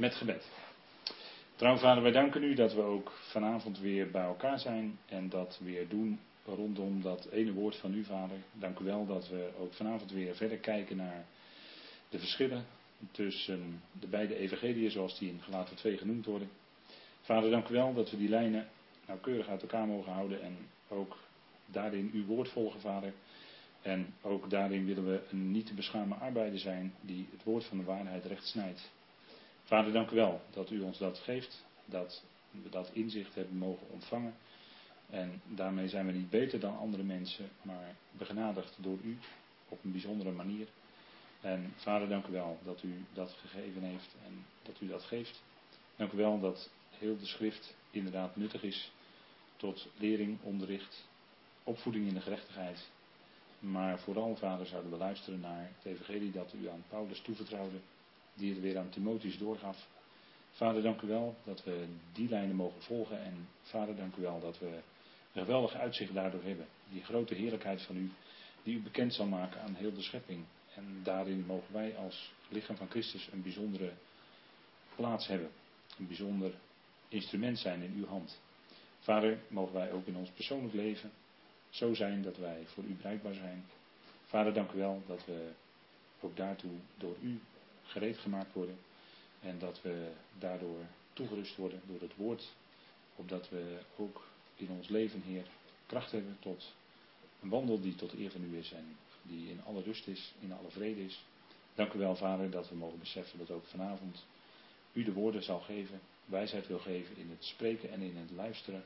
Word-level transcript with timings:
met 0.00 0.14
gebed. 0.14 0.50
Trouw 1.56 1.76
vader, 1.76 2.02
wij 2.02 2.12
danken 2.12 2.42
u 2.42 2.54
dat 2.54 2.74
we 2.74 2.82
ook 2.82 3.12
vanavond 3.30 3.78
weer 3.78 4.10
bij 4.10 4.22
elkaar 4.22 4.58
zijn 4.58 4.98
en 5.06 5.28
dat 5.28 5.58
weer 5.62 5.88
doen 5.88 6.20
rondom 6.44 7.02
dat 7.02 7.28
ene 7.30 7.52
woord 7.52 7.76
van 7.76 7.94
u, 7.94 8.04
vader. 8.04 8.36
Dank 8.52 8.78
u 8.78 8.84
wel 8.84 9.06
dat 9.06 9.28
we 9.28 9.50
ook 9.58 9.74
vanavond 9.74 10.12
weer 10.12 10.34
verder 10.34 10.58
kijken 10.58 10.96
naar 10.96 11.24
de 12.08 12.18
verschillen 12.18 12.64
tussen 13.10 13.82
de 14.00 14.06
beide 14.06 14.36
evangeliën 14.36 14.90
zoals 14.90 15.18
die 15.18 15.28
in 15.28 15.40
Galaten 15.42 15.76
2 15.76 15.96
genoemd 15.96 16.26
worden. 16.26 16.50
Vader, 17.20 17.50
dank 17.50 17.68
u 17.68 17.72
wel 17.72 17.94
dat 17.94 18.10
we 18.10 18.16
die 18.16 18.28
lijnen 18.28 18.68
nauwkeurig 19.06 19.48
uit 19.48 19.62
elkaar 19.62 19.86
mogen 19.86 20.12
houden 20.12 20.42
en 20.42 20.56
ook 20.88 21.16
daarin 21.66 22.10
uw 22.12 22.24
woord 22.24 22.48
volgen, 22.48 22.80
vader. 22.80 23.12
En 23.82 24.14
ook 24.22 24.50
daarin 24.50 24.86
willen 24.86 25.10
we 25.10 25.22
een 25.30 25.50
niet 25.50 25.66
te 25.66 25.74
beschamen 25.74 26.20
arbeider 26.20 26.58
zijn 26.58 26.94
die 27.00 27.28
het 27.30 27.44
woord 27.44 27.64
van 27.64 27.78
de 27.78 27.84
waarheid 27.84 28.24
recht 28.24 28.46
snijdt. 28.46 28.90
Vader, 29.70 29.92
dank 29.92 30.10
u 30.10 30.14
wel 30.14 30.40
dat 30.50 30.70
u 30.70 30.80
ons 30.80 30.98
dat 30.98 31.18
geeft, 31.18 31.64
dat 31.84 32.24
we 32.50 32.68
dat 32.68 32.90
inzicht 32.92 33.34
hebben 33.34 33.56
mogen 33.56 33.86
ontvangen. 33.90 34.34
En 35.10 35.42
daarmee 35.46 35.88
zijn 35.88 36.06
we 36.06 36.12
niet 36.12 36.30
beter 36.30 36.60
dan 36.60 36.78
andere 36.78 37.02
mensen, 37.02 37.48
maar 37.62 37.94
begenadigd 38.10 38.76
door 38.80 38.98
u 39.02 39.18
op 39.68 39.84
een 39.84 39.92
bijzondere 39.92 40.30
manier. 40.30 40.66
En 41.40 41.72
vader, 41.76 42.08
dank 42.08 42.26
u 42.26 42.32
wel 42.32 42.58
dat 42.64 42.82
u 42.82 43.04
dat 43.12 43.32
gegeven 43.32 43.82
heeft 43.82 44.14
en 44.26 44.44
dat 44.62 44.80
u 44.80 44.86
dat 44.86 45.02
geeft. 45.02 45.42
Dank 45.96 46.12
u 46.12 46.16
wel 46.16 46.40
dat 46.40 46.70
heel 46.90 47.18
de 47.18 47.26
schrift 47.26 47.76
inderdaad 47.90 48.36
nuttig 48.36 48.62
is 48.62 48.92
tot 49.56 49.88
lering, 49.96 50.38
onderricht, 50.42 51.08
opvoeding 51.64 52.08
in 52.08 52.14
de 52.14 52.20
gerechtigheid. 52.20 52.90
Maar 53.58 53.98
vooral, 53.98 54.36
vader, 54.36 54.66
zouden 54.66 54.90
we 54.90 54.96
luisteren 54.96 55.40
naar 55.40 55.70
het 55.76 55.92
evangelie 55.92 56.32
dat 56.32 56.52
u 56.60 56.68
aan 56.68 56.84
Paulus 56.88 57.20
toevertrouwde, 57.20 57.78
die 58.40 58.52
het 58.52 58.60
weer 58.60 58.78
aan 58.78 58.88
Timotheus 58.88 59.38
doorgaf. 59.38 59.86
Vader, 60.50 60.82
dank 60.82 61.00
u 61.00 61.06
wel 61.06 61.36
dat 61.44 61.64
we 61.64 61.86
die 62.12 62.28
lijnen 62.28 62.56
mogen 62.56 62.82
volgen. 62.82 63.22
En 63.24 63.48
vader, 63.62 63.96
dank 63.96 64.16
u 64.16 64.22
wel 64.22 64.40
dat 64.40 64.58
we 64.58 64.66
een 65.32 65.44
geweldig 65.44 65.74
uitzicht 65.74 66.14
daardoor 66.14 66.42
hebben. 66.42 66.66
Die 66.88 67.04
grote 67.04 67.34
heerlijkheid 67.34 67.82
van 67.82 67.96
u, 67.96 68.10
die 68.62 68.76
u 68.76 68.82
bekend 68.82 69.14
zal 69.14 69.26
maken 69.26 69.60
aan 69.60 69.74
heel 69.74 69.94
de 69.94 70.02
schepping. 70.02 70.44
En 70.74 71.00
daarin 71.02 71.44
mogen 71.46 71.72
wij 71.72 71.96
als 71.96 72.32
lichaam 72.48 72.76
van 72.76 72.90
Christus 72.90 73.28
een 73.32 73.42
bijzondere 73.42 73.92
plaats 74.94 75.26
hebben. 75.26 75.50
Een 75.98 76.06
bijzonder 76.06 76.52
instrument 77.08 77.58
zijn 77.58 77.82
in 77.82 77.94
uw 77.96 78.06
hand. 78.06 78.40
Vader, 78.98 79.38
mogen 79.48 79.74
wij 79.74 79.92
ook 79.92 80.06
in 80.06 80.16
ons 80.16 80.30
persoonlijk 80.30 80.74
leven 80.74 81.10
zo 81.70 81.94
zijn 81.94 82.22
dat 82.22 82.36
wij 82.36 82.62
voor 82.66 82.84
u 82.84 82.94
bereikbaar 82.94 83.34
zijn. 83.34 83.64
Vader, 84.26 84.52
dank 84.52 84.72
u 84.72 84.78
wel 84.78 85.02
dat 85.06 85.24
we 85.24 85.50
ook 86.20 86.36
daartoe 86.36 86.70
door 86.96 87.16
u 87.22 87.40
gereed 87.90 88.18
gemaakt 88.18 88.52
worden. 88.52 88.78
En 89.40 89.58
dat 89.58 89.82
we 89.82 90.10
daardoor 90.38 90.84
toegerust 91.12 91.56
worden 91.56 91.80
door 91.86 92.00
het 92.00 92.16
woord. 92.16 92.52
Opdat 93.16 93.48
we 93.48 93.78
ook 93.96 94.26
in 94.56 94.70
ons 94.70 94.88
leven, 94.88 95.22
Heer, 95.22 95.44
kracht 95.86 96.12
hebben 96.12 96.36
tot 96.40 96.72
een 97.42 97.48
wandel 97.48 97.80
die 97.80 97.94
tot 97.94 98.14
eer 98.14 98.30
van 98.30 98.44
u 98.44 98.58
is 98.58 98.72
en 98.72 98.96
die 99.22 99.50
in 99.50 99.60
alle 99.64 99.82
rust 99.82 100.06
is, 100.06 100.32
in 100.40 100.52
alle 100.52 100.70
vrede 100.70 101.04
is. 101.04 101.24
Dank 101.74 101.92
u 101.92 101.98
wel, 101.98 102.16
Vader, 102.16 102.50
dat 102.50 102.68
we 102.68 102.74
mogen 102.74 102.98
beseffen 102.98 103.38
dat 103.38 103.50
ook 103.50 103.66
vanavond 103.66 104.24
u 104.92 105.04
de 105.04 105.12
woorden 105.12 105.42
zal 105.42 105.60
geven, 105.60 106.00
wijsheid 106.24 106.66
wil 106.66 106.78
geven 106.78 107.16
in 107.16 107.30
het 107.30 107.44
spreken 107.44 107.90
en 107.90 108.00
in 108.00 108.16
het 108.16 108.30
luisteren. 108.30 108.84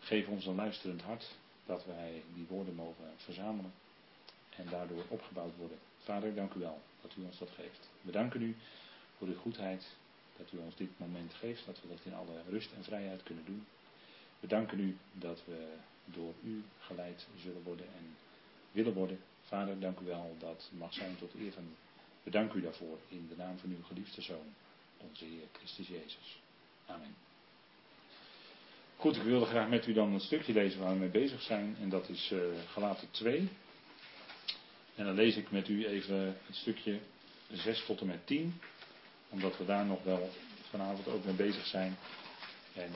Geef 0.00 0.26
ons 0.28 0.46
een 0.46 0.54
luisterend 0.54 1.02
hart, 1.02 1.34
dat 1.66 1.84
wij 1.84 2.22
die 2.34 2.46
woorden 2.48 2.74
mogen 2.74 3.12
verzamelen 3.16 3.72
en 4.56 4.68
daardoor 4.70 5.04
opgebouwd 5.08 5.56
worden. 5.56 5.78
Vader, 6.04 6.34
dank 6.34 6.54
u 6.54 6.60
wel 6.60 6.80
dat 7.00 7.14
u 7.18 7.22
ons 7.22 7.38
dat 7.38 7.50
geeft. 7.50 7.90
We 8.02 8.12
danken 8.12 8.42
u 8.42 8.56
voor 9.18 9.28
uw 9.28 9.36
goedheid, 9.36 9.96
dat 10.36 10.52
u 10.52 10.58
ons 10.58 10.76
dit 10.76 10.98
moment 10.98 11.34
geeft, 11.34 11.66
dat 11.66 11.80
we 11.82 11.88
dat 11.88 12.04
in 12.04 12.14
alle 12.14 12.42
rust 12.48 12.72
en 12.72 12.84
vrijheid 12.84 13.22
kunnen 13.22 13.44
doen. 13.44 13.66
We 14.40 14.46
danken 14.46 14.80
u 14.80 14.96
dat 15.12 15.42
we 15.44 15.66
door 16.04 16.34
u 16.42 16.62
geleid 16.78 17.26
zullen 17.42 17.62
worden 17.62 17.86
en 17.86 18.16
willen 18.72 18.92
worden. 18.92 19.18
Vader, 19.42 19.80
dank 19.80 20.00
u 20.00 20.04
wel 20.04 20.36
dat 20.38 20.70
mag 20.72 20.92
zijn 20.92 21.16
tot 21.18 21.34
eer 21.34 21.52
van 21.52 21.62
u. 21.62 21.74
We 22.22 22.30
danken 22.30 22.58
u 22.58 22.62
daarvoor 22.62 22.98
in 23.08 23.26
de 23.28 23.36
naam 23.36 23.58
van 23.58 23.70
uw 23.70 23.82
geliefde 23.82 24.22
Zoon, 24.22 24.54
onze 24.96 25.24
Heer 25.24 25.46
Christus 25.52 25.88
Jezus. 25.88 26.38
Amen. 26.86 27.14
Goed, 28.96 29.16
ik 29.16 29.22
wilde 29.22 29.46
graag 29.46 29.68
met 29.68 29.86
u 29.86 29.92
dan 29.92 30.12
een 30.12 30.20
stukje 30.20 30.52
lezen 30.52 30.80
waar 30.80 30.92
we 30.92 30.98
mee 30.98 31.08
bezig 31.08 31.42
zijn. 31.42 31.76
En 31.80 31.88
dat 31.88 32.08
is 32.08 32.30
uh, 32.32 32.40
Galaten 32.66 33.10
2. 33.10 33.48
En 34.94 35.04
dan 35.04 35.14
lees 35.14 35.36
ik 35.36 35.50
met 35.50 35.68
u 35.68 35.86
even 35.86 36.36
het 36.46 36.56
stukje 36.56 36.98
6 37.52 37.84
tot 37.86 38.00
en 38.00 38.06
met 38.06 38.26
10. 38.26 38.60
Omdat 39.28 39.58
we 39.58 39.64
daar 39.64 39.84
nog 39.86 40.02
wel 40.02 40.30
vanavond 40.70 41.08
ook 41.08 41.24
mee 41.24 41.34
bezig 41.34 41.66
zijn. 41.66 41.96
En 42.74 42.90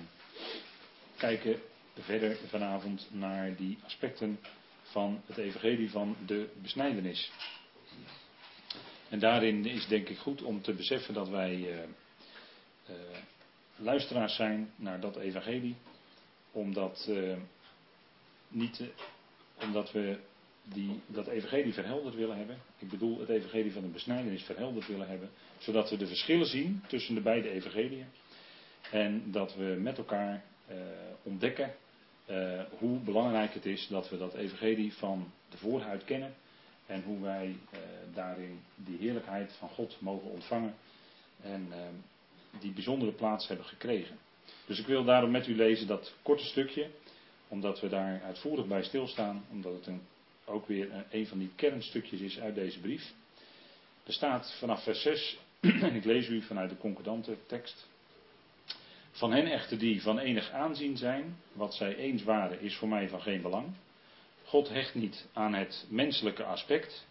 kijken 1.16 1.60
verder 1.98 2.36
vanavond 2.48 3.08
naar 3.10 3.56
die 3.56 3.78
aspecten 3.84 4.38
van 4.82 5.22
het 5.26 5.36
evangelie 5.36 5.90
van 5.90 6.16
de 6.26 6.48
besnijdenis. 6.62 7.30
En 9.08 9.18
daarin 9.18 9.66
is 9.66 9.86
denk 9.86 10.08
ik 10.08 10.18
goed 10.18 10.42
om 10.42 10.62
te 10.62 10.72
beseffen 10.72 11.14
dat 11.14 11.28
wij 11.28 11.54
uh, 11.54 11.78
uh, 12.90 12.96
luisteraars 13.76 14.34
zijn 14.34 14.72
naar 14.76 15.00
dat 15.00 15.16
evangelie. 15.16 15.76
Omdat, 16.52 17.06
uh, 17.08 17.36
niet, 18.48 18.82
omdat 19.60 19.92
we 19.92 20.18
die, 20.72 21.00
dat 21.06 21.26
evangelie 21.26 21.72
verhelderd 21.72 22.14
willen 22.14 22.36
hebben. 22.36 22.58
Ik 22.78 22.88
bedoel 22.88 23.18
het 23.18 23.28
evangelie 23.28 23.72
van 23.72 23.82
de 23.82 23.88
besnijdenis 23.88 24.42
verhelderd 24.42 24.86
willen 24.86 25.08
hebben. 25.08 25.30
Zodat 25.58 25.90
we 25.90 25.96
de 25.96 26.06
verschillen 26.06 26.46
zien 26.46 26.82
tussen 26.86 27.14
de 27.14 27.20
beide 27.20 27.50
evangeliën. 27.50 28.06
En 28.90 29.30
dat 29.30 29.54
we 29.54 29.76
met 29.80 29.98
elkaar 29.98 30.44
ontdekken 31.22 31.74
uh, 32.30 32.60
hoe 32.78 32.98
belangrijk 32.98 33.54
het 33.54 33.66
is 33.66 33.86
dat 33.88 34.10
we 34.10 34.18
dat 34.18 34.34
evangelie 34.34 34.92
van 34.92 35.32
de 35.48 35.56
voorhuid 35.56 36.04
kennen 36.04 36.34
en 36.86 37.02
hoe 37.02 37.20
wij 37.20 37.46
uh, 37.46 37.78
daarin 38.14 38.60
die 38.74 38.98
heerlijkheid 38.98 39.52
van 39.52 39.68
God 39.68 39.96
mogen 40.00 40.30
ontvangen 40.30 40.74
en 41.40 41.72
die 42.60 42.72
bijzondere 42.72 43.12
plaats 43.12 43.48
hebben 43.48 43.66
gekregen. 43.66 44.16
Dus 44.66 44.78
ik 44.78 44.86
wil 44.86 45.04
daarom 45.04 45.30
met 45.30 45.46
u 45.46 45.56
lezen 45.56 45.86
dat 45.86 46.14
korte 46.22 46.44
stukje, 46.44 46.90
omdat 47.48 47.80
we 47.80 47.88
daar 47.88 48.22
uitvoerig 48.22 48.66
bij 48.66 48.82
stilstaan, 48.82 49.44
omdat 49.50 49.72
het 49.72 49.86
een, 49.86 50.00
ook 50.48 50.66
weer 50.66 50.92
een, 50.92 51.04
een 51.10 51.26
van 51.26 51.38
die 51.38 51.50
kernstukjes 51.56 52.20
is 52.20 52.40
uit 52.40 52.54
deze 52.54 52.80
brief. 52.80 53.12
Er 54.04 54.12
staat 54.12 54.54
vanaf 54.58 54.82
vers 54.82 55.02
6, 55.02 55.38
en 55.60 55.94
ik 55.94 56.04
lees 56.04 56.28
u 56.28 56.42
vanuit 56.42 56.70
de 56.70 56.76
concordante 56.76 57.36
tekst. 57.46 57.86
Van 59.10 59.32
hen 59.32 59.46
echter 59.46 59.78
die 59.78 60.02
van 60.02 60.18
enig 60.18 60.50
aanzien 60.50 60.96
zijn, 60.96 61.36
wat 61.52 61.74
zij 61.74 61.96
eens 61.96 62.22
waren, 62.22 62.60
is 62.60 62.76
voor 62.76 62.88
mij 62.88 63.08
van 63.08 63.20
geen 63.20 63.42
belang. 63.42 63.66
God 64.44 64.68
hecht 64.68 64.94
niet 64.94 65.26
aan 65.32 65.54
het 65.54 65.86
menselijke 65.88 66.44
aspect. 66.44 67.06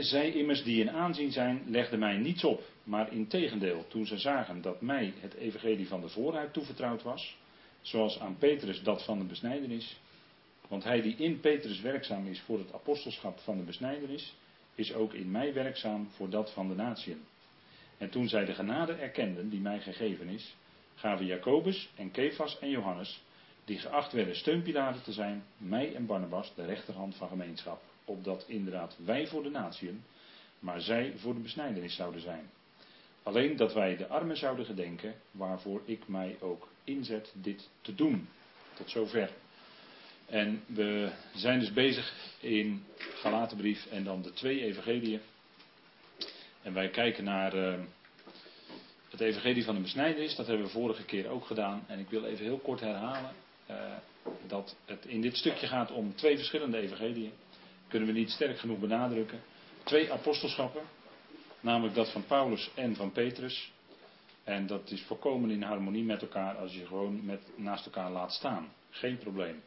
Zij 0.00 0.30
immers 0.30 0.62
die 0.62 0.80
in 0.80 0.90
aanzien 0.90 1.32
zijn, 1.32 1.62
legden 1.66 1.98
mij 1.98 2.16
niets 2.16 2.44
op, 2.44 2.62
maar 2.82 3.12
in 3.12 3.26
tegendeel, 3.26 3.84
toen 3.88 4.06
ze 4.06 4.18
zagen 4.18 4.62
dat 4.62 4.80
mij 4.80 5.12
het 5.20 5.34
evangelie 5.34 5.88
van 5.88 6.00
de 6.00 6.08
vooruit 6.08 6.52
toevertrouwd 6.52 7.02
was, 7.02 7.36
zoals 7.80 8.20
aan 8.20 8.36
Petrus 8.38 8.82
dat 8.82 9.04
van 9.04 9.18
de 9.18 9.24
besnijdenis, 9.24 9.96
want 10.68 10.84
hij 10.84 11.00
die 11.00 11.16
in 11.16 11.40
Petrus 11.40 11.80
werkzaam 11.80 12.26
is 12.26 12.40
voor 12.40 12.58
het 12.58 12.72
apostelschap 12.72 13.38
van 13.38 13.56
de 13.56 13.62
besnijdenis, 13.62 14.34
is 14.74 14.94
ook 14.94 15.12
in 15.12 15.30
mij 15.30 15.52
werkzaam 15.52 16.08
voor 16.10 16.30
dat 16.30 16.52
van 16.52 16.68
de 16.68 16.74
natieën. 16.74 17.24
En 17.98 18.10
toen 18.10 18.28
zij 18.28 18.44
de 18.44 18.54
genade 18.54 18.92
erkenden 18.92 19.50
die 19.50 19.60
mij 19.60 19.80
gegeven 19.80 20.28
is, 20.28 20.54
gaven 20.94 21.26
Jacobus 21.26 21.88
en 21.96 22.10
Kefas 22.10 22.58
en 22.58 22.70
Johannes, 22.70 23.22
die 23.64 23.78
geacht 23.78 24.12
werden 24.12 24.36
steunpilaren 24.36 25.02
te 25.02 25.12
zijn, 25.12 25.44
mij 25.56 25.94
en 25.94 26.06
Barnabas 26.06 26.54
de 26.54 26.64
rechterhand 26.64 27.16
van 27.16 27.28
gemeenschap, 27.28 27.82
opdat 28.04 28.44
inderdaad 28.48 28.96
wij 29.04 29.26
voor 29.26 29.42
de 29.42 29.50
natieën, 29.50 30.04
maar 30.58 30.80
zij 30.80 31.12
voor 31.16 31.34
de 31.34 31.40
besnijdenis 31.40 31.94
zouden 31.94 32.20
zijn. 32.20 32.50
Alleen 33.22 33.56
dat 33.56 33.72
wij 33.74 33.96
de 33.96 34.06
armen 34.06 34.36
zouden 34.36 34.64
gedenken, 34.64 35.14
waarvoor 35.30 35.82
ik 35.84 36.08
mij 36.08 36.36
ook 36.40 36.68
inzet 36.84 37.32
dit 37.34 37.70
te 37.80 37.94
doen. 37.94 38.28
Tot 38.74 38.90
zover. 38.90 39.30
En 40.26 40.62
we 40.66 41.10
zijn 41.34 41.58
dus 41.60 41.72
bezig 41.72 42.12
in 42.40 42.84
Galatenbrief 42.98 43.86
en 43.86 44.04
dan 44.04 44.22
de 44.22 44.32
twee 44.32 44.64
evangeliën. 44.64 45.20
En 46.62 46.74
wij 46.74 46.88
kijken 46.88 47.24
naar 47.24 47.54
uh, 47.54 47.74
het 49.10 49.20
evangelie 49.20 49.64
van 49.64 49.74
de 49.74 49.80
besnijdenis. 49.80 50.36
Dat 50.36 50.46
hebben 50.46 50.66
we 50.66 50.72
vorige 50.72 51.04
keer 51.04 51.28
ook 51.28 51.46
gedaan. 51.46 51.84
En 51.86 51.98
ik 51.98 52.08
wil 52.08 52.24
even 52.24 52.44
heel 52.44 52.58
kort 52.58 52.80
herhalen 52.80 53.32
uh, 53.70 53.76
dat 54.46 54.76
het 54.84 55.06
in 55.06 55.20
dit 55.20 55.36
stukje 55.36 55.66
gaat 55.66 55.90
om 55.90 56.14
twee 56.14 56.36
verschillende 56.36 56.78
evangeliën. 56.78 57.32
Kunnen 57.88 58.08
we 58.08 58.14
niet 58.14 58.30
sterk 58.30 58.58
genoeg 58.58 58.78
benadrukken. 58.78 59.40
Twee 59.82 60.12
apostelschappen. 60.12 60.82
Namelijk 61.60 61.94
dat 61.94 62.12
van 62.12 62.26
Paulus 62.26 62.70
en 62.74 62.96
van 62.96 63.12
Petrus. 63.12 63.72
En 64.44 64.66
dat 64.66 64.90
is 64.90 65.02
volkomen 65.02 65.50
in 65.50 65.62
harmonie 65.62 66.04
met 66.04 66.22
elkaar 66.22 66.56
als 66.56 66.74
je 66.74 66.86
gewoon 66.86 67.24
met, 67.24 67.40
naast 67.56 67.84
elkaar 67.84 68.10
laat 68.10 68.32
staan. 68.32 68.72
Geen 68.90 69.18
probleem. 69.18 69.62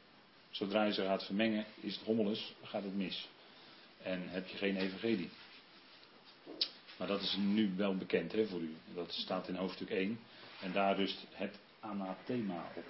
Zodra 0.57 0.83
je 0.83 0.93
ze 0.93 1.01
gaat 1.01 1.25
vermengen, 1.25 1.65
is 1.79 1.95
het 1.95 2.05
hommeles, 2.05 2.53
gaat 2.63 2.83
het 2.83 2.95
mis. 2.95 3.29
En 4.01 4.29
heb 4.29 4.47
je 4.47 4.57
geen 4.57 4.77
evangelie. 4.77 5.29
Maar 6.97 7.07
dat 7.07 7.21
is 7.21 7.35
nu 7.39 7.73
wel 7.75 7.97
bekend 7.97 8.31
hè, 8.31 8.47
voor 8.47 8.59
u. 8.59 8.75
Dat 8.93 9.11
staat 9.11 9.47
in 9.47 9.55
hoofdstuk 9.55 9.89
1. 9.89 10.19
En 10.61 10.71
daar 10.71 10.95
rust 10.95 11.25
het 11.31 11.55
anathema 11.79 12.71
op. 12.75 12.83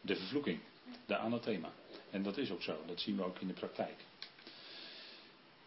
De 0.00 0.16
vervloeking. 0.16 0.60
De 1.06 1.16
anathema. 1.16 1.72
En 2.10 2.22
dat 2.22 2.36
is 2.36 2.50
ook 2.50 2.62
zo. 2.62 2.82
Dat 2.86 3.00
zien 3.00 3.16
we 3.16 3.24
ook 3.24 3.38
in 3.38 3.46
de 3.46 3.52
praktijk. 3.52 4.04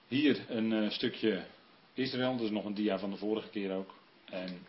Hier 0.07 0.45
een 0.49 0.71
uh, 0.71 0.89
stukje 0.89 1.45
Israël. 1.93 2.35
Dat 2.35 2.45
is 2.45 2.51
nog 2.51 2.65
een 2.65 2.73
dia 2.73 2.99
van 2.99 3.09
de 3.09 3.17
vorige 3.17 3.49
keer 3.49 3.75
ook. 3.75 3.93
En 4.25 4.65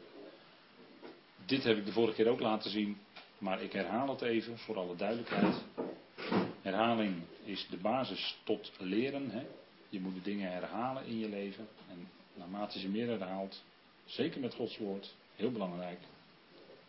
dit 1.46 1.64
heb 1.64 1.76
ik 1.76 1.84
de 1.84 1.92
vorige 1.92 2.14
keer 2.14 2.28
ook 2.28 2.40
laten 2.40 2.70
zien. 2.70 2.98
Maar 3.38 3.62
ik 3.62 3.72
herhaal 3.72 4.08
het 4.08 4.22
even 4.22 4.58
voor 4.58 4.76
alle 4.76 4.96
duidelijkheid. 4.96 5.54
Herhaling 6.72 7.22
is 7.44 7.66
de 7.70 7.76
basis 7.76 8.36
tot 8.44 8.72
leren. 8.78 9.30
Hè? 9.30 9.42
Je 9.88 10.00
moet 10.00 10.14
de 10.14 10.22
dingen 10.22 10.52
herhalen 10.52 11.06
in 11.06 11.18
je 11.18 11.28
leven. 11.28 11.68
En 11.90 12.08
naarmate 12.34 12.80
je 12.80 12.88
meer 12.88 13.08
herhaalt, 13.08 13.62
zeker 14.04 14.40
met 14.40 14.54
Gods 14.54 14.78
woord, 14.78 15.14
heel 15.36 15.52
belangrijk, 15.52 15.98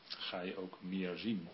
ga 0.08 0.42
je 0.42 0.58
ook 0.58 0.78
meer 0.82 1.18
zien. 1.18 1.48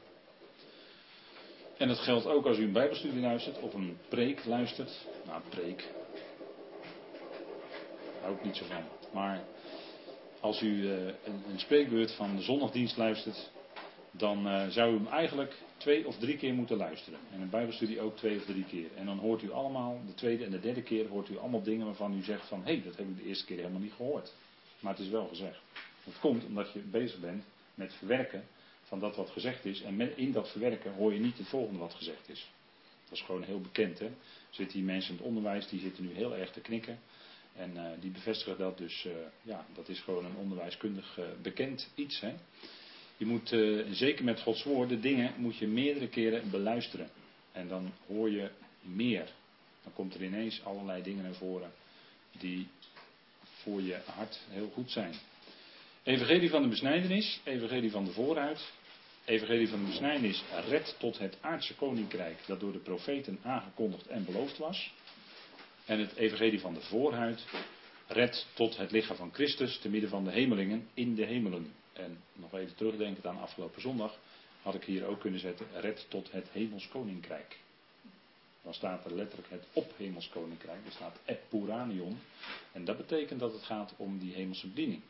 En 1.78 1.88
dat 1.88 2.00
geldt 2.00 2.26
ook 2.26 2.46
als 2.46 2.58
u 2.58 2.64
een 2.64 2.72
Bijbelstudie 2.72 3.22
luistert 3.22 3.60
of 3.60 3.74
een 3.74 3.98
preek 4.10 4.46
luistert. 4.46 5.08
Nou, 5.26 5.42
preek. 5.50 5.88
Hou 8.22 8.36
ik 8.36 8.44
niet 8.44 8.56
zo 8.56 8.66
van. 8.66 8.84
Maar 9.14 9.44
als 10.40 10.62
u 10.62 10.68
uh, 10.68 11.06
een, 11.24 11.60
spreekbeurt 11.60 12.12
van 12.12 12.36
de 12.36 12.42
zondagdienst 12.42 12.98
luistert, 12.98 13.52
dan 14.12 14.48
uh, 14.48 14.68
zou 14.68 14.92
u 14.92 14.96
hem 14.96 15.08
eigenlijk 15.08 15.56
twee 15.80 16.08
of 16.08 16.18
drie 16.18 16.38
keer 16.38 16.54
moeten 16.54 16.78
luisteren. 16.78 17.20
En 17.32 17.42
een 17.42 17.50
Bijbelstudie 17.50 18.02
ook 18.02 18.18
twee 18.18 18.38
of 18.38 18.46
drie 18.46 18.66
keer. 18.66 18.88
En 18.96 19.06
dan 19.06 19.18
hoort 19.18 19.42
u 19.42 19.52
allemaal, 19.52 20.02
de 20.06 20.14
tweede 20.14 20.46
en 20.46 20.52
de 20.52 20.60
derde 20.60 20.82
keer, 20.82 21.08
hoort 21.08 21.30
u 21.30 21.38
allemaal 21.38 21.64
dingen 21.64 21.86
waarvan 21.86 22.18
u 22.18 22.24
zegt 22.24 22.48
van, 22.48 22.60
hé, 22.60 22.74
hey, 22.74 22.84
dat 22.84 22.98
heb 22.98 23.08
ik 23.08 23.18
de 23.18 23.26
eerste 23.26 23.46
keer 23.46 23.58
helemaal 23.58 23.82
niet 23.82 23.94
gehoord. 23.94 24.34
Maar 24.80 24.94
het 24.94 25.02
is 25.02 25.10
wel 25.10 25.28
gezegd. 25.28 25.60
Dat 26.04 26.20
komt 26.20 26.46
omdat 26.46 26.74
je 26.74 26.80
bezig 26.80 27.20
bent 27.20 27.44
met 27.74 27.94
verwerken 27.94 28.44
van 28.84 29.00
dat 29.00 29.16
wat 29.16 29.30
gezegd 29.30 29.66
is. 29.66 29.82
En 29.82 30.18
in 30.18 30.32
dat 30.32 30.50
verwerken 30.52 30.94
hoor 30.94 31.14
je 31.14 31.20
niet 31.20 31.38
het 31.38 31.48
volgende 31.48 31.80
wat 31.80 31.94
gezegd 31.94 32.30
is. 32.30 32.50
Dat 33.04 33.18
is 33.18 33.24
gewoon 33.24 33.44
heel 33.44 33.62
bekend. 33.62 34.00
Hè? 34.00 34.10
Zitten 34.50 34.78
hier 34.78 34.88
mensen 34.88 35.12
in 35.12 35.18
het 35.18 35.26
onderwijs, 35.26 35.68
die 35.68 35.80
zitten 35.80 36.06
nu 36.06 36.14
heel 36.14 36.36
erg 36.36 36.52
te 36.52 36.62
knikken. 36.62 37.00
En 37.56 37.76
uh, 37.76 37.84
die 38.00 38.12
bevestigen 38.12 38.58
dat. 38.58 38.78
Dus 38.78 39.06
uh, 39.06 39.14
ja, 39.42 39.66
dat 39.74 39.90
is 39.90 40.00
gewoon 40.00 40.26
een 40.26 40.36
onderwijskundig 40.36 41.18
uh, 41.20 41.26
bekend 41.42 41.90
iets. 41.96 42.20
Hè? 42.20 42.34
Je 43.20 43.26
moet, 43.26 43.50
zeker 43.92 44.24
met 44.24 44.42
Gods 44.42 44.64
woord, 44.64 44.90
de 44.90 45.00
dingen 45.00 45.34
moet 45.38 45.58
je 45.58 45.68
meerdere 45.68 46.08
keren 46.08 46.50
beluisteren. 46.50 47.10
En 47.52 47.68
dan 47.68 47.92
hoor 48.08 48.30
je 48.30 48.50
meer. 48.82 49.30
Dan 49.84 49.94
komt 49.94 50.14
er 50.14 50.24
ineens 50.24 50.64
allerlei 50.64 51.04
dingen 51.04 51.24
naar 51.24 51.34
voren 51.34 51.72
die 52.38 52.68
voor 53.44 53.82
je 53.82 53.98
hart 54.06 54.40
heel 54.50 54.70
goed 54.74 54.92
zijn. 54.92 55.14
Evangelie 56.04 56.50
van 56.50 56.62
de 56.62 56.68
besnijdenis, 56.68 57.40
evangelie 57.44 57.92
van 57.92 58.06
de 58.06 58.12
vooruit, 58.12 58.72
evangelie 59.26 59.68
van 59.68 59.80
de 59.80 59.86
besnijdenis 59.86 60.44
red 60.68 60.96
tot 61.00 61.18
het 61.18 61.38
aardse 61.42 61.76
koninkrijk 61.76 62.38
dat 62.48 62.60
door 62.60 62.72
de 62.72 62.80
profeten 62.80 63.40
aangekondigd 63.44 64.08
en 64.08 64.26
beloofd 64.26 64.58
was. 64.58 64.94
En 65.86 66.00
het 66.00 66.16
evangelie 66.16 66.60
van 66.60 66.74
de 66.74 66.82
voorhuid 66.82 67.46
red 68.08 68.48
tot 68.54 68.78
het 68.78 68.92
lichaam 68.92 69.16
van 69.16 69.34
Christus 69.34 69.80
te 69.80 69.90
midden 69.90 70.10
van 70.10 70.24
de 70.24 70.32
hemelingen 70.32 70.88
in 70.94 71.16
de 71.16 71.26
hemelen. 71.26 71.74
En 72.00 72.22
nog 72.34 72.54
even 72.54 72.76
terugdenkend 72.76 73.26
aan 73.26 73.40
afgelopen 73.40 73.82
zondag 73.82 74.18
had 74.62 74.76
ik 74.76 74.84
hier 74.84 75.06
ook 75.06 75.20
kunnen 75.20 75.40
zetten 75.40 75.68
red 75.82 76.06
tot 76.10 76.32
het 76.32 76.48
hemels 76.52 76.88
koninkrijk. 76.88 77.58
Dan 78.62 78.74
staat 78.74 79.06
er 79.06 79.16
letterlijk 79.16 79.50
het 79.50 79.66
op 79.74 79.94
hemels 79.98 80.30
koninkrijk. 80.30 80.86
Er 80.86 80.92
staat 80.92 81.20
epuranion. 81.26 82.20
En 82.72 82.86
dat 82.86 82.98
betekent 82.98 83.40
dat 83.40 83.54
het 83.54 83.64
gaat 83.64 83.94
om 83.98 84.20
die 84.20 84.34
hemelse 84.34 84.68
bediening. 84.68 85.02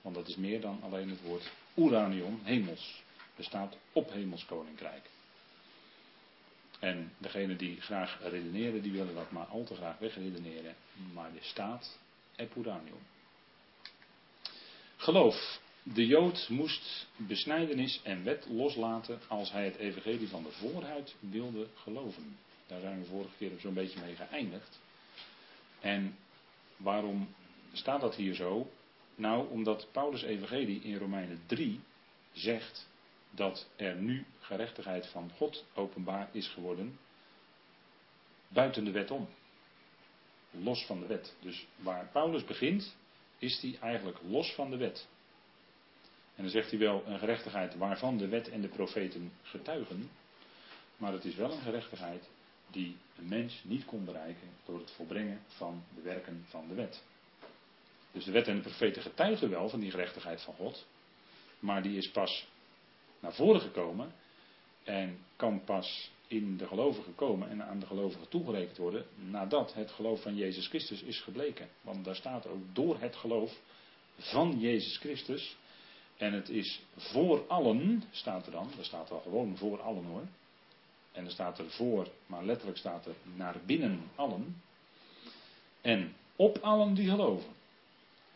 Want 0.00 0.14
dat 0.14 0.28
is 0.28 0.36
meer 0.36 0.60
dan 0.60 0.82
alleen 0.82 1.10
het 1.10 1.22
woord 1.22 1.50
uranion, 1.74 2.40
hemels. 2.42 3.02
Er 3.36 3.44
staat 3.44 3.76
op 3.92 4.12
hemels 4.12 4.44
koninkrijk. 4.44 5.10
En 6.78 7.12
degene 7.18 7.56
die 7.56 7.80
graag 7.80 8.18
redeneren, 8.22 8.82
die 8.82 8.92
willen 8.92 9.14
dat 9.14 9.30
maar 9.30 9.46
al 9.46 9.64
te 9.64 9.74
graag 9.74 9.98
wegredeneren. 9.98 10.74
Maar 11.12 11.30
er 11.34 11.44
staat 11.44 11.98
epuranion. 12.36 13.00
Geloof. 14.96 15.60
De 15.82 16.06
Jood 16.06 16.48
moest 16.48 17.06
besnijdenis 17.16 18.00
en 18.02 18.24
wet 18.24 18.46
loslaten 18.50 19.20
als 19.28 19.52
hij 19.52 19.64
het 19.64 19.76
evangelie 19.76 20.28
van 20.28 20.42
de 20.42 20.50
voorhuid 20.50 21.14
wilde 21.20 21.66
geloven. 21.74 22.36
Daar 22.66 22.80
zijn 22.80 23.00
we 23.00 23.06
vorige 23.06 23.36
keer 23.38 23.50
zo'n 23.58 23.74
beetje 23.74 24.00
mee 24.00 24.16
geëindigd. 24.16 24.80
En 25.80 26.16
waarom 26.76 27.28
staat 27.72 28.00
dat 28.00 28.14
hier 28.14 28.34
zo? 28.34 28.70
Nou, 29.14 29.50
omdat 29.50 29.88
Paulus' 29.92 30.22
evangelie 30.22 30.82
in 30.82 30.96
Romeinen 30.96 31.42
3 31.46 31.80
zegt 32.32 32.88
dat 33.30 33.68
er 33.76 33.96
nu 33.96 34.24
gerechtigheid 34.40 35.06
van 35.06 35.30
God 35.36 35.64
openbaar 35.74 36.28
is 36.32 36.48
geworden 36.48 36.98
buiten 38.52 38.84
de 38.84 38.90
wet 38.90 39.10
om. 39.10 39.28
Los 40.50 40.86
van 40.86 41.00
de 41.00 41.06
wet. 41.06 41.34
Dus 41.40 41.66
waar 41.76 42.08
Paulus 42.12 42.44
begint, 42.44 42.96
is 43.38 43.60
hij 43.60 43.78
eigenlijk 43.80 44.18
los 44.28 44.54
van 44.54 44.70
de 44.70 44.76
wet. 44.76 45.08
En 46.36 46.42
dan 46.42 46.52
zegt 46.52 46.70
hij 46.70 46.78
wel 46.78 47.02
een 47.06 47.18
gerechtigheid 47.18 47.74
waarvan 47.74 48.18
de 48.18 48.28
wet 48.28 48.48
en 48.48 48.60
de 48.60 48.68
profeten 48.68 49.32
getuigen. 49.42 50.10
Maar 50.96 51.12
het 51.12 51.24
is 51.24 51.34
wel 51.34 51.52
een 51.52 51.62
gerechtigheid 51.62 52.28
die 52.70 52.96
een 53.18 53.28
mens 53.28 53.60
niet 53.64 53.84
kon 53.84 54.04
bereiken 54.04 54.48
door 54.64 54.78
het 54.78 54.90
volbrengen 54.90 55.40
van 55.46 55.84
de 55.94 56.00
werken 56.00 56.44
van 56.48 56.68
de 56.68 56.74
wet. 56.74 57.02
Dus 58.12 58.24
de 58.24 58.30
wet 58.30 58.48
en 58.48 58.56
de 58.56 58.62
profeten 58.62 59.02
getuigen 59.02 59.50
wel 59.50 59.68
van 59.68 59.80
die 59.80 59.90
gerechtigheid 59.90 60.42
van 60.42 60.54
God. 60.54 60.86
Maar 61.58 61.82
die 61.82 61.96
is 61.96 62.10
pas 62.10 62.46
naar 63.20 63.34
voren 63.34 63.60
gekomen. 63.60 64.12
En 64.84 65.18
kan 65.36 65.64
pas 65.64 66.10
in 66.26 66.56
de 66.56 66.66
gelovigen 66.66 67.14
komen 67.14 67.48
en 67.48 67.62
aan 67.62 67.78
de 67.78 67.86
gelovigen 67.86 68.28
toegerekend 68.28 68.76
worden. 68.76 69.06
Nadat 69.14 69.74
het 69.74 69.90
geloof 69.90 70.22
van 70.22 70.36
Jezus 70.36 70.66
Christus 70.66 71.02
is 71.02 71.20
gebleken. 71.20 71.68
Want 71.80 72.04
daar 72.04 72.16
staat 72.16 72.46
ook 72.46 72.74
door 72.74 73.00
het 73.00 73.16
geloof 73.16 73.60
van 74.16 74.60
Jezus 74.60 74.98
Christus. 74.98 75.56
En 76.22 76.32
het 76.32 76.48
is 76.48 76.80
voor 76.96 77.46
allen, 77.48 78.02
staat 78.10 78.46
er 78.46 78.52
dan. 78.52 78.70
Daar 78.76 78.84
staat 78.84 79.08
wel 79.08 79.20
gewoon 79.20 79.56
voor 79.56 79.80
allen 79.80 80.04
hoor. 80.04 80.26
En 81.12 81.24
er 81.24 81.30
staat 81.30 81.58
er 81.58 81.70
voor, 81.70 82.08
maar 82.26 82.44
letterlijk 82.44 82.78
staat 82.78 83.06
er 83.06 83.14
naar 83.34 83.56
binnen 83.66 84.10
allen. 84.14 84.62
En 85.80 86.14
op 86.36 86.58
allen 86.58 86.94
die 86.94 87.08
geloven. 87.08 87.50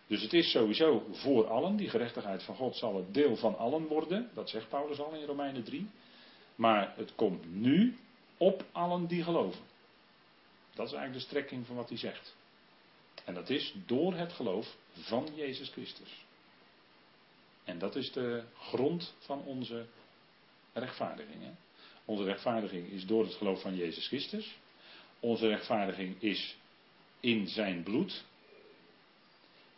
Dus 0.06 0.22
het 0.22 0.32
is 0.32 0.50
sowieso 0.50 1.06
voor 1.12 1.48
allen. 1.48 1.76
Die 1.76 1.88
gerechtigheid 1.88 2.42
van 2.42 2.56
God 2.56 2.76
zal 2.76 2.96
het 2.96 3.14
deel 3.14 3.36
van 3.36 3.58
allen 3.58 3.86
worden. 3.86 4.30
Dat 4.34 4.50
zegt 4.50 4.68
Paulus 4.68 4.98
al 4.98 5.14
in 5.14 5.26
Romeinen 5.26 5.64
3. 5.64 5.86
Maar 6.54 6.92
het 6.96 7.14
komt 7.14 7.54
nu 7.54 7.96
op 8.36 8.64
allen 8.72 9.06
die 9.06 9.22
geloven. 9.22 9.64
Dat 10.74 10.86
is 10.86 10.92
eigenlijk 10.92 11.12
de 11.12 11.28
strekking 11.28 11.66
van 11.66 11.76
wat 11.76 11.88
hij 11.88 11.98
zegt. 11.98 12.36
En 13.24 13.34
dat 13.34 13.50
is 13.50 13.74
door 13.86 14.14
het 14.14 14.32
geloof 14.32 14.76
van 14.92 15.28
Jezus 15.34 15.68
Christus. 15.68 16.25
En 17.66 17.78
dat 17.78 17.96
is 17.96 18.12
de 18.12 18.42
grond 18.56 19.14
van 19.18 19.42
onze 19.42 19.86
rechtvaardiging. 20.72 21.42
Onze 22.04 22.24
rechtvaardiging 22.24 22.90
is 22.90 23.06
door 23.06 23.24
het 23.24 23.34
geloof 23.34 23.60
van 23.60 23.76
Jezus 23.76 24.06
Christus. 24.06 24.56
Onze 25.20 25.46
rechtvaardiging 25.46 26.22
is 26.22 26.56
in 27.20 27.48
zijn 27.48 27.82
bloed. 27.82 28.24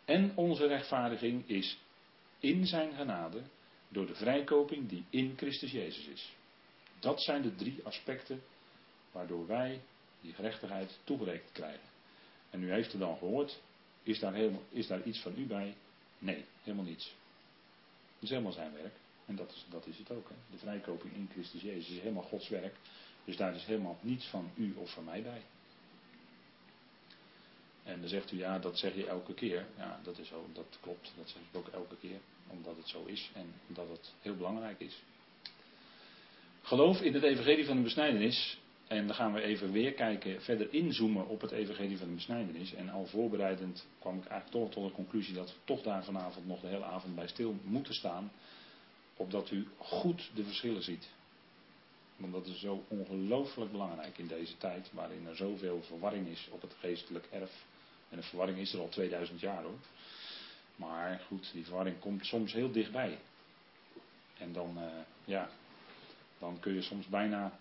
En 0.05 0.31
onze 0.35 0.67
rechtvaardiging 0.67 1.49
is 1.49 1.77
in 2.39 2.65
zijn 2.65 2.93
genade 2.93 3.41
door 3.87 4.05
de 4.05 4.15
vrijkoping 4.15 4.89
die 4.89 5.03
in 5.09 5.33
Christus 5.37 5.71
Jezus 5.71 6.05
is. 6.05 6.33
Dat 6.99 7.21
zijn 7.21 7.41
de 7.41 7.55
drie 7.55 7.79
aspecten 7.83 8.41
waardoor 9.11 9.47
wij 9.47 9.81
die 10.21 10.33
gerechtigheid 10.33 10.99
toegerekend 11.03 11.51
krijgen. 11.51 11.87
En 12.49 12.63
u 12.63 12.71
heeft 12.71 12.93
er 12.93 12.99
dan 12.99 13.17
gehoord, 13.17 13.61
is 14.03 14.19
daar, 14.19 14.33
helemaal, 14.33 14.63
is 14.69 14.87
daar 14.87 15.03
iets 15.03 15.19
van 15.19 15.33
u 15.37 15.45
bij? 15.45 15.75
Nee, 16.17 16.45
helemaal 16.63 16.85
niets. 16.85 17.15
Dat 18.19 18.23
is 18.23 18.29
helemaal 18.29 18.51
zijn 18.51 18.73
werk. 18.73 18.93
En 19.25 19.35
dat 19.35 19.51
is, 19.51 19.65
dat 19.69 19.85
is 19.87 19.97
het 19.97 20.11
ook. 20.11 20.29
Hè. 20.29 20.35
De 20.51 20.57
vrijkoping 20.57 21.13
in 21.13 21.29
Christus 21.31 21.61
Jezus 21.61 21.89
is 21.89 21.99
helemaal 21.99 22.23
Gods 22.23 22.49
werk. 22.49 22.75
Dus 23.25 23.37
daar 23.37 23.55
is 23.55 23.65
helemaal 23.65 23.97
niets 24.01 24.25
van 24.25 24.51
u 24.55 24.73
of 24.75 24.93
van 24.93 25.03
mij 25.03 25.21
bij. 25.21 25.41
En 27.83 27.99
dan 27.99 28.09
zegt 28.09 28.31
u, 28.31 28.37
ja, 28.37 28.59
dat 28.59 28.77
zeg 28.77 28.95
je 28.95 29.07
elke 29.07 29.33
keer. 29.33 29.65
Ja, 29.77 29.99
dat 30.03 30.17
is 30.17 30.27
zo, 30.27 30.45
dat 30.53 30.77
klopt. 30.81 31.11
Dat 31.17 31.29
zeg 31.29 31.41
ik 31.51 31.57
ook 31.57 31.67
elke 31.67 31.95
keer. 31.97 32.19
Omdat 32.47 32.77
het 32.77 32.87
zo 32.87 33.05
is 33.05 33.31
en 33.33 33.53
omdat 33.67 33.89
het 33.89 34.13
heel 34.21 34.35
belangrijk 34.35 34.79
is. 34.79 35.01
Geloof 36.61 37.01
in 37.01 37.13
het 37.13 37.23
evangelie 37.23 37.65
van 37.65 37.75
de 37.75 37.83
besnijdenis. 37.83 38.58
En 38.89 39.07
dan 39.07 39.15
gaan 39.15 39.33
we 39.33 39.41
even 39.41 39.71
weer 39.71 39.93
kijken, 39.93 40.41
verder 40.41 40.73
inzoomen 40.73 41.27
op 41.27 41.41
het 41.41 41.51
evangelie 41.51 41.97
van 41.97 42.07
de 42.07 42.13
besnijdenis. 42.13 42.73
En 42.73 42.89
al 42.89 43.05
voorbereidend 43.05 43.87
kwam 43.99 44.17
ik 44.17 44.25
eigenlijk 44.25 44.51
toch 44.51 44.71
tot 44.71 44.89
de 44.89 44.95
conclusie 44.95 45.33
dat 45.33 45.51
we 45.51 45.57
toch 45.63 45.81
daar 45.81 46.03
vanavond 46.03 46.47
nog 46.47 46.61
de 46.61 46.67
hele 46.67 46.83
avond 46.83 47.15
bij 47.15 47.27
stil 47.27 47.55
moeten 47.63 47.93
staan. 47.93 48.31
Opdat 49.15 49.51
u 49.51 49.67
goed 49.77 50.31
de 50.35 50.43
verschillen 50.43 50.83
ziet. 50.83 51.09
Want 52.15 52.33
dat 52.33 52.45
is 52.45 52.59
zo 52.59 52.83
ongelooflijk 52.87 53.71
belangrijk 53.71 54.17
in 54.17 54.27
deze 54.27 54.57
tijd 54.57 54.89
waarin 54.93 55.27
er 55.27 55.35
zoveel 55.35 55.81
verwarring 55.81 56.27
is 56.27 56.47
op 56.51 56.61
het 56.61 56.73
geestelijk 56.79 57.27
erf 57.31 57.65
En 58.09 58.17
de 58.17 58.23
verwarring 58.23 58.57
is 58.57 58.73
er 58.73 58.79
al 58.79 58.89
2000 58.89 59.39
jaar 59.39 59.63
hoor. 59.63 59.79
Maar 60.75 61.21
goed, 61.27 61.49
die 61.53 61.63
verwarring 61.63 61.99
komt 61.99 62.25
soms 62.25 62.53
heel 62.53 62.71
dichtbij. 62.71 63.17
En 64.37 64.53
dan, 64.53 64.77
uh, 64.77 64.83
ja, 65.25 65.49
dan 66.39 66.59
kun 66.59 66.73
je 66.73 66.81
soms 66.81 67.07
bijna 67.07 67.59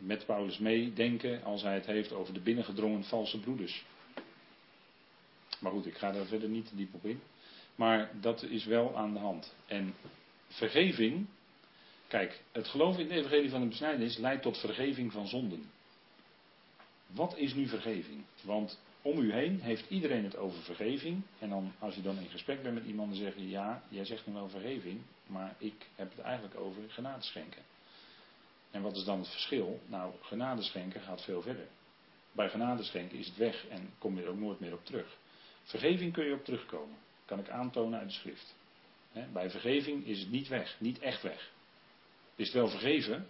met 0.00 0.26
Paulus 0.26 0.58
meedenken 0.58 1.42
als 1.42 1.62
hij 1.62 1.74
het 1.74 1.86
heeft 1.86 2.12
over 2.12 2.34
de 2.34 2.40
binnengedrongen 2.40 3.04
valse 3.04 3.40
broeders. 3.40 3.84
Maar 5.60 5.72
goed, 5.72 5.86
ik 5.86 5.96
ga 5.96 6.12
daar 6.12 6.26
verder 6.26 6.48
niet 6.48 6.68
te 6.68 6.76
diep 6.76 6.94
op 6.94 7.04
in. 7.04 7.20
Maar 7.74 8.10
dat 8.20 8.42
is 8.42 8.64
wel 8.64 8.96
aan 8.96 9.12
de 9.12 9.18
hand. 9.18 9.54
En 9.66 9.94
vergeving, 10.48 11.26
kijk, 12.08 12.42
het 12.52 12.68
geloof 12.68 12.98
in 12.98 13.08
de 13.08 13.14
evangelie 13.14 13.50
van 13.50 13.60
de 13.60 13.66
besnijdenis 13.66 14.16
leidt 14.16 14.42
tot 14.42 14.58
vergeving 14.58 15.12
van 15.12 15.28
zonden. 15.28 15.70
Wat 17.06 17.36
is 17.36 17.54
nu 17.54 17.66
vergeving? 17.66 18.24
Want 18.42 18.80
om 19.02 19.18
u 19.18 19.32
heen 19.32 19.60
heeft 19.60 19.90
iedereen 19.90 20.24
het 20.24 20.36
over 20.36 20.62
vergeving. 20.62 21.22
En 21.38 21.48
dan, 21.48 21.72
als 21.78 21.94
je 21.94 22.02
dan 22.02 22.18
in 22.18 22.28
gesprek 22.28 22.62
bent 22.62 22.74
met 22.74 22.84
iemand, 22.84 23.08
dan 23.08 23.18
zeg 23.18 23.34
je 23.36 23.48
ja, 23.48 23.82
jij 23.88 24.04
zegt 24.04 24.26
nu 24.26 24.32
wel 24.32 24.48
vergeving, 24.48 25.00
maar 25.26 25.54
ik 25.58 25.86
heb 25.94 26.10
het 26.10 26.24
eigenlijk 26.24 26.60
over 26.60 26.82
genade 26.88 27.22
schenken. 27.22 27.62
En 28.70 28.82
wat 28.82 28.96
is 28.96 29.04
dan 29.04 29.18
het 29.18 29.28
verschil? 29.28 29.80
Nou, 29.86 30.14
genade 30.20 30.62
schenken 30.62 31.00
gaat 31.00 31.22
veel 31.22 31.42
verder. 31.42 31.66
Bij 32.32 32.50
genade 32.50 32.82
schenken 32.82 33.18
is 33.18 33.26
het 33.26 33.36
weg 33.36 33.66
en 33.66 33.94
kom 33.98 34.16
je 34.16 34.22
er 34.22 34.28
ook 34.28 34.38
nooit 34.38 34.60
meer 34.60 34.72
op 34.72 34.84
terug. 34.84 35.16
Vergeving 35.62 36.12
kun 36.12 36.24
je 36.24 36.34
op 36.34 36.44
terugkomen. 36.44 36.96
Kan 37.24 37.38
ik 37.38 37.48
aantonen 37.48 37.98
uit 37.98 38.08
de 38.08 38.14
schrift. 38.14 38.54
bij 39.32 39.50
vergeving 39.50 40.06
is 40.06 40.20
het 40.20 40.30
niet 40.30 40.48
weg, 40.48 40.76
niet 40.78 40.98
echt 40.98 41.22
weg. 41.22 41.50
Het 42.36 42.46
is 42.46 42.52
wel 42.52 42.68
vergeven, 42.68 43.28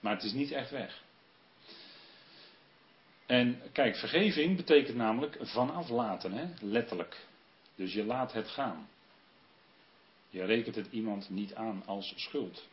maar 0.00 0.14
het 0.14 0.22
is 0.22 0.32
niet 0.32 0.50
echt 0.50 0.70
weg. 0.70 1.02
En 3.26 3.62
kijk, 3.72 3.96
vergeving 3.96 4.56
betekent 4.56 4.96
namelijk 4.96 5.38
vanaf 5.40 5.88
laten, 5.88 6.32
hè? 6.32 6.46
letterlijk. 6.60 7.26
Dus 7.74 7.92
je 7.92 8.04
laat 8.04 8.32
het 8.32 8.48
gaan. 8.48 8.88
Je 10.30 10.44
rekent 10.44 10.74
het 10.74 10.86
iemand 10.90 11.30
niet 11.30 11.54
aan 11.54 11.82
als 11.86 12.12
schuld. 12.16 12.68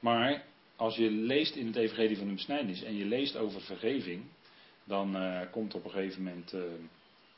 Maar 0.00 0.44
als 0.76 0.96
je 0.96 1.10
leest 1.10 1.54
in 1.54 1.66
het 1.66 1.76
Evangelie 1.76 2.16
van 2.16 2.26
de 2.26 2.34
Besnijdenis 2.34 2.82
en 2.82 2.96
je 2.96 3.04
leest 3.04 3.36
over 3.36 3.60
vergeving, 3.60 4.24
dan 4.84 5.16
uh, 5.16 5.40
komt 5.50 5.74
op 5.74 5.84
een 5.84 5.90
gegeven 5.90 6.22
moment, 6.22 6.52
uh, 6.52 6.62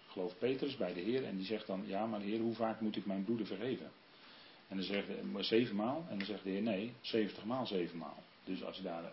geloof 0.09 0.39
Petrus 0.39 0.77
bij 0.77 0.95
de 0.95 1.01
Heer 1.01 1.25
en 1.25 1.37
die 1.37 1.47
zegt 1.47 1.67
dan, 1.67 1.83
ja 1.87 2.07
maar 2.07 2.21
Heer, 2.21 2.41
hoe 2.41 2.55
vaak 2.55 2.81
moet 2.81 2.97
ik 2.97 3.07
mijn 3.07 3.25
broeder 3.25 3.47
vergeven? 3.47 3.91
En 4.69 4.77
dan 4.77 4.87
zegt 4.87 5.07
hij, 5.07 5.43
zeven 5.43 5.77
maal. 5.77 6.07
En 6.09 6.19
dan 6.19 6.27
zegt 6.27 6.43
de 6.43 6.51
Heer, 6.51 6.63
nee, 6.63 6.93
70 7.01 7.45
maal 7.45 7.67
zeven 7.67 7.99
maal. 7.99 8.23
Dus 8.45 8.65
als 8.65 8.77
je 8.77 8.83
daar, 8.83 9.03
uh, 9.03 9.09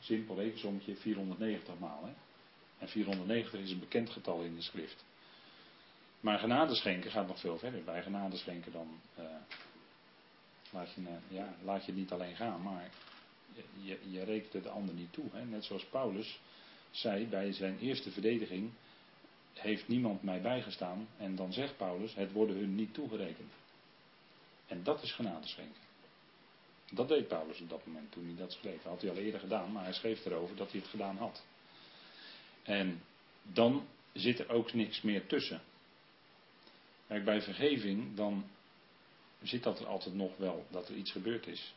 simpel 0.00 0.36
rekensommetje, 0.36 0.96
490 0.96 1.78
maal. 1.78 2.04
Hè? 2.04 2.12
En 2.78 2.88
490 2.88 3.60
is 3.60 3.70
een 3.70 3.78
bekend 3.78 4.10
getal 4.10 4.40
in 4.40 4.54
de 4.54 4.62
schrift. 4.62 5.04
Maar 6.20 6.38
genadeschenken 6.38 7.10
gaat 7.10 7.26
nog 7.26 7.40
veel 7.40 7.58
verder. 7.58 7.84
Bij 7.84 8.02
genadeschenken 8.02 8.72
dan 8.72 9.00
laat, 10.72 10.92
je, 10.94 11.00
ja, 11.28 11.54
laat 11.64 11.84
je 11.84 11.92
niet 11.92 12.12
alleen 12.12 12.36
gaan, 12.36 12.62
maar 12.62 12.90
je, 13.82 13.98
je 14.10 14.24
rekent 14.24 14.52
het 14.52 14.62
de 14.62 14.68
ander 14.68 14.94
niet 14.94 15.12
toe. 15.12 15.24
Hè? 15.32 15.44
Net 15.44 15.64
zoals 15.64 15.84
Paulus 15.84 16.40
zei 16.90 17.26
bij 17.26 17.52
zijn 17.52 17.78
eerste 17.78 18.10
verdediging, 18.10 18.70
heeft 19.52 19.88
niemand 19.88 20.22
mij 20.22 20.40
bijgestaan. 20.40 21.08
En 21.16 21.36
dan 21.36 21.52
zegt 21.52 21.76
Paulus, 21.76 22.14
het 22.14 22.32
worden 22.32 22.56
hun 22.56 22.74
niet 22.74 22.94
toegerekend. 22.94 23.52
En 24.66 24.82
dat 24.82 25.02
is 25.02 25.12
genade 25.12 25.46
schenken. 25.46 25.86
Dat 26.90 27.08
deed 27.08 27.28
Paulus 27.28 27.60
op 27.60 27.68
dat 27.68 27.86
moment 27.86 28.12
toen 28.12 28.24
hij 28.26 28.36
dat 28.36 28.52
schreef. 28.52 28.82
Dat 28.82 28.92
had 28.92 29.00
hij 29.00 29.10
al 29.10 29.16
eerder 29.16 29.40
gedaan, 29.40 29.72
maar 29.72 29.84
hij 29.84 29.92
schreef 29.92 30.24
erover 30.24 30.56
dat 30.56 30.70
hij 30.70 30.80
het 30.80 30.90
gedaan 30.90 31.16
had. 31.16 31.44
En 32.62 33.02
dan 33.42 33.86
zit 34.12 34.38
er 34.38 34.48
ook 34.48 34.72
niks 34.72 35.00
meer 35.00 35.26
tussen. 35.26 35.60
Kijk, 37.06 37.24
bij 37.24 37.42
vergeving, 37.42 38.16
dan 38.16 38.44
zit 39.42 39.62
dat 39.62 39.80
er 39.80 39.86
altijd 39.86 40.14
nog 40.14 40.36
wel, 40.36 40.66
dat 40.70 40.88
er 40.88 40.94
iets 40.94 41.12
gebeurd 41.12 41.46
is. 41.46 41.74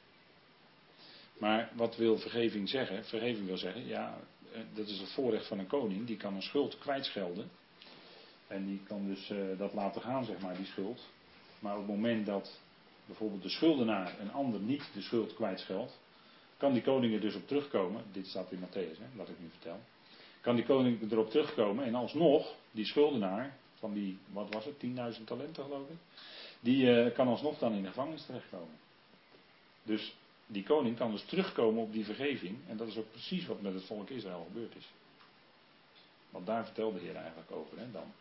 Maar 1.37 1.71
wat 1.73 1.95
wil 1.95 2.17
vergeving 2.17 2.69
zeggen? 2.69 3.05
Vergeving 3.05 3.45
wil 3.45 3.57
zeggen, 3.57 3.87
ja, 3.87 4.17
eh, 4.51 4.61
dat 4.73 4.87
is 4.87 4.99
het 4.99 5.11
voorrecht 5.11 5.47
van 5.47 5.59
een 5.59 5.67
koning, 5.67 6.05
die 6.07 6.17
kan 6.17 6.35
een 6.35 6.41
schuld 6.41 6.77
kwijtschelden. 6.79 7.49
En 8.47 8.65
die 8.65 8.81
kan 8.87 9.07
dus 9.07 9.29
uh, 9.29 9.57
dat 9.57 9.73
laten 9.73 10.01
gaan, 10.01 10.25
zeg 10.25 10.39
maar, 10.39 10.55
die 10.55 10.65
schuld. 10.65 11.01
Maar 11.59 11.73
op 11.73 11.87
het 11.87 11.95
moment 11.95 12.25
dat 12.25 12.59
bijvoorbeeld 13.05 13.41
de 13.41 13.49
schuldenaar 13.49 14.19
een 14.19 14.31
ander 14.31 14.59
niet 14.59 14.89
de 14.93 15.01
schuld 15.01 15.33
kwijtscheldt, 15.33 15.99
kan 16.57 16.73
die 16.73 16.81
koning 16.81 17.13
er 17.13 17.21
dus 17.21 17.35
op 17.35 17.47
terugkomen. 17.47 18.03
Dit 18.11 18.27
staat 18.27 18.51
in 18.51 18.59
Matthäus, 18.59 18.97
hè, 18.97 19.05
wat 19.15 19.29
ik 19.29 19.39
nu 19.39 19.49
vertel. 19.49 19.79
Kan 20.41 20.55
die 20.55 20.65
koning 20.65 21.11
erop 21.11 21.29
terugkomen 21.29 21.85
en 21.85 21.95
alsnog 21.95 22.55
die 22.71 22.85
schuldenaar 22.85 23.57
van 23.73 23.93
die, 23.93 24.17
wat 24.31 24.53
was 24.53 24.65
het, 24.65 24.75
10.000 25.17 25.23
talenten 25.23 25.63
geloof 25.63 25.89
ik, 25.89 25.97
die 26.61 26.85
uh, 26.85 27.13
kan 27.13 27.27
alsnog 27.27 27.57
dan 27.57 27.73
in 27.73 27.81
de 27.81 27.87
gevangenis 27.87 28.25
terechtkomen. 28.25 28.79
Dus 29.83 30.15
die 30.47 30.63
koning 30.63 30.97
kan 30.97 31.11
dus 31.11 31.25
terugkomen 31.25 31.83
op 31.83 31.91
die 31.91 32.05
vergeving. 32.05 32.57
En 32.67 32.77
dat 32.77 32.87
is 32.87 32.97
ook 32.97 33.11
precies 33.11 33.45
wat 33.45 33.61
met 33.61 33.73
het 33.73 33.85
volk 33.85 34.09
Israël 34.09 34.43
gebeurd 34.47 34.75
is. 34.75 34.89
Want 36.29 36.45
daar 36.45 36.65
vertelde 36.65 36.99
de 36.99 37.05
Heer 37.05 37.15
eigenlijk 37.15 37.51
over 37.51 37.77
hè, 37.77 37.91
dan. 37.91 38.13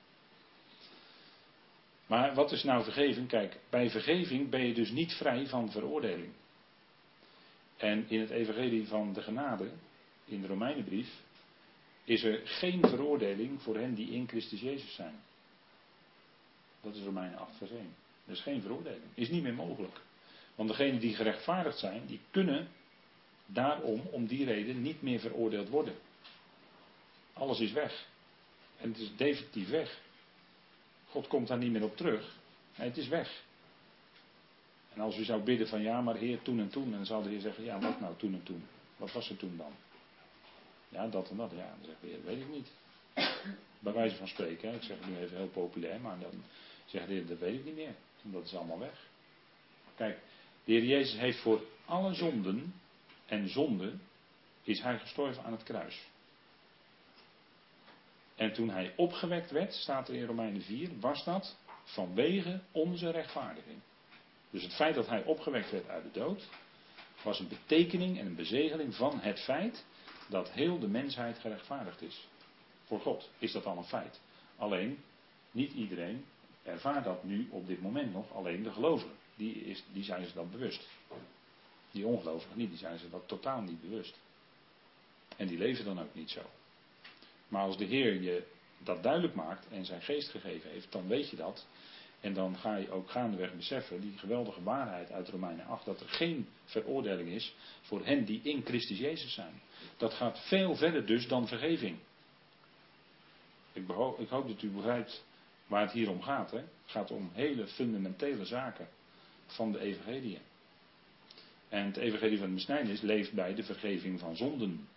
Maar 2.07 2.35
wat 2.35 2.53
is 2.53 2.63
nou 2.63 2.85
vergeving? 2.85 3.29
Kijk, 3.29 3.59
bij 3.69 3.91
vergeving 3.91 4.51
ben 4.51 4.67
je 4.67 4.75
dus 4.75 4.91
niet 4.91 5.13
vrij 5.13 5.47
van 5.47 5.71
veroordeling. 5.71 6.33
En 7.77 8.09
in 8.09 8.21
het 8.21 8.31
evangelie 8.31 8.87
van 8.87 9.13
de 9.13 9.23
genade, 9.23 9.71
in 10.25 10.41
de 10.41 10.47
Romeinenbrief, 10.47 11.09
is 12.05 12.23
er 12.23 12.41
geen 12.45 12.81
veroordeling 12.81 13.63
voor 13.63 13.77
hen 13.77 13.95
die 13.95 14.11
in 14.11 14.29
Christus 14.29 14.61
Jezus 14.61 14.95
zijn. 14.95 15.15
Dat 16.81 16.95
is 16.95 17.03
Romeinen 17.03 17.39
8 17.39 17.57
vers 17.57 17.71
1. 17.71 17.95
Er 18.31 18.37
is 18.37 18.43
geen 18.43 18.63
veroordeling. 18.63 19.03
Is 19.15 19.29
niet 19.29 19.43
meer 19.43 19.55
mogelijk. 19.55 20.01
Want 20.55 20.69
degenen 20.69 21.01
die 21.01 21.15
gerechtvaardigd 21.15 21.79
zijn, 21.79 22.07
die 22.07 22.21
kunnen 22.31 22.69
daarom, 23.47 24.01
om 24.01 24.27
die 24.27 24.45
reden, 24.45 24.83
niet 24.83 25.03
meer 25.03 25.21
veroordeeld 25.21 25.69
worden. 25.69 25.95
Alles 27.33 27.61
is 27.61 27.73
weg. 27.73 28.07
En 28.81 28.89
het 28.89 28.99
is 28.99 29.17
definitief 29.17 29.69
weg. 29.69 30.01
God 31.09 31.27
komt 31.27 31.49
daar 31.49 31.59
niet 31.59 31.73
meer 31.73 31.85
op 31.85 31.97
terug. 31.97 32.37
Nee, 32.77 32.89
het 32.89 32.97
is 32.97 33.09
weg. 33.09 33.43
En 34.93 35.01
als 35.01 35.19
u 35.19 35.25
zou 35.25 35.43
bidden 35.43 35.69
van 35.69 35.83
ja, 35.83 36.01
maar 36.01 36.17
Heer, 36.17 36.43
toen 36.43 36.61
en 36.61 36.71
toen, 36.71 36.91
dan 36.91 37.07
zou 37.07 37.23
de 37.23 37.29
Heer 37.29 37.41
zeggen, 37.41 37.65
ja, 37.65 37.79
wat 37.79 38.01
nou 38.01 38.17
toen 38.17 38.35
en 38.35 38.43
toen? 38.43 38.65
Wat 38.97 39.13
was 39.13 39.31
er 39.31 39.37
toen 39.37 39.57
dan? 39.57 39.73
Ja, 40.89 41.07
dat 41.07 41.31
en 41.31 41.37
dat. 41.37 41.51
Ja, 41.51 41.75
dan 41.77 41.85
zegt 41.85 42.01
de 42.01 42.07
Heer, 42.07 42.25
weet 42.25 42.41
ik 42.41 42.49
niet. 42.49 42.69
Bij 43.79 43.93
wijze 43.93 44.17
van 44.17 44.29
spreken, 44.29 44.75
ik 44.75 44.83
zeg 44.83 44.97
het 44.99 45.09
nu 45.09 45.17
even 45.19 45.37
heel 45.37 45.49
populair, 45.49 46.01
maar 46.01 46.19
dan 46.19 46.45
zegt 46.85 47.07
de 47.07 47.13
Heer, 47.13 47.27
dat 47.27 47.39
weet 47.39 47.55
ik 47.55 47.65
niet 47.65 47.77
meer. 47.77 47.95
Dat 48.23 48.45
is 48.45 48.55
allemaal 48.55 48.79
weg. 48.79 49.09
Kijk, 49.97 50.19
de 50.65 50.73
Heer 50.73 50.85
Jezus 50.85 51.19
heeft 51.19 51.39
voor 51.39 51.63
alle 51.85 52.15
zonden 52.15 52.75
en 53.27 53.49
zonden 53.49 54.03
is 54.63 54.81
hij 54.81 54.99
gestorven 54.99 55.45
aan 55.45 55.53
het 55.53 55.63
kruis. 55.63 56.09
En 58.35 58.53
toen 58.53 58.71
hij 58.71 58.93
opgewekt 58.97 59.51
werd, 59.51 59.73
staat 59.73 60.09
er 60.09 60.15
in 60.15 60.27
Romeinen 60.27 60.63
4, 60.63 60.91
was 61.01 61.25
dat 61.25 61.57
vanwege 61.85 62.61
onze 62.73 63.11
rechtvaardiging. 63.11 63.79
Dus 64.51 64.63
het 64.63 64.75
feit 64.75 64.95
dat 64.95 65.09
hij 65.09 65.25
opgewekt 65.25 65.71
werd 65.71 65.89
uit 65.89 66.05
de 66.05 66.19
dood, 66.19 66.49
was 67.23 67.39
een 67.39 67.49
betekening 67.49 68.19
en 68.19 68.27
een 68.27 68.35
bezegeling 68.35 68.95
van 68.95 69.21
het 69.21 69.41
feit 69.41 69.85
dat 70.29 70.51
heel 70.51 70.79
de 70.79 70.89
mensheid 70.89 71.39
gerechtvaardigd 71.39 72.03
is. 72.03 72.29
Voor 72.85 73.01
God 73.01 73.31
is 73.39 73.53
dat 73.53 73.67
al 73.67 73.77
een 73.77 73.85
feit. 73.85 74.21
Alleen, 74.57 75.05
niet 75.51 75.73
iedereen 75.73 76.25
ervaart 76.63 77.05
dat 77.05 77.25
nu 77.25 77.49
op 77.51 77.67
dit 77.67 77.81
moment 77.83 78.13
nog, 78.13 78.35
alleen 78.35 78.63
de 78.63 78.73
gelovigen 78.73 79.17
die, 79.35 79.55
is, 79.55 79.85
die 79.93 80.05
zijn 80.05 80.27
ze 80.27 80.35
dat 80.35 80.51
bewust. 80.51 80.89
Die 81.91 82.07
ongelovigen 82.07 82.59
niet, 82.59 82.69
die 82.69 82.79
zijn 82.79 82.99
ze 82.99 83.11
dat 83.11 83.29
totaal 83.29 83.61
niet 83.61 83.81
bewust. 83.81 84.19
En 85.37 85.47
die 85.47 85.59
leven 85.59 85.85
dan 85.85 86.01
ook 86.01 86.15
niet 86.15 86.31
zo. 86.31 86.43
Maar 87.49 87.63
als 87.63 87.77
de 87.77 87.85
Heer 87.85 88.23
je 88.23 88.47
dat 88.79 89.03
duidelijk 89.03 89.35
maakt 89.35 89.69
en 89.69 89.85
zijn 89.85 90.03
geest 90.03 90.31
gegeven 90.31 90.71
heeft, 90.71 90.93
dan 90.93 91.09
weet 91.09 91.31
je 91.31 91.37
dat. 91.37 91.67
En 92.21 92.35
dan 92.35 92.57
ga 92.57 92.77
je 92.77 92.91
ook 92.91 93.11
gaandeweg 93.11 93.55
beseffen, 93.57 94.01
die 94.01 94.19
geweldige 94.19 94.63
waarheid 94.63 95.13
uit 95.13 95.29
Romeinen 95.29 95.67
8, 95.67 95.85
dat 95.85 96.01
er 96.01 96.09
geen 96.09 96.49
veroordeling 96.65 97.29
is 97.29 97.55
voor 97.81 98.05
hen 98.05 98.25
die 98.25 98.41
in 98.43 98.63
Christus 98.65 98.99
Jezus 98.99 99.35
zijn. 99.35 99.61
Dat 99.97 100.15
gaat 100.15 100.39
veel 100.47 100.77
verder 100.77 101.07
dus 101.07 101.29
dan 101.29 101.49
vergeving. 101.49 101.99
Ik, 103.73 103.83
ik 104.19 104.29
hoop 104.29 104.49
dat 104.49 104.63
u 104.63 104.71
begrijpt 104.71 105.25
waar 105.71 105.83
het 105.83 105.93
hier 105.93 106.11
om 106.11 106.23
gaat. 106.23 106.51
Hè? 106.51 106.65
Gaat 106.85 107.11
om 107.11 107.31
hele 107.33 107.67
fundamentele 107.67 108.45
zaken 108.45 108.89
van 109.47 109.73
de 109.73 109.79
evangelie. 109.79 110.39
En 111.69 111.85
het 111.87 111.97
evangelie 111.97 112.39
van 112.39 112.49
de 112.49 112.55
besnijdenis 112.55 113.01
leeft 113.01 113.33
bij 113.33 113.55
de 113.55 113.63
vergeving 113.63 114.21
van 114.21 114.37
zonden. 114.37 114.89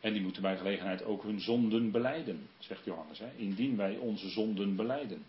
En 0.00 0.12
die 0.12 0.22
moeten 0.22 0.42
bij 0.42 0.56
gelegenheid 0.56 1.04
ook 1.04 1.22
hun 1.22 1.40
zonden 1.40 1.90
beleiden, 1.90 2.48
zegt 2.58 2.84
Johannes. 2.84 3.18
Hè? 3.18 3.30
Indien 3.36 3.76
wij 3.76 3.96
onze 3.96 4.28
zonden 4.28 4.76
beleiden. 4.76 5.24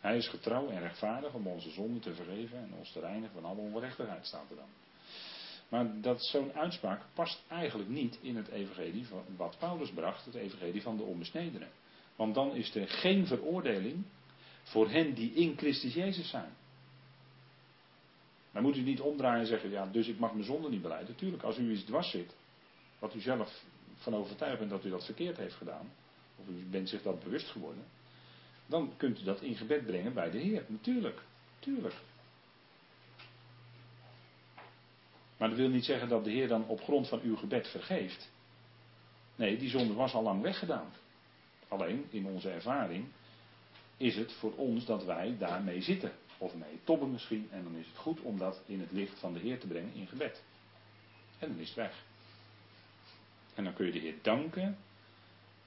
Hij 0.00 0.16
is 0.16 0.28
getrouw 0.28 0.68
en 0.68 0.80
rechtvaardig 0.80 1.34
om 1.34 1.46
onze 1.46 1.70
zonden 1.70 2.00
te 2.00 2.14
vergeven 2.14 2.58
en 2.58 2.72
ons 2.78 2.92
te 2.92 3.00
reinigen 3.00 3.34
van 3.34 3.44
alle 3.44 3.60
ongerechtigheid, 3.60 4.26
staat 4.26 4.50
er 4.50 4.56
dan. 4.56 4.70
Maar 5.68 6.00
dat 6.00 6.24
zo'n 6.24 6.52
uitspraak 6.52 7.02
past 7.14 7.42
eigenlijk 7.48 7.88
niet 7.88 8.18
in 8.20 8.36
het 8.36 8.48
evangelie 8.48 9.06
van 9.06 9.24
wat 9.36 9.56
Paulus 9.58 9.90
bracht, 9.90 10.24
het 10.24 10.34
evangelie 10.34 10.82
van 10.82 10.96
de 10.96 11.02
onbesnedenen. 11.02 11.68
Want 12.16 12.34
dan 12.34 12.54
is 12.54 12.74
er 12.74 12.88
geen 12.88 13.26
veroordeling 13.26 14.04
voor 14.62 14.90
hen 14.90 15.14
die 15.14 15.32
in 15.32 15.56
Christus 15.56 15.94
Jezus 15.94 16.28
zijn. 16.28 16.52
Dan 18.52 18.62
moet 18.62 18.76
u 18.76 18.80
niet 18.80 19.00
omdraaien 19.00 19.40
en 19.40 19.46
zeggen, 19.46 19.70
ja, 19.70 19.86
dus 19.86 20.08
ik 20.08 20.18
mag 20.18 20.32
mijn 20.32 20.44
zonde 20.44 20.68
niet 20.68 20.82
beleiden. 20.82 21.14
Tuurlijk, 21.14 21.42
als 21.42 21.58
u 21.58 21.72
iets 21.72 21.84
dwars 21.84 22.10
zit, 22.10 22.34
wat 22.98 23.14
u 23.14 23.20
zelf 23.20 23.62
van 23.96 24.14
overtuigd 24.14 24.58
bent 24.58 24.70
dat 24.70 24.84
u 24.84 24.90
dat 24.90 25.04
verkeerd 25.04 25.36
heeft 25.36 25.54
gedaan, 25.54 25.92
of 26.36 26.48
u 26.48 26.66
bent 26.70 26.88
zich 26.88 27.02
dat 27.02 27.22
bewust 27.22 27.50
geworden, 27.50 27.84
dan 28.66 28.92
kunt 28.96 29.20
u 29.20 29.24
dat 29.24 29.40
in 29.40 29.56
gebed 29.56 29.86
brengen 29.86 30.14
bij 30.14 30.30
de 30.30 30.38
Heer. 30.38 30.64
Natuurlijk, 30.66 31.22
tuurlijk. 31.58 31.94
Maar 35.36 35.48
dat 35.48 35.58
wil 35.58 35.68
niet 35.68 35.84
zeggen 35.84 36.08
dat 36.08 36.24
de 36.24 36.30
Heer 36.30 36.48
dan 36.48 36.66
op 36.66 36.82
grond 36.82 37.08
van 37.08 37.20
uw 37.20 37.36
gebed 37.36 37.68
vergeeft. 37.68 38.30
Nee, 39.36 39.58
die 39.58 39.70
zonde 39.70 39.94
was 39.94 40.14
al 40.14 40.22
lang 40.22 40.42
weggedaan. 40.42 40.92
Alleen 41.72 42.06
in 42.10 42.26
onze 42.26 42.50
ervaring 42.50 43.06
is 43.96 44.16
het 44.16 44.32
voor 44.32 44.52
ons 44.54 44.84
dat 44.84 45.04
wij 45.04 45.36
daarmee 45.38 45.82
zitten. 45.82 46.12
Of 46.38 46.54
mee 46.54 46.80
tobben 46.84 47.10
misschien. 47.10 47.48
En 47.50 47.62
dan 47.62 47.76
is 47.76 47.86
het 47.86 47.96
goed 47.96 48.20
om 48.20 48.38
dat 48.38 48.62
in 48.66 48.80
het 48.80 48.92
licht 48.92 49.18
van 49.18 49.32
de 49.32 49.38
Heer 49.38 49.58
te 49.58 49.66
brengen 49.66 49.94
in 49.94 50.06
gebed. 50.06 50.42
En 51.38 51.48
dan 51.48 51.58
is 51.58 51.66
het 51.66 51.76
weg. 51.76 52.04
En 53.54 53.64
dan 53.64 53.74
kun 53.74 53.86
je 53.86 53.92
de 53.92 53.98
Heer 53.98 54.14
danken 54.22 54.78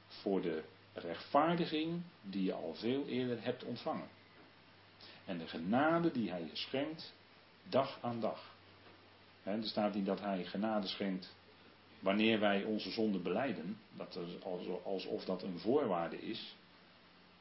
voor 0.07 0.41
de 0.41 0.63
rechtvaardiging 0.93 2.01
die 2.21 2.43
je 2.43 2.53
al 2.53 2.73
veel 2.73 3.07
eerder 3.07 3.43
hebt 3.43 3.63
ontvangen. 3.63 4.07
En 5.25 5.37
de 5.37 5.47
genade 5.47 6.11
die 6.11 6.29
Hij 6.29 6.41
je 6.41 6.55
schenkt, 6.55 7.13
dag 7.69 7.97
aan 8.01 8.19
dag. 8.19 8.55
er 9.43 9.63
staat 9.63 9.93
niet 9.93 10.05
dat 10.05 10.19
Hij 10.19 10.45
genade 10.45 10.87
schenkt 10.87 11.35
wanneer 12.05 12.39
wij 12.39 12.63
onze 12.63 12.91
zonde 12.91 13.19
beleiden. 13.19 13.77
Dat 13.97 14.15
er 14.15 14.43
alsof 14.83 15.25
dat 15.25 15.43
een 15.43 15.59
voorwaarde 15.59 16.21
is. 16.21 16.55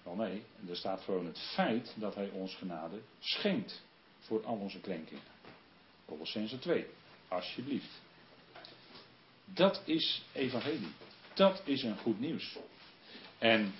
Wel 0.03 0.15
nee, 0.15 0.43
er 0.69 0.77
staat 0.77 1.01
gewoon 1.01 1.27
het 1.27 1.39
feit 1.39 1.95
dat 1.97 2.15
Hij 2.15 2.31
ons 2.31 2.55
genade 2.55 3.01
schenkt 3.19 3.83
voor 4.19 4.45
al 4.45 4.57
onze 4.57 4.81
krenkingen. 4.81 5.23
Colossense 6.07 6.59
2, 6.59 6.87
alsjeblieft. 7.29 8.01
Dat 9.45 9.83
is 9.85 10.23
evangelie. 10.33 10.93
Dat 11.35 11.63
is 11.65 11.83
een 11.83 11.99
goed 11.99 12.21
nieuws. 12.21 12.59
En 13.39 13.75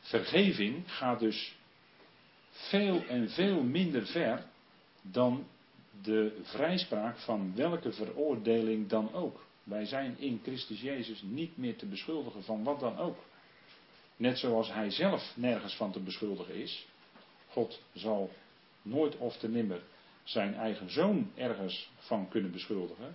vergeving 0.00 0.92
gaat 0.92 1.20
dus 1.20 1.54
veel 2.50 3.06
en 3.06 3.30
veel 3.30 3.62
minder 3.62 4.06
ver 4.06 4.46
dan 5.02 5.46
de 6.02 6.40
vrijspraak 6.42 7.18
van 7.18 7.52
welke 7.54 7.92
veroordeling 7.92 8.88
dan 8.88 9.12
ook. 9.12 9.46
Wij 9.68 9.84
zijn 9.86 10.18
in 10.18 10.40
Christus 10.42 10.80
Jezus 10.80 11.22
niet 11.22 11.56
meer 11.56 11.76
te 11.76 11.86
beschuldigen 11.86 12.42
van 12.42 12.64
wat 12.64 12.80
dan 12.80 12.98
ook. 12.98 13.16
Net 14.16 14.38
zoals 14.38 14.72
hij 14.72 14.90
zelf 14.90 15.32
nergens 15.36 15.76
van 15.76 15.92
te 15.92 16.00
beschuldigen 16.00 16.54
is. 16.54 16.86
God 17.48 17.82
zal 17.92 18.30
nooit 18.82 19.16
of 19.16 19.36
te 19.36 19.48
nimmer 19.48 19.82
zijn 20.24 20.54
eigen 20.54 20.90
zoon 20.90 21.30
ergens 21.34 21.90
van 21.98 22.28
kunnen 22.28 22.50
beschuldigen. 22.50 23.14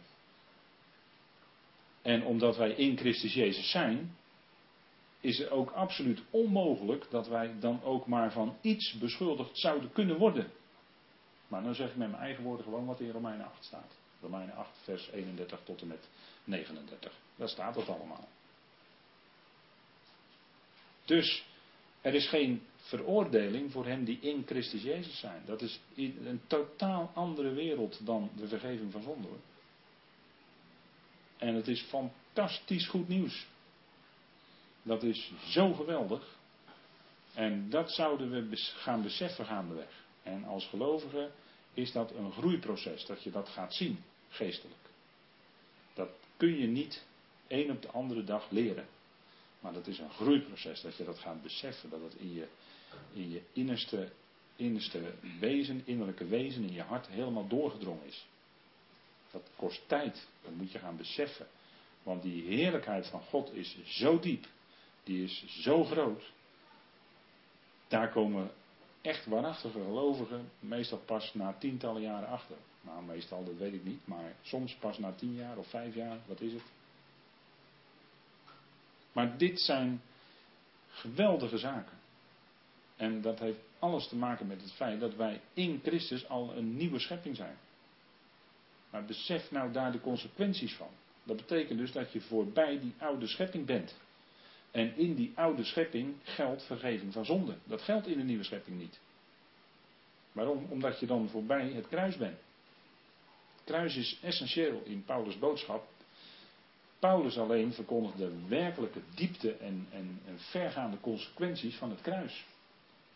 En 2.02 2.24
omdat 2.24 2.58
wij 2.58 2.72
in 2.72 2.98
Christus 2.98 3.34
Jezus 3.34 3.72
zijn, 3.72 4.16
is 5.20 5.38
het 5.38 5.50
ook 5.50 5.72
absoluut 5.72 6.22
onmogelijk 6.30 7.06
dat 7.10 7.28
wij 7.28 7.60
dan 7.60 7.84
ook 7.84 8.08
maar 8.08 8.32
van 8.32 8.58
iets 8.62 8.94
beschuldigd 8.94 9.58
zouden 9.58 9.92
kunnen 9.92 10.18
worden. 10.18 10.52
Maar 11.48 11.64
dan 11.64 11.76
zeg 11.76 11.90
ik 11.90 11.96
met 11.96 12.10
mijn 12.10 12.22
eigen 12.22 12.44
woorden 12.44 12.64
gewoon 12.64 12.86
wat 12.86 13.00
in 13.00 13.12
Romeinen 13.12 13.46
8 13.46 13.66
staat. 13.66 14.02
Romeinen 14.24 14.56
8, 14.56 14.70
vers 14.84 15.10
31 15.12 15.60
tot 15.64 15.82
en 15.82 15.88
met 15.88 16.08
39. 16.44 17.12
Daar 17.36 17.50
staat 17.50 17.76
het 17.76 17.90
allemaal. 17.90 18.28
Dus 21.06 21.46
er 22.02 22.14
is 22.14 22.30
geen 22.30 22.62
veroordeling 22.76 23.72
voor 23.72 23.86
hen 23.86 24.04
die 24.04 24.20
in 24.20 24.44
Christus 24.46 24.82
Jezus 24.82 25.20
zijn. 25.20 25.42
Dat 25.46 25.62
is 25.62 25.80
een 25.96 26.42
totaal 26.48 27.12
andere 27.14 27.54
wereld 27.54 28.06
dan 28.06 28.32
de 28.36 28.48
vergeving 28.48 28.92
van 28.92 29.02
zonde. 29.02 29.28
En 31.38 31.56
het 31.56 31.68
is 31.68 31.82
fantastisch 31.82 32.88
goed 32.88 33.08
nieuws. 33.08 33.46
Dat 34.82 35.04
is 35.04 35.32
zo 35.50 35.74
geweldig. 35.74 36.38
En 37.34 37.70
dat 37.70 37.92
zouden 37.92 38.30
we 38.30 38.58
gaan 38.58 39.02
beseffen 39.02 39.46
gaandeweg. 39.46 40.04
En 40.24 40.44
als 40.44 40.68
gelovige 40.68 41.32
is 41.74 41.92
dat 41.92 42.12
een 42.12 42.32
groeiproces, 42.32 43.06
dat 43.06 43.24
je 43.24 43.32
dat 43.32 43.50
gaat 43.50 43.74
zien, 43.74 44.04
geestelijk. 44.34 44.82
Dat 45.94 46.10
kun 46.38 46.58
je 46.58 46.68
niet 46.68 47.04
één 47.48 47.72
op 47.72 47.82
de 47.82 47.88
andere 47.88 48.24
dag 48.24 48.50
leren. 48.50 48.88
Maar 49.60 49.74
dat 49.74 49.88
is 49.88 50.00
een 50.00 50.10
groeiproces, 50.10 50.82
dat 50.82 50.96
je 50.96 51.04
dat 51.04 51.20
gaat 51.20 51.42
beseffen, 51.42 51.90
dat 51.90 52.02
het 52.02 52.16
in 52.16 52.34
je, 52.34 52.48
in 53.14 53.32
je 53.32 53.42
innerste, 53.54 54.12
innerste 54.56 55.14
wezen, 55.40 55.82
innerlijke 55.86 56.26
wezen, 56.26 56.64
in 56.64 56.74
je 56.74 56.82
hart 56.82 57.08
helemaal 57.08 57.48
doorgedrongen 57.48 58.06
is. 58.06 58.26
Dat 59.32 59.50
kost 59.56 59.82
tijd, 59.88 60.28
dat 60.42 60.54
moet 60.54 60.72
je 60.72 60.80
gaan 60.80 60.98
beseffen. 60.98 61.48
Want 62.04 62.22
die 62.22 62.44
heerlijkheid 62.44 63.08
van 63.08 63.22
God 63.22 63.54
is 63.54 63.78
zo 63.86 64.20
diep, 64.20 64.48
die 65.04 65.24
is 65.24 65.46
zo 65.48 65.84
groot. 65.84 66.32
Daar 67.88 68.12
komen 68.12 68.52
echt 69.02 69.26
waarachtige 69.26 69.80
gelovigen 69.80 70.52
meestal 70.60 70.98
pas 70.98 71.34
na 71.34 71.54
tientallen 71.54 72.02
jaren 72.02 72.30
achter. 72.30 72.56
Nou, 72.84 73.04
meestal, 73.04 73.44
dat 73.44 73.58
weet 73.58 73.74
ik 73.74 73.84
niet, 73.84 74.08
maar 74.08 74.34
soms 74.42 74.76
pas 74.76 74.98
na 74.98 75.12
tien 75.12 75.34
jaar 75.34 75.58
of 75.58 75.68
vijf 75.68 75.96
jaar, 75.96 76.18
wat 76.26 76.42
is 76.42 76.54
het? 76.54 76.64
Maar 79.12 79.38
dit 79.38 79.60
zijn 79.60 80.02
geweldige 80.90 81.58
zaken. 81.58 81.98
En 82.96 83.22
dat 83.22 83.40
heeft 83.40 83.60
alles 83.80 84.08
te 84.08 84.16
maken 84.16 84.48
met 84.48 84.62
het 84.62 84.72
feit 84.72 85.00
dat 85.00 85.16
wij 85.16 85.42
in 85.54 85.80
Christus 85.84 86.28
al 86.28 86.56
een 86.56 86.78
nieuwe 86.78 87.00
schepping 87.00 87.36
zijn. 87.36 87.58
Maar 88.90 89.06
besef 89.06 89.52
nou 89.52 89.72
daar 89.72 89.92
de 89.92 90.02
consequenties 90.02 90.74
van. 90.74 90.90
Dat 91.24 91.36
betekent 91.36 91.80
dus 91.80 91.92
dat 91.92 92.12
je 92.12 92.22
voorbij 92.22 92.80
die 92.80 92.94
oude 92.98 93.28
schepping 93.28 93.66
bent. 93.66 93.96
En 94.72 94.96
in 94.98 95.16
die 95.16 95.32
oude 95.36 95.64
schepping 95.64 96.16
geldt 96.24 96.64
vergeving 96.64 97.14
van 97.14 97.26
zonde. 97.26 97.56
Dat 97.64 97.82
geldt 97.82 98.08
in 98.08 98.18
de 98.18 98.24
nieuwe 98.24 98.44
schepping 98.44 98.78
niet. 98.78 99.00
Waarom? 100.32 100.66
Omdat 100.70 101.00
je 101.00 101.06
dan 101.06 101.30
voorbij 101.30 101.72
het 101.72 101.88
kruis 101.88 102.18
bent. 102.18 102.38
Kruis 103.64 103.96
is 103.96 104.20
essentieel 104.22 104.82
in 104.86 105.04
Paulus' 105.06 105.40
boodschap. 105.40 105.88
Paulus 107.00 107.38
alleen 107.38 107.74
verkondigt 107.74 108.18
de 108.18 108.32
werkelijke 108.48 109.00
diepte 109.16 109.54
en, 109.54 109.88
en, 109.92 110.20
en 110.26 110.40
vergaande 110.40 111.00
consequenties 111.00 111.76
van 111.76 111.90
het 111.90 112.02
kruis. 112.02 112.46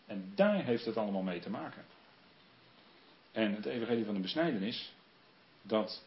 En 0.05 0.31
daar 0.35 0.63
heeft 0.63 0.85
het 0.85 0.97
allemaal 0.97 1.21
mee 1.21 1.39
te 1.39 1.49
maken. 1.49 1.85
En 3.31 3.55
het 3.55 3.65
evangelie 3.65 4.05
van 4.05 4.13
de 4.13 4.19
besnijdenis, 4.19 4.93
dat 5.61 6.03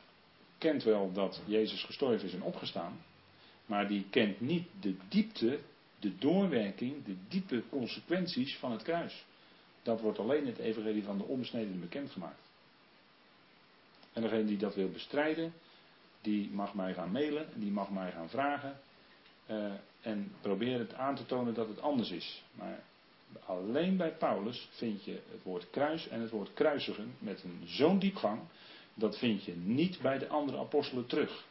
kent 0.58 0.82
wel 0.82 1.12
dat 1.12 1.40
Jezus 1.46 1.84
gestorven 1.84 2.26
is 2.26 2.34
en 2.34 2.42
opgestaan. 2.42 3.04
Maar 3.66 3.88
die 3.88 4.06
kent 4.10 4.40
niet 4.40 4.68
de 4.80 4.96
diepte, 5.08 5.60
de 5.98 6.18
doorwerking, 6.18 7.04
de 7.04 7.16
diepe 7.28 7.62
consequenties 7.70 8.56
van 8.56 8.72
het 8.72 8.82
kruis. 8.82 9.24
Dat 9.82 10.00
wordt 10.00 10.18
alleen 10.18 10.40
in 10.40 10.46
het 10.46 10.58
evangelie 10.58 11.02
van 11.02 11.18
de 11.18 11.24
onbesneden 11.24 11.80
bekendgemaakt. 11.80 12.49
En 14.20 14.28
degene 14.28 14.44
die 14.44 14.58
dat 14.58 14.74
wil 14.74 14.90
bestrijden, 14.90 15.52
die 16.20 16.50
mag 16.50 16.74
mij 16.74 16.94
gaan 16.94 17.10
mailen, 17.10 17.48
die 17.54 17.70
mag 17.70 17.90
mij 17.90 18.12
gaan 18.12 18.28
vragen. 18.28 18.80
Uh, 19.50 19.72
en 20.00 20.32
probeer 20.40 20.78
het 20.78 20.94
aan 20.94 21.14
te 21.16 21.26
tonen 21.26 21.54
dat 21.54 21.68
het 21.68 21.80
anders 21.80 22.10
is. 22.10 22.42
Maar 22.52 22.82
alleen 23.44 23.96
bij 23.96 24.12
Paulus 24.12 24.68
vind 24.70 25.04
je 25.04 25.20
het 25.30 25.42
woord 25.42 25.70
kruis 25.70 26.08
en 26.08 26.20
het 26.20 26.30
woord 26.30 26.52
kruisigen 26.54 27.14
met 27.18 27.42
een 27.42 27.62
zo'n 27.64 27.98
diepgang. 27.98 28.40
Dat 28.94 29.18
vind 29.18 29.44
je 29.44 29.56
niet 29.56 30.00
bij 30.00 30.18
de 30.18 30.28
andere 30.28 30.58
apostelen 30.58 31.06
terug. 31.06 31.44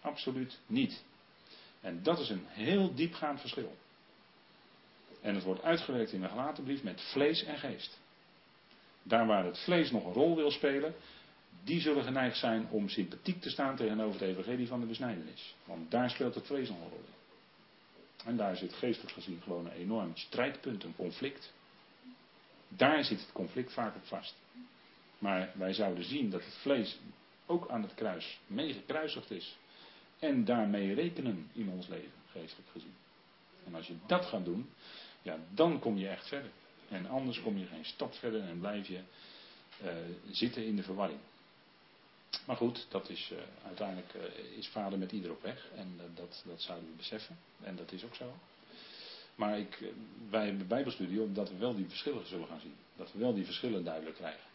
Absoluut 0.00 0.58
niet. 0.66 1.02
En 1.80 2.02
dat 2.02 2.18
is 2.18 2.28
een 2.28 2.44
heel 2.46 2.94
diepgaand 2.94 3.40
verschil. 3.40 3.76
En 5.20 5.34
het 5.34 5.44
wordt 5.44 5.62
uitgewerkt 5.62 6.12
in 6.12 6.20
de 6.20 6.28
gelaten 6.28 6.64
brief 6.64 6.82
met 6.82 7.00
vlees 7.00 7.44
en 7.44 7.58
geest. 7.58 7.98
Daar 9.02 9.26
waar 9.26 9.44
het 9.44 9.58
vlees 9.58 9.90
nog 9.90 10.04
een 10.04 10.12
rol 10.12 10.36
wil 10.36 10.50
spelen, 10.50 10.94
die 11.64 11.80
zullen 11.80 12.04
geneigd 12.04 12.36
zijn 12.38 12.68
om 12.70 12.88
sympathiek 12.88 13.40
te 13.40 13.50
staan 13.50 13.76
tegenover 13.76 14.20
het 14.20 14.28
evangelie 14.28 14.66
van 14.66 14.80
de 14.80 14.86
besnijdenis. 14.86 15.54
Want 15.64 15.90
daar 15.90 16.10
speelt 16.10 16.34
het 16.34 16.46
vlees 16.46 16.68
nog 16.68 16.78
een 16.78 16.88
rol 16.88 16.98
in. 16.98 17.18
En 18.24 18.36
daar 18.36 18.56
zit 18.56 18.72
geestelijk 18.72 19.12
gezien 19.12 19.40
gewoon 19.42 19.66
een 19.66 19.72
enorm 19.72 20.16
strijdpunt, 20.16 20.84
een 20.84 20.96
conflict. 20.96 21.52
Daar 22.68 23.04
zit 23.04 23.20
het 23.20 23.32
conflict 23.32 23.72
vaak 23.72 23.94
op 23.94 24.04
vast. 24.04 24.34
Maar 25.18 25.50
wij 25.54 25.72
zouden 25.72 26.04
zien 26.04 26.30
dat 26.30 26.44
het 26.44 26.54
vlees 26.54 26.98
ook 27.46 27.70
aan 27.70 27.82
het 27.82 27.94
kruis 27.94 28.40
meegekruisigd 28.46 29.30
is. 29.30 29.58
En 30.18 30.44
daarmee 30.44 30.94
rekenen 30.94 31.50
in 31.52 31.68
ons 31.68 31.88
leven, 31.88 32.12
geestelijk 32.32 32.68
gezien. 32.72 32.94
En 33.66 33.74
als 33.74 33.86
je 33.86 33.94
dat 34.06 34.24
gaat 34.24 34.44
doen, 34.44 34.70
ja, 35.22 35.36
dan 35.54 35.78
kom 35.78 35.98
je 35.98 36.08
echt 36.08 36.28
verder. 36.28 36.50
En 36.90 37.06
anders 37.06 37.42
kom 37.42 37.58
je 37.58 37.66
geen 37.66 37.84
stap 37.84 38.14
verder 38.14 38.40
en 38.42 38.58
blijf 38.58 38.86
je 38.86 39.00
uh, 39.84 39.90
zitten 40.30 40.64
in 40.64 40.76
de 40.76 40.82
verwarring. 40.82 41.20
Maar 42.46 42.56
goed, 42.56 42.86
dat 42.88 43.08
is, 43.08 43.30
uh, 43.32 43.38
uiteindelijk 43.66 44.14
uh, 44.14 44.58
is 44.58 44.68
vader 44.68 44.98
met 44.98 45.12
ieder 45.12 45.30
op 45.30 45.42
weg. 45.42 45.68
En 45.74 46.00
dat, 46.14 46.42
dat 46.46 46.62
zouden 46.62 46.90
we 46.90 46.96
beseffen. 46.96 47.38
En 47.62 47.76
dat 47.76 47.92
is 47.92 48.04
ook 48.04 48.14
zo. 48.14 48.34
Maar 49.34 49.58
ik, 49.58 49.78
wij 50.30 50.46
hebben 50.46 50.66
bijbelstudie 50.66 51.20
omdat 51.20 51.50
we 51.50 51.56
wel 51.56 51.74
die 51.74 51.88
verschillen 51.88 52.26
zullen 52.26 52.46
gaan 52.46 52.60
zien. 52.60 52.74
Dat 52.96 53.12
we 53.12 53.18
wel 53.18 53.34
die 53.34 53.44
verschillen 53.44 53.84
duidelijk 53.84 54.16
krijgen. 54.16 54.48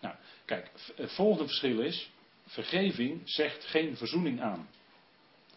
Nou, 0.00 0.14
kijk, 0.44 0.70
het 0.94 1.12
volgende 1.12 1.46
verschil 1.46 1.80
is, 1.80 2.10
vergeving 2.46 3.20
zegt 3.24 3.64
geen 3.64 3.96
verzoening 3.96 4.40
aan. 4.40 4.68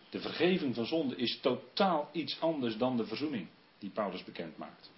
De 0.09 0.19
vergeving 0.19 0.75
van 0.75 0.85
zonde 0.85 1.15
is 1.15 1.39
totaal 1.39 2.09
iets 2.11 2.39
anders 2.39 2.77
dan 2.77 2.97
de 2.97 3.05
verzoening 3.05 3.47
die 3.79 3.89
Paulus 3.89 4.23
bekend 4.23 4.57
maakt. 4.57 4.89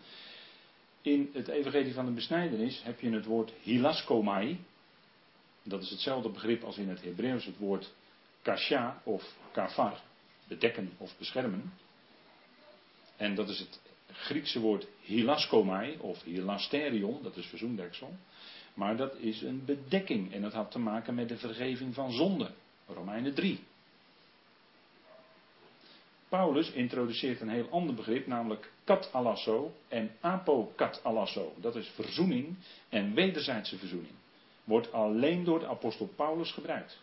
In 1.04 1.30
het 1.34 1.48
evangelie 1.48 1.94
van 1.94 2.06
de 2.06 2.12
besnijdenis 2.12 2.84
heb 2.84 3.00
je 3.00 3.10
het 3.10 3.26
woord 3.26 3.52
hilaskomai. 3.62 4.60
Dat 5.63 5.82
is 5.82 5.89
hetzelfde 5.89 6.30
begrip 6.30 6.63
als 6.63 6.78
in 6.78 6.89
het 6.89 7.04
Hebreeuws 7.04 7.46
het 7.46 7.58
woord 7.58 7.94
kasha 8.42 9.02
of 9.04 9.36
kafar, 9.52 10.02
bedekken 10.48 10.92
of 10.98 11.18
beschermen. 11.18 11.74
En 13.18 13.36
dat 13.36 13.50
is 13.50 13.60
het 13.60 13.82
Griekse 14.12 14.60
woord 14.60 14.88
hilaskomai 15.02 15.98
of 16.00 16.24
hilasterion, 16.24 17.24
dat 17.24 17.38
is 17.38 17.46
verzoendeksel. 17.46 18.16
Maar 18.74 18.98
dat 18.98 19.16
is 19.16 19.42
een 19.42 19.66
bedekking 19.66 20.34
en 20.34 20.42
dat 20.42 20.54
had 20.54 20.72
te 20.72 20.80
maken 20.80 21.16
met 21.16 21.30
de 21.30 21.38
vergeving 21.38 21.94
van 21.94 22.12
zonde. 22.12 22.52
Romeinen 22.88 23.34
3. 23.34 23.60
Paulus 26.34 26.72
introduceert 26.72 27.41
een 27.41 27.50
heel 27.50 27.69
ander 27.69 27.96
begrip, 27.96 28.28
namelijk 28.28 28.72
katalasso 28.84 29.74
en 29.88 30.12
apokatalasso. 30.19 31.54
Dat 31.58 31.76
is 31.76 31.88
verzoening 31.88 32.56
en 32.89 33.13
wederzijdse 33.13 33.78
verzoening. 33.78 34.13
Wordt 34.63 34.91
alleen 34.91 35.43
door 35.43 35.60
de 35.60 35.67
apostel 35.67 36.08
Paulus 36.15 36.52
gebruikt. 36.52 37.00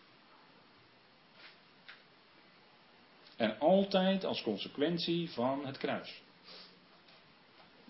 En 3.35 3.59
altijd 3.59 4.25
als 4.25 4.41
consequentie 4.41 5.29
van 5.29 5.65
het 5.65 5.77
kruis. 5.77 6.21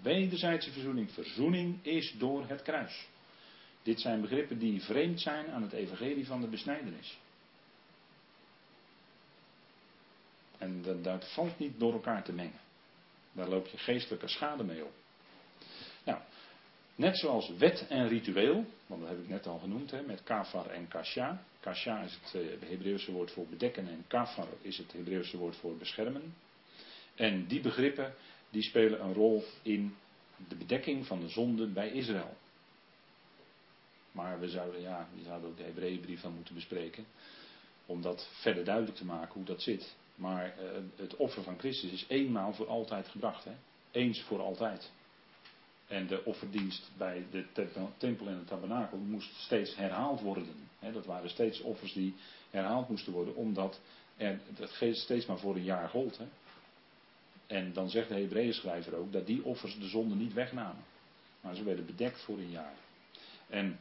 Wederzijdse 0.01 0.71
verzoening. 0.71 1.11
Verzoening 1.11 1.85
is 1.85 2.15
door 2.17 2.45
het 2.47 2.61
kruis. 2.61 3.07
Dit 3.83 3.99
zijn 3.99 4.21
begrippen 4.21 4.59
die 4.59 4.81
vreemd 4.81 5.21
zijn 5.21 5.51
aan 5.51 5.61
het 5.61 5.73
evangelie 5.73 6.25
van 6.25 6.41
de 6.41 6.47
besnijdenis. 6.47 7.17
En 10.61 10.81
dat, 10.81 11.03
dat 11.03 11.33
valt 11.33 11.59
niet 11.59 11.79
door 11.79 11.93
elkaar 11.93 12.23
te 12.23 12.33
mengen. 12.33 12.59
Daar 13.31 13.47
loop 13.47 13.67
je 13.67 13.77
geestelijke 13.77 14.27
schade 14.27 14.63
mee 14.63 14.83
op. 14.83 14.93
Nou, 16.03 16.19
net 16.95 17.17
zoals 17.17 17.49
wet 17.57 17.87
en 17.87 18.07
ritueel, 18.07 18.65
want 18.87 19.01
dat 19.01 19.09
heb 19.09 19.19
ik 19.19 19.27
net 19.27 19.47
al 19.47 19.59
genoemd, 19.59 19.91
hè, 19.91 20.01
met 20.01 20.23
kafar 20.23 20.69
en 20.69 20.87
kasha. 20.87 21.43
Kasha 21.59 22.01
is 22.01 22.19
het 22.21 22.41
uh, 22.41 22.69
Hebreeuwse 22.69 23.11
woord 23.11 23.31
voor 23.31 23.47
bedekken 23.47 23.87
en 23.87 24.05
kafar 24.07 24.47
is 24.61 24.77
het 24.77 24.91
Hebreeuwse 24.91 25.37
woord 25.37 25.55
voor 25.55 25.77
beschermen. 25.77 26.33
En 27.15 27.47
die 27.47 27.61
begrippen 27.61 28.13
die 28.49 28.63
spelen 28.63 29.03
een 29.03 29.13
rol 29.13 29.43
in 29.61 29.95
de 30.47 30.55
bedekking 30.55 31.05
van 31.05 31.19
de 31.19 31.29
zonde 31.29 31.67
bij 31.67 31.89
Israël. 31.91 32.37
Maar 34.11 34.39
we 34.39 34.49
zouden, 34.49 34.81
ja, 34.81 35.07
we 35.15 35.23
zouden 35.23 35.49
ook 35.49 35.57
de 35.57 35.63
Hebreeënbrief 35.63 36.21
van 36.21 36.33
moeten 36.33 36.55
bespreken. 36.55 37.05
Om 37.85 38.01
dat 38.01 38.29
verder 38.41 38.63
duidelijk 38.63 38.97
te 38.97 39.05
maken 39.05 39.33
hoe 39.33 39.43
dat 39.43 39.61
zit. 39.61 39.95
Maar 40.21 40.53
uh, 40.59 40.69
het 40.95 41.15
offer 41.15 41.43
van 41.43 41.59
Christus 41.59 41.91
is 41.91 42.05
eenmaal 42.07 42.53
voor 42.53 42.67
altijd 42.67 43.07
gebracht. 43.07 43.43
Hè? 43.43 43.51
Eens 43.91 44.21
voor 44.21 44.41
altijd. 44.41 44.91
En 45.87 46.07
de 46.07 46.25
offerdienst 46.25 46.91
bij 46.97 47.25
de 47.31 47.45
tempel 47.97 48.27
en 48.27 48.37
het 48.37 48.47
tabernakel 48.47 48.97
moest 48.97 49.35
steeds 49.35 49.75
herhaald 49.75 50.21
worden. 50.21 50.69
Dat 50.93 51.05
waren 51.05 51.29
steeds 51.29 51.61
offers 51.61 51.93
die 51.93 52.15
herhaald 52.49 52.89
moesten 52.89 53.13
worden, 53.13 53.35
omdat 53.35 53.79
er, 54.17 54.39
het 54.55 54.95
steeds 54.95 55.25
maar 55.25 55.39
voor 55.39 55.55
een 55.55 55.63
jaar 55.63 55.89
gold. 55.89 56.19
En 57.47 57.73
dan 57.73 57.89
zegt 57.89 58.07
de 58.09 58.15
Hebreeën 58.15 58.53
schrijver 58.53 58.95
ook 58.95 59.11
dat 59.11 59.25
die 59.25 59.43
offers 59.43 59.79
de 59.79 59.87
zonde 59.87 60.15
niet 60.15 60.33
wegnamen. 60.33 60.83
Maar 61.41 61.55
ze 61.55 61.63
werden 61.63 61.85
bedekt 61.85 62.21
voor 62.21 62.37
een 62.37 62.51
jaar. 62.51 62.75
En 63.49 63.79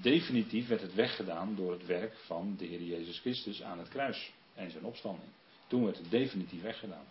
definitief 0.00 0.68
werd 0.68 0.80
het 0.80 0.94
weggedaan 0.94 1.54
door 1.56 1.72
het 1.72 1.86
werk 1.86 2.14
van 2.14 2.54
de 2.58 2.64
Heer 2.64 2.82
Jezus 2.82 3.18
Christus 3.18 3.62
aan 3.62 3.78
het 3.78 3.88
kruis 3.88 4.32
en 4.54 4.70
zijn 4.70 4.84
opstanding. 4.84 5.30
Toen 5.72 5.84
werd 5.84 5.98
het 5.98 6.10
definitief 6.10 6.62
weggedaan. 6.62 7.06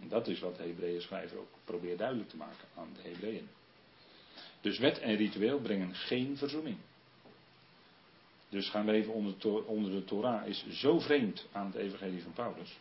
En 0.00 0.08
dat 0.08 0.28
is 0.28 0.40
wat 0.40 0.56
de 0.56 0.62
Hebreeën 0.62 1.00
schrijver 1.00 1.38
ook 1.38 1.48
probeert 1.64 1.98
duidelijk 1.98 2.28
te 2.28 2.36
maken 2.36 2.68
aan 2.76 2.92
de 2.94 3.08
Hebreeën. 3.08 3.48
Dus 4.60 4.78
wet 4.78 4.98
en 4.98 5.16
ritueel 5.16 5.60
brengen 5.60 5.94
geen 5.94 6.36
verzoening. 6.36 6.76
Dus 8.48 8.68
gaan 8.68 8.84
leven 8.84 9.12
onder, 9.12 9.64
onder 9.64 9.90
de 9.90 10.04
Torah 10.04 10.46
is 10.46 10.66
zo 10.68 10.98
vreemd 10.98 11.46
aan 11.52 11.66
het 11.66 11.74
evangelie 11.74 12.22
van 12.22 12.32
Paulus. 12.32 12.78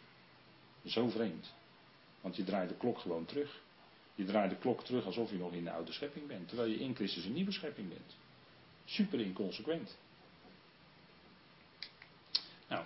Zo 0.85 1.07
vreemd. 1.09 1.53
Want 2.21 2.35
je 2.35 2.43
draait 2.43 2.69
de 2.69 2.77
klok 2.77 2.99
gewoon 2.99 3.25
terug. 3.25 3.61
Je 4.15 4.25
draait 4.25 4.49
de 4.49 4.57
klok 4.57 4.83
terug 4.83 5.05
alsof 5.05 5.29
je 5.29 5.37
nog 5.37 5.53
in 5.53 5.63
de 5.63 5.71
oude 5.71 5.91
schepping 5.91 6.27
bent. 6.27 6.47
Terwijl 6.47 6.69
je 6.69 6.79
in 6.79 6.95
Christus 6.95 7.25
een 7.25 7.33
nieuwe 7.33 7.51
schepping 7.51 7.89
bent. 7.89 8.15
Super 8.85 9.19
inconsequent. 9.19 9.97
Nou. 12.67 12.85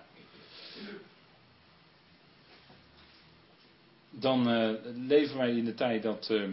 Dan 4.10 4.52
uh, 4.52 4.70
leven 4.94 5.36
wij 5.36 5.50
in 5.56 5.64
de 5.64 5.74
tijd 5.74 6.02
dat 6.02 6.30
uh, 6.30 6.48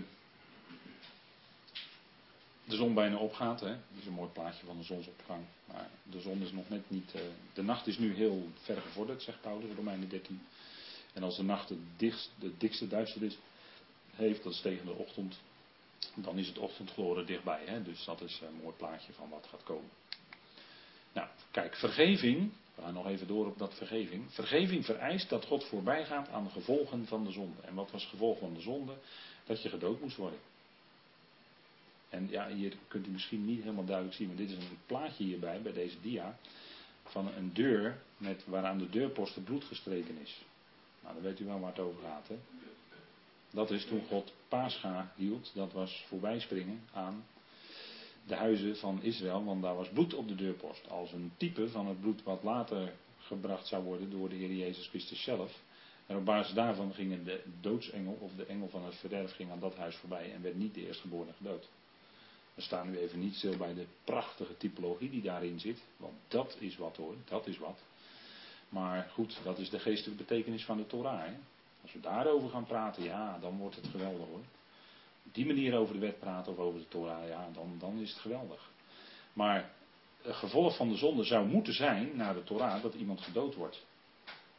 de 2.63 2.75
zon 2.75 2.93
bijna 2.93 3.17
opgaat. 3.17 3.59
Hè? 3.59 3.69
Dat 3.69 3.99
is 3.99 4.05
een 4.05 4.13
mooi 4.13 4.29
plaatje 4.29 4.65
van 4.65 4.77
de 4.77 4.83
zonsopgang. 4.83 5.43
Maar 5.65 5.89
de 6.03 6.21
zon 6.21 6.41
is 6.41 6.51
nog 6.51 6.69
net 6.69 6.89
niet. 6.89 7.13
Uh, 7.15 7.21
de 7.53 7.63
nacht 7.63 7.87
is 7.87 7.97
nu 7.97 8.15
heel 8.15 8.49
ver 8.61 8.81
gevorderd, 8.81 9.21
zegt 9.21 9.41
Paulus, 9.41 9.75
Romeinen 9.75 10.09
13. 10.09 10.41
En 11.13 11.23
als 11.23 11.35
de 11.35 11.43
nacht 11.43 11.69
het, 11.69 11.77
dichtst, 11.97 12.31
de 12.39 12.57
dikste 12.57 12.87
duisternis 12.87 13.37
heeft, 14.15 14.43
dat 14.43 14.53
is 14.53 14.61
tegen 14.61 14.85
de 14.85 14.93
ochtend, 14.93 15.39
dan 16.15 16.37
is 16.37 16.47
het 16.47 16.57
ochtendgloren 16.57 17.25
dichtbij. 17.25 17.61
Hè? 17.65 17.83
Dus 17.83 18.05
dat 18.05 18.21
is 18.21 18.41
een 18.41 18.59
mooi 18.63 18.75
plaatje 18.75 19.13
van 19.13 19.29
wat 19.29 19.47
gaat 19.49 19.63
komen. 19.63 19.89
Nou, 21.13 21.27
kijk, 21.51 21.75
vergeving, 21.75 22.51
we 22.79 22.85
gaan 22.85 22.93
nog 22.93 23.07
even 23.07 23.27
door 23.27 23.45
op 23.45 23.57
dat 23.57 23.73
vergeving. 23.73 24.33
Vergeving 24.33 24.85
vereist 24.85 25.29
dat 25.29 25.45
God 25.45 25.63
voorbij 25.63 26.05
gaat 26.05 26.29
aan 26.29 26.43
de 26.43 26.49
gevolgen 26.49 27.07
van 27.07 27.23
de 27.23 27.31
zonde. 27.31 27.61
En 27.61 27.73
wat 27.73 27.91
was 27.91 28.01
het 28.01 28.11
gevolg 28.11 28.39
van 28.39 28.53
de 28.53 28.61
zonde? 28.61 28.93
Dat 29.45 29.61
je 29.61 29.69
gedood 29.69 30.01
moest 30.01 30.17
worden. 30.17 30.39
En 32.09 32.27
ja, 32.29 32.47
hier 32.47 32.73
kunt 32.87 33.07
u 33.07 33.09
misschien 33.09 33.45
niet 33.45 33.61
helemaal 33.61 33.85
duidelijk 33.85 34.15
zien, 34.15 34.27
maar 34.27 34.35
dit 34.35 34.49
is 34.49 34.55
een 34.55 34.77
plaatje 34.85 35.23
hierbij, 35.23 35.61
bij 35.61 35.73
deze 35.73 36.01
dia, 36.01 36.37
van 37.03 37.27
een 37.33 37.53
deur 37.53 38.01
met, 38.17 38.45
waaraan 38.45 38.77
de 38.77 38.89
deurposten 38.89 39.43
bloed 39.43 39.63
gestreken 39.63 40.17
is. 40.21 40.41
Nou, 41.01 41.13
dan 41.13 41.23
weet 41.23 41.39
u 41.39 41.45
wel 41.45 41.59
waar 41.59 41.69
het 41.69 41.79
over 41.79 42.01
gaat. 42.01 42.27
Hè? 42.27 42.37
Dat 43.51 43.71
is 43.71 43.85
toen 43.85 44.05
God 44.07 44.33
Pascha 44.47 45.11
hield, 45.15 45.51
dat 45.53 45.71
was 45.71 46.05
voorbijspringen 46.07 46.83
aan 46.93 47.25
de 48.25 48.35
huizen 48.35 48.77
van 48.77 49.01
Israël, 49.01 49.43
want 49.43 49.61
daar 49.61 49.75
was 49.75 49.89
bloed 49.89 50.13
op 50.13 50.27
de 50.27 50.35
deurpost. 50.35 50.89
Als 50.89 51.11
een 51.11 51.31
type 51.37 51.69
van 51.69 51.87
het 51.87 52.01
bloed 52.01 52.23
wat 52.23 52.43
later 52.43 52.93
gebracht 53.19 53.67
zou 53.67 53.83
worden 53.83 54.09
door 54.09 54.29
de 54.29 54.35
Heer 54.35 54.53
Jezus 54.53 54.87
Christus 54.87 55.23
zelf. 55.23 55.61
En 56.05 56.17
op 56.17 56.25
basis 56.25 56.53
daarvan 56.53 56.93
ging 56.93 57.23
de 57.23 57.43
doodsengel 57.61 58.17
of 58.19 58.31
de 58.35 58.45
engel 58.45 58.69
van 58.69 58.85
het 58.85 58.95
verderf 58.95 59.35
ging 59.35 59.51
aan 59.51 59.59
dat 59.59 59.75
huis 59.75 59.95
voorbij 59.95 60.33
en 60.33 60.41
werd 60.41 60.55
niet 60.55 60.73
de 60.73 60.87
eerstgeborene 60.87 61.33
gedood. 61.33 61.69
We 62.53 62.61
staan 62.61 62.89
nu 62.89 62.97
even 62.97 63.19
niet 63.19 63.35
stil 63.35 63.57
bij 63.57 63.73
de 63.73 63.85
prachtige 64.03 64.57
typologie 64.57 65.09
die 65.09 65.21
daarin 65.21 65.59
zit, 65.59 65.83
want 65.97 66.13
dat 66.27 66.55
is 66.59 66.77
wat 66.77 66.97
hoor, 66.97 67.15
dat 67.25 67.47
is 67.47 67.57
wat. 67.57 67.79
Maar 68.69 69.09
goed, 69.13 69.39
dat 69.43 69.59
is 69.59 69.69
de 69.69 69.79
geestelijke 69.79 70.23
betekenis 70.23 70.65
van 70.65 70.77
de 70.77 70.87
Torah. 70.87 71.25
Hè? 71.25 71.33
Als 71.81 71.93
we 71.93 71.99
daarover 71.99 72.49
gaan 72.49 72.65
praten, 72.65 73.03
ja, 73.03 73.37
dan 73.39 73.57
wordt 73.57 73.75
het 73.75 73.87
geweldig 73.87 74.27
hoor. 74.27 74.43
Op 75.29 75.35
die 75.35 75.45
manier 75.45 75.77
over 75.77 75.93
de 75.93 75.99
wet 75.99 76.19
praten 76.19 76.51
of 76.51 76.57
over 76.57 76.79
de 76.79 76.87
Torah, 76.87 77.27
ja, 77.27 77.49
dan, 77.53 77.75
dan 77.79 77.99
is 77.99 78.09
het 78.11 78.19
geweldig. 78.19 78.69
Maar 79.33 79.71
het 80.21 80.35
gevolg 80.35 80.75
van 80.75 80.89
de 80.89 80.95
zonde 80.95 81.23
zou 81.23 81.47
moeten 81.47 81.73
zijn, 81.73 82.15
naar 82.15 82.33
de 82.33 82.43
Torah, 82.43 82.81
dat 82.81 82.93
iemand 82.93 83.21
gedood 83.21 83.55
wordt. 83.55 83.85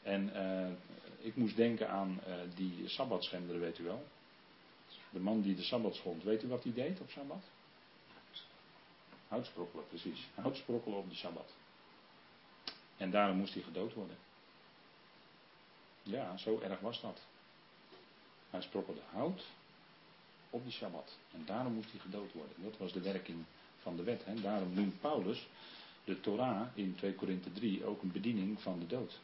En 0.02 0.30
uh, 0.35 1.26
ik 1.26 1.37
moest 1.37 1.56
denken 1.56 1.88
aan 1.88 2.20
uh, 2.28 2.35
die 2.54 2.88
sabbatschender, 2.88 3.61
weet 3.61 3.78
u 3.78 3.85
wel. 3.85 4.04
De 5.11 5.20
man 5.20 5.40
die 5.40 5.54
de 5.54 5.62
sabbat 5.62 5.94
schond, 5.94 6.22
weet 6.22 6.42
u 6.42 6.48
wat 6.48 6.62
hij 6.62 6.72
deed 6.72 7.00
op 7.00 7.11
sabbat? 7.11 7.42
Houtsprokkelen, 9.28 9.88
precies. 9.88 10.28
Houtsprokkelen 10.35 10.98
op 10.98 11.09
de 11.09 11.16
sabbat. 11.16 11.54
En 12.96 13.11
daarom 13.11 13.37
moest 13.37 13.54
hij 13.54 13.62
gedood 13.62 13.94
worden. 13.94 14.16
Ja, 16.02 16.37
zo 16.37 16.61
erg 16.61 16.80
was 16.80 17.00
dat. 17.00 17.20
Hij 18.50 18.62
sprokkelde 18.62 19.02
hout 19.11 19.44
op 20.51 20.65
de 20.65 20.71
Shabbat. 20.71 21.19
En 21.33 21.43
daarom 21.45 21.73
moest 21.73 21.91
hij 21.91 22.01
gedood 22.01 22.33
worden. 22.33 22.55
Dat 22.57 22.79
was 22.79 22.93
de 22.93 23.01
werking 23.01 23.45
van 23.79 23.97
de 23.97 24.03
wet. 24.03 24.25
Hè. 24.25 24.41
Daarom 24.41 24.75
noemt 24.75 25.01
Paulus 25.01 25.49
de 26.05 26.21
Torah 26.21 26.67
in 26.75 26.95
2 26.95 27.15
Korinthe 27.15 27.53
3 27.53 27.85
ook 27.85 28.03
een 28.03 28.13
bediening 28.13 28.61
van 28.61 28.79
de 28.79 28.87
dood. 28.87 29.21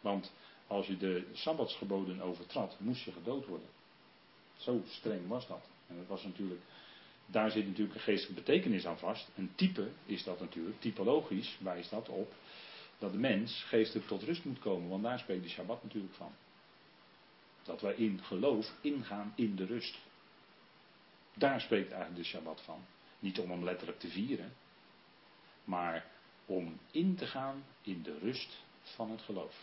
Want 0.00 0.32
als 0.66 0.86
je 0.86 0.96
de 0.96 1.26
Sabbatsgeboden 1.32 2.20
overtrad, 2.20 2.76
moest 2.80 3.04
je 3.04 3.12
gedood 3.12 3.46
worden. 3.46 3.68
Zo 4.56 4.82
streng 4.88 5.28
was 5.28 5.46
dat. 5.46 5.68
En 5.86 5.96
dat 5.96 6.06
was 6.06 6.22
natuurlijk 6.22 6.60
daar 7.26 7.50
zit 7.50 7.66
natuurlijk 7.66 7.94
een 7.94 8.00
geestelijke 8.00 8.42
betekenis 8.42 8.86
aan 8.86 8.98
vast. 8.98 9.30
Een 9.36 9.52
type 9.54 9.88
is 10.06 10.24
dat 10.24 10.40
natuurlijk, 10.40 10.80
typologisch 10.80 11.58
wijst 11.60 11.90
dat 11.90 12.08
op 12.08 12.32
dat 12.98 13.12
de 13.12 13.18
mens 13.18 13.64
geestelijk 13.68 14.06
tot 14.06 14.22
rust 14.22 14.44
moet 14.44 14.58
komen, 14.58 14.88
want 14.88 15.02
daar 15.02 15.18
spreekt 15.18 15.42
de 15.42 15.48
Shabbat 15.48 15.82
natuurlijk 15.82 16.14
van. 16.14 16.32
Dat 17.64 17.80
wij 17.80 17.94
in 17.94 18.22
geloof 18.22 18.72
ingaan 18.80 19.32
in 19.36 19.56
de 19.56 19.66
rust. 19.66 19.98
Daar 21.34 21.60
spreekt 21.60 21.92
eigenlijk 21.92 22.22
de 22.22 22.28
Shabbat 22.28 22.60
van. 22.60 22.84
Niet 23.18 23.38
om 23.38 23.50
hem 23.50 23.64
letterlijk 23.64 23.98
te 23.98 24.08
vieren, 24.08 24.52
maar 25.64 26.06
om 26.46 26.78
in 26.90 27.16
te 27.16 27.26
gaan 27.26 27.64
in 27.82 28.02
de 28.02 28.18
rust 28.18 28.62
van 28.82 29.10
het 29.10 29.22
geloof. 29.22 29.54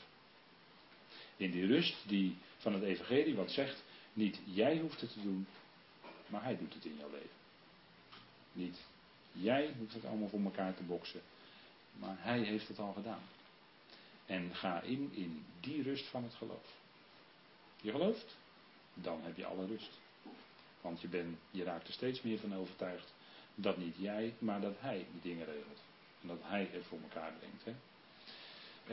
In 1.37 1.51
die 1.51 1.65
rust 1.65 1.95
die 2.07 2.37
van 2.57 2.73
het 2.73 2.83
Evangelie 2.83 3.35
wat 3.35 3.51
zegt, 3.51 3.83
niet 4.13 4.39
jij 4.43 4.79
hoeft 4.79 5.01
het 5.01 5.13
te 5.13 5.21
doen, 5.21 5.47
maar 6.27 6.43
hij 6.43 6.57
doet 6.57 6.73
het 6.73 6.85
in 6.85 6.95
jouw 6.97 7.09
leven. 7.11 7.39
Niet 8.53 8.77
jij 9.31 9.73
hoeft 9.77 9.93
het 9.93 10.05
allemaal 10.05 10.29
voor 10.29 10.43
elkaar 10.43 10.75
te 10.75 10.83
boksen, 10.83 11.21
maar 11.99 12.15
hij 12.19 12.39
heeft 12.39 12.67
het 12.67 12.79
al 12.79 12.93
gedaan. 12.93 13.23
En 14.25 14.55
ga 14.55 14.81
in 14.81 15.09
in 15.13 15.45
die 15.59 15.83
rust 15.83 16.07
van 16.07 16.23
het 16.23 16.33
geloof. 16.33 16.80
Je 17.81 17.91
gelooft? 17.91 18.37
Dan 18.93 19.19
heb 19.21 19.37
je 19.37 19.45
alle 19.45 19.65
rust. 19.65 19.99
Want 20.81 21.01
je, 21.01 21.07
bent, 21.07 21.37
je 21.51 21.63
raakt 21.63 21.87
er 21.87 21.93
steeds 21.93 22.21
meer 22.21 22.39
van 22.39 22.55
overtuigd 22.55 23.13
dat 23.55 23.77
niet 23.77 23.95
jij, 23.97 24.33
maar 24.39 24.61
dat 24.61 24.75
hij 24.79 25.05
die 25.11 25.21
dingen 25.21 25.45
regelt. 25.45 25.79
En 26.21 26.27
dat 26.27 26.37
hij 26.41 26.69
het 26.71 26.85
voor 26.85 26.99
elkaar 27.01 27.33
brengt. 27.39 27.65
Hè? 27.65 27.73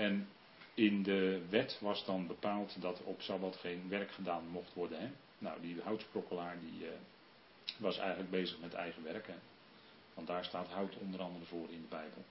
En 0.02 0.28
in 0.74 1.02
de 1.02 1.42
wet 1.48 1.78
was 1.80 2.04
dan 2.04 2.26
bepaald 2.26 2.80
dat 2.80 3.02
op 3.02 3.22
Sabbat 3.22 3.56
geen 3.56 3.88
werk 3.88 4.10
gedaan 4.10 4.48
mocht 4.48 4.74
worden. 4.74 5.00
Hè? 5.00 5.10
Nou, 5.38 5.60
die 5.60 5.80
houtsprokkelaar 5.82 6.56
die 6.60 6.84
uh, 6.84 6.90
was 7.76 7.98
eigenlijk 7.98 8.30
bezig 8.30 8.60
met 8.60 8.74
eigen 8.74 9.02
werk. 9.02 9.26
Hè? 9.26 9.34
Want 10.14 10.26
daar 10.26 10.44
staat 10.44 10.68
hout 10.68 10.96
onder 10.96 11.20
andere 11.20 11.44
voor 11.44 11.68
in 11.70 11.80
de 11.80 11.88
Bijbel. 11.88 12.24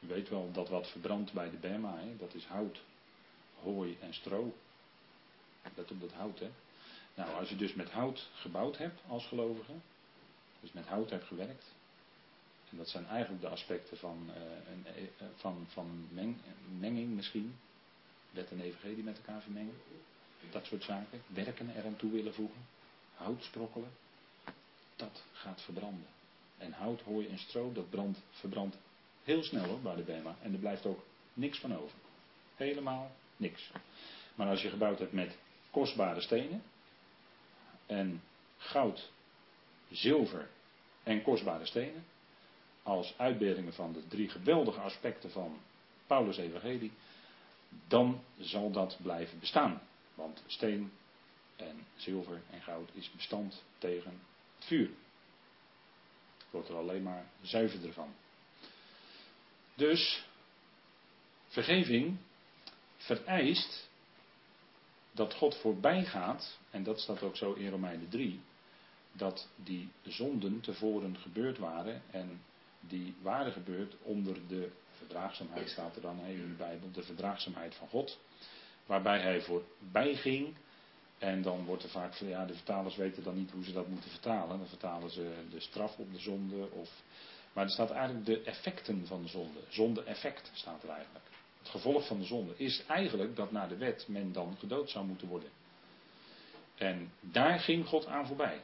U 0.00 0.06
weet 0.06 0.28
wel 0.28 0.52
dat 0.52 0.68
wat 0.68 0.90
verbrandt 0.90 1.32
bij 1.32 1.50
de 1.50 1.56
Bema, 1.56 1.98
hè? 1.98 2.16
dat 2.16 2.34
is 2.34 2.44
hout, 2.44 2.80
hooi 3.62 3.96
en 4.00 4.14
stro. 4.14 4.54
Let 5.74 5.90
op 5.90 6.00
dat 6.00 6.12
hout, 6.12 6.38
hè. 6.38 6.50
Nou, 7.14 7.34
als 7.34 7.48
je 7.48 7.56
dus 7.56 7.74
met 7.74 7.90
hout 7.90 8.28
gebouwd 8.34 8.78
hebt 8.78 9.00
als 9.08 9.26
gelovige, 9.26 9.72
dus 10.60 10.72
met 10.72 10.86
hout 10.86 11.10
hebt 11.10 11.26
gewerkt, 11.26 11.64
en 12.70 12.76
dat 12.76 12.88
zijn 12.88 13.06
eigenlijk 13.06 13.42
de 13.42 13.48
aspecten 13.48 13.96
van, 13.96 14.30
een, 14.68 14.86
uh, 14.86 15.26
van, 15.36 15.66
van 15.68 16.08
meng, 16.12 16.36
menging 16.78 17.14
misschien, 17.14 17.56
wet 18.30 18.50
en 18.50 18.60
evangelie 18.60 19.04
met 19.04 19.16
elkaar 19.16 19.42
vermengen, 19.42 19.74
dat 20.50 20.64
soort 20.64 20.82
zaken, 20.82 21.22
werken 21.26 21.76
eraan 21.76 21.96
toe 21.96 22.10
willen 22.10 22.34
voegen, 22.34 22.66
hout 23.14 23.42
sprokkelen, 23.42 23.90
dat 24.96 25.22
gaat 25.32 25.62
verbranden. 25.62 26.06
En 26.58 26.72
hout, 26.72 27.00
hooi 27.00 27.28
en 27.28 27.38
stro, 27.38 27.72
dat 27.72 27.90
brandt, 27.90 28.18
verbrandt 28.30 28.76
heel 29.26 29.42
snel 29.42 29.64
hoor, 29.64 29.80
bij 29.80 29.94
de 29.94 30.02
Bema. 30.02 30.36
En 30.42 30.52
er 30.52 30.58
blijft 30.58 30.86
ook 30.86 31.04
niks 31.34 31.58
van 31.58 31.76
over. 31.76 31.96
Helemaal 32.56 33.10
niks. 33.36 33.70
Maar 34.34 34.48
als 34.48 34.62
je 34.62 34.68
gebouwd 34.68 34.98
hebt 34.98 35.12
met 35.12 35.36
kostbare 35.76 36.20
stenen. 36.20 36.62
En 37.86 38.22
goud, 38.56 39.10
zilver 39.90 40.48
en 41.02 41.22
kostbare 41.22 41.66
stenen. 41.66 42.04
Als 42.82 43.14
uitbeeldingen 43.16 43.72
van 43.72 43.92
de 43.92 44.06
drie 44.08 44.28
geweldige 44.28 44.80
aspecten 44.80 45.30
van 45.30 45.58
Paulus' 46.06 46.36
Evangelie. 46.36 46.92
Dan 47.88 48.22
zal 48.38 48.70
dat 48.70 48.96
blijven 49.02 49.38
bestaan. 49.38 49.82
Want 50.14 50.42
steen 50.46 50.92
en 51.56 51.86
zilver 51.96 52.42
en 52.50 52.62
goud 52.62 52.90
is 52.92 53.10
bestand 53.12 53.62
tegen 53.78 54.20
het 54.56 54.64
vuur. 54.64 54.88
Het 56.38 56.46
wordt 56.50 56.68
er 56.68 56.76
alleen 56.76 57.02
maar 57.02 57.26
zuiverder 57.42 57.92
van. 57.92 58.14
Dus 59.74 60.24
vergeving 61.48 62.16
vereist 62.96 63.88
dat 65.16 65.34
God 65.34 65.56
voorbij 65.56 66.04
gaat, 66.04 66.58
en 66.70 66.82
dat 66.82 67.00
staat 67.00 67.22
ook 67.22 67.36
zo 67.36 67.52
in 67.52 67.70
Romeinen 67.70 68.08
3, 68.08 68.40
dat 69.12 69.48
die 69.56 69.88
zonden 70.02 70.60
tevoren 70.60 71.16
gebeurd 71.16 71.58
waren 71.58 72.02
en 72.10 72.40
die 72.80 73.14
waren 73.22 73.52
gebeurd 73.52 73.94
onder 74.02 74.36
de 74.48 74.70
verdraagzaamheid, 74.90 75.68
staat 75.68 75.96
er 75.96 76.02
dan 76.02 76.20
in 76.20 76.48
de 76.48 76.54
Bijbel, 76.56 76.90
de 76.92 77.02
verdraagzaamheid 77.02 77.74
van 77.74 77.88
God, 77.88 78.18
waarbij 78.86 79.20
hij 79.20 79.40
voorbij 79.40 80.14
ging. 80.14 80.54
En 81.18 81.42
dan 81.42 81.64
wordt 81.64 81.82
er 81.82 81.88
vaak, 81.88 82.14
ja, 82.14 82.44
de 82.44 82.54
vertalers 82.54 82.96
weten 82.96 83.22
dan 83.22 83.36
niet 83.36 83.50
hoe 83.50 83.64
ze 83.64 83.72
dat 83.72 83.88
moeten 83.88 84.10
vertalen. 84.10 84.58
Dan 84.58 84.68
vertalen 84.68 85.10
ze 85.10 85.32
de 85.50 85.60
straf 85.60 85.98
op 85.98 86.12
de 86.12 86.18
zonde. 86.18 86.70
Of, 86.70 87.02
maar 87.52 87.64
er 87.64 87.70
staat 87.70 87.90
eigenlijk 87.90 88.26
de 88.26 88.42
effecten 88.42 89.06
van 89.06 89.22
de 89.22 89.28
zonde. 89.28 89.58
Zonde-effect 89.68 90.50
staat 90.52 90.82
er 90.82 90.88
eigenlijk. 90.88 91.24
Het 91.66 91.74
gevolg 91.74 92.06
van 92.06 92.18
de 92.18 92.24
zonde 92.24 92.54
is 92.56 92.84
eigenlijk 92.86 93.36
dat 93.36 93.52
naar 93.52 93.68
de 93.68 93.76
wet 93.76 94.04
men 94.08 94.32
dan 94.32 94.56
gedood 94.58 94.90
zou 94.90 95.06
moeten 95.06 95.28
worden. 95.28 95.48
En 96.74 97.12
daar 97.20 97.58
ging 97.58 97.86
God 97.86 98.06
aan 98.06 98.26
voorbij. 98.26 98.60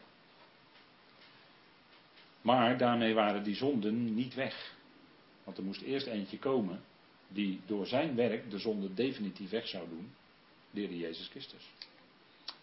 Maar 2.41 2.79
daarmee 2.79 3.15
waren 3.15 3.43
die 3.43 3.55
zonden 3.55 4.15
niet 4.15 4.35
weg. 4.35 4.75
Want 5.45 5.59
er 5.59 5.65
moest 5.65 5.81
eerst 5.81 6.07
eentje 6.07 6.38
komen 6.38 6.81
die 7.29 7.61
door 7.67 7.87
zijn 7.87 8.15
werk 8.15 8.51
de 8.51 8.59
zonde 8.59 8.95
definitief 8.95 9.51
weg 9.51 9.69
zou 9.69 9.88
doen. 9.88 10.15
De 10.71 10.99
Jezus 10.99 11.29
Christus. 11.29 11.71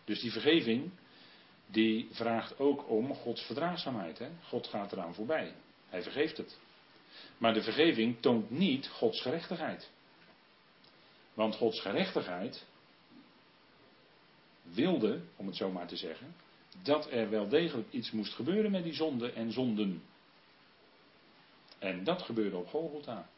Dus 0.03 0.21
die 0.21 0.31
vergeving, 0.31 0.91
die 1.65 2.07
vraagt 2.11 2.59
ook 2.59 2.89
om 2.89 3.13
Gods 3.13 3.41
verdraagzaamheid. 3.41 4.19
Hè? 4.19 4.29
God 4.43 4.67
gaat 4.67 4.91
eraan 4.91 5.13
voorbij. 5.13 5.53
Hij 5.89 6.01
vergeeft 6.01 6.37
het. 6.37 6.57
Maar 7.37 7.53
de 7.53 7.63
vergeving 7.63 8.21
toont 8.21 8.49
niet 8.49 8.87
Gods 8.87 9.21
gerechtigheid. 9.21 9.89
Want 11.39 11.55
Gods 11.55 11.81
gerechtigheid 11.81 12.65
wilde, 14.63 15.21
om 15.35 15.47
het 15.47 15.55
zo 15.55 15.71
maar 15.71 15.87
te 15.87 15.95
zeggen, 15.95 16.35
dat 16.81 17.11
er 17.11 17.29
wel 17.29 17.47
degelijk 17.47 17.91
iets 17.91 18.11
moest 18.11 18.33
gebeuren 18.33 18.71
met 18.71 18.83
die 18.83 18.93
zonde 18.93 19.31
en 19.31 19.51
zonden. 19.51 20.03
En 21.77 22.03
dat 22.03 22.21
gebeurde 22.21 22.57
op 22.57 22.67
Golgotha. 22.67 23.29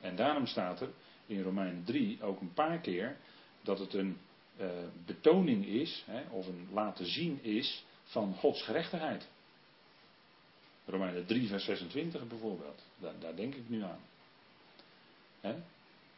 En 0.00 0.16
daarom 0.16 0.46
staat 0.46 0.80
er 0.80 0.88
in 1.26 1.42
Romeinen 1.42 1.84
3 1.84 2.22
ook 2.22 2.40
een 2.40 2.52
paar 2.52 2.78
keer 2.78 3.16
dat 3.62 3.78
het 3.78 3.94
een 3.94 4.18
uh, 4.60 4.66
betoning 5.06 5.66
is, 5.66 6.04
hè, 6.06 6.22
of 6.30 6.46
een 6.46 6.68
laten 6.70 7.06
zien 7.06 7.42
is, 7.42 7.84
van 8.04 8.34
Gods 8.34 8.62
gerechtigheid. 8.62 9.28
Romeinen 10.84 11.26
3, 11.26 11.48
vers 11.48 11.64
26 11.64 12.26
bijvoorbeeld. 12.28 12.82
Daar, 12.98 13.18
daar 13.18 13.36
denk 13.36 13.54
ik 13.54 13.68
nu 13.68 13.82
aan. 13.82 14.00
Hè? 15.40 15.54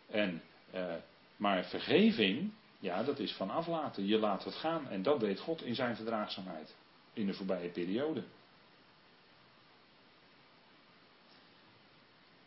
En 0.07 0.43
uh, 0.75 0.95
maar 1.37 1.65
vergeving, 1.65 2.53
ja, 2.79 3.03
dat 3.03 3.19
is 3.19 3.33
van 3.33 3.51
aflaten. 3.51 4.07
Je 4.07 4.19
laat 4.19 4.45
het 4.45 4.55
gaan. 4.55 4.89
En 4.89 5.03
dat 5.03 5.21
deed 5.21 5.41
God 5.41 5.63
in 5.63 5.75
zijn 5.75 5.97
verdraagzaamheid. 5.97 6.75
In 7.13 7.27
de 7.27 7.35
voorbije 7.35 7.69
periode. 7.69 8.23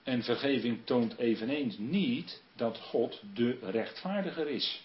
En 0.04 0.24
vergeving 0.24 0.86
toont 0.86 1.18
eveneens 1.18 1.78
niet 1.78 2.42
dat 2.56 2.78
God 2.78 3.22
de 3.34 3.60
rechtvaardiger 3.62 4.48
is. 4.48 4.82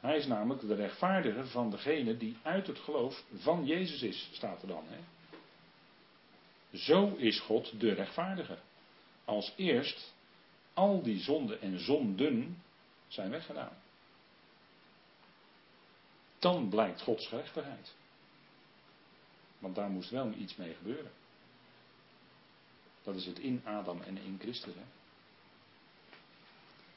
Hij 0.00 0.16
is 0.16 0.26
namelijk 0.26 0.60
de 0.60 0.74
rechtvaardiger 0.74 1.46
van 1.46 1.70
degene 1.70 2.16
die 2.16 2.36
uit 2.42 2.66
het 2.66 2.78
geloof 2.78 3.24
van 3.34 3.66
Jezus 3.66 4.02
is, 4.02 4.28
staat 4.32 4.62
er 4.62 4.68
dan. 4.68 4.84
Hè? 4.88 4.98
Zo 6.78 7.14
is 7.16 7.40
God 7.40 7.80
de 7.80 7.92
rechtvaardiger. 7.92 8.58
Als 9.24 9.52
eerst 9.56 10.14
al 10.74 11.02
die 11.02 11.20
zonden 11.20 11.60
en 11.60 11.80
zonden 11.80 12.62
zijn 13.08 13.30
weggedaan. 13.30 13.76
Dan 16.38 16.68
blijkt 16.68 17.02
Gods 17.02 17.26
gerechtigheid. 17.26 17.94
Want 19.58 19.74
daar 19.74 19.90
moest 19.90 20.10
wel 20.10 20.32
iets 20.32 20.56
mee 20.56 20.74
gebeuren. 20.74 21.10
Dat 23.02 23.14
is 23.14 23.26
het 23.26 23.38
in 23.38 23.62
Adam 23.64 24.00
en 24.00 24.16
in 24.16 24.38
Christus. 24.40 24.74
Hè? 24.74 24.84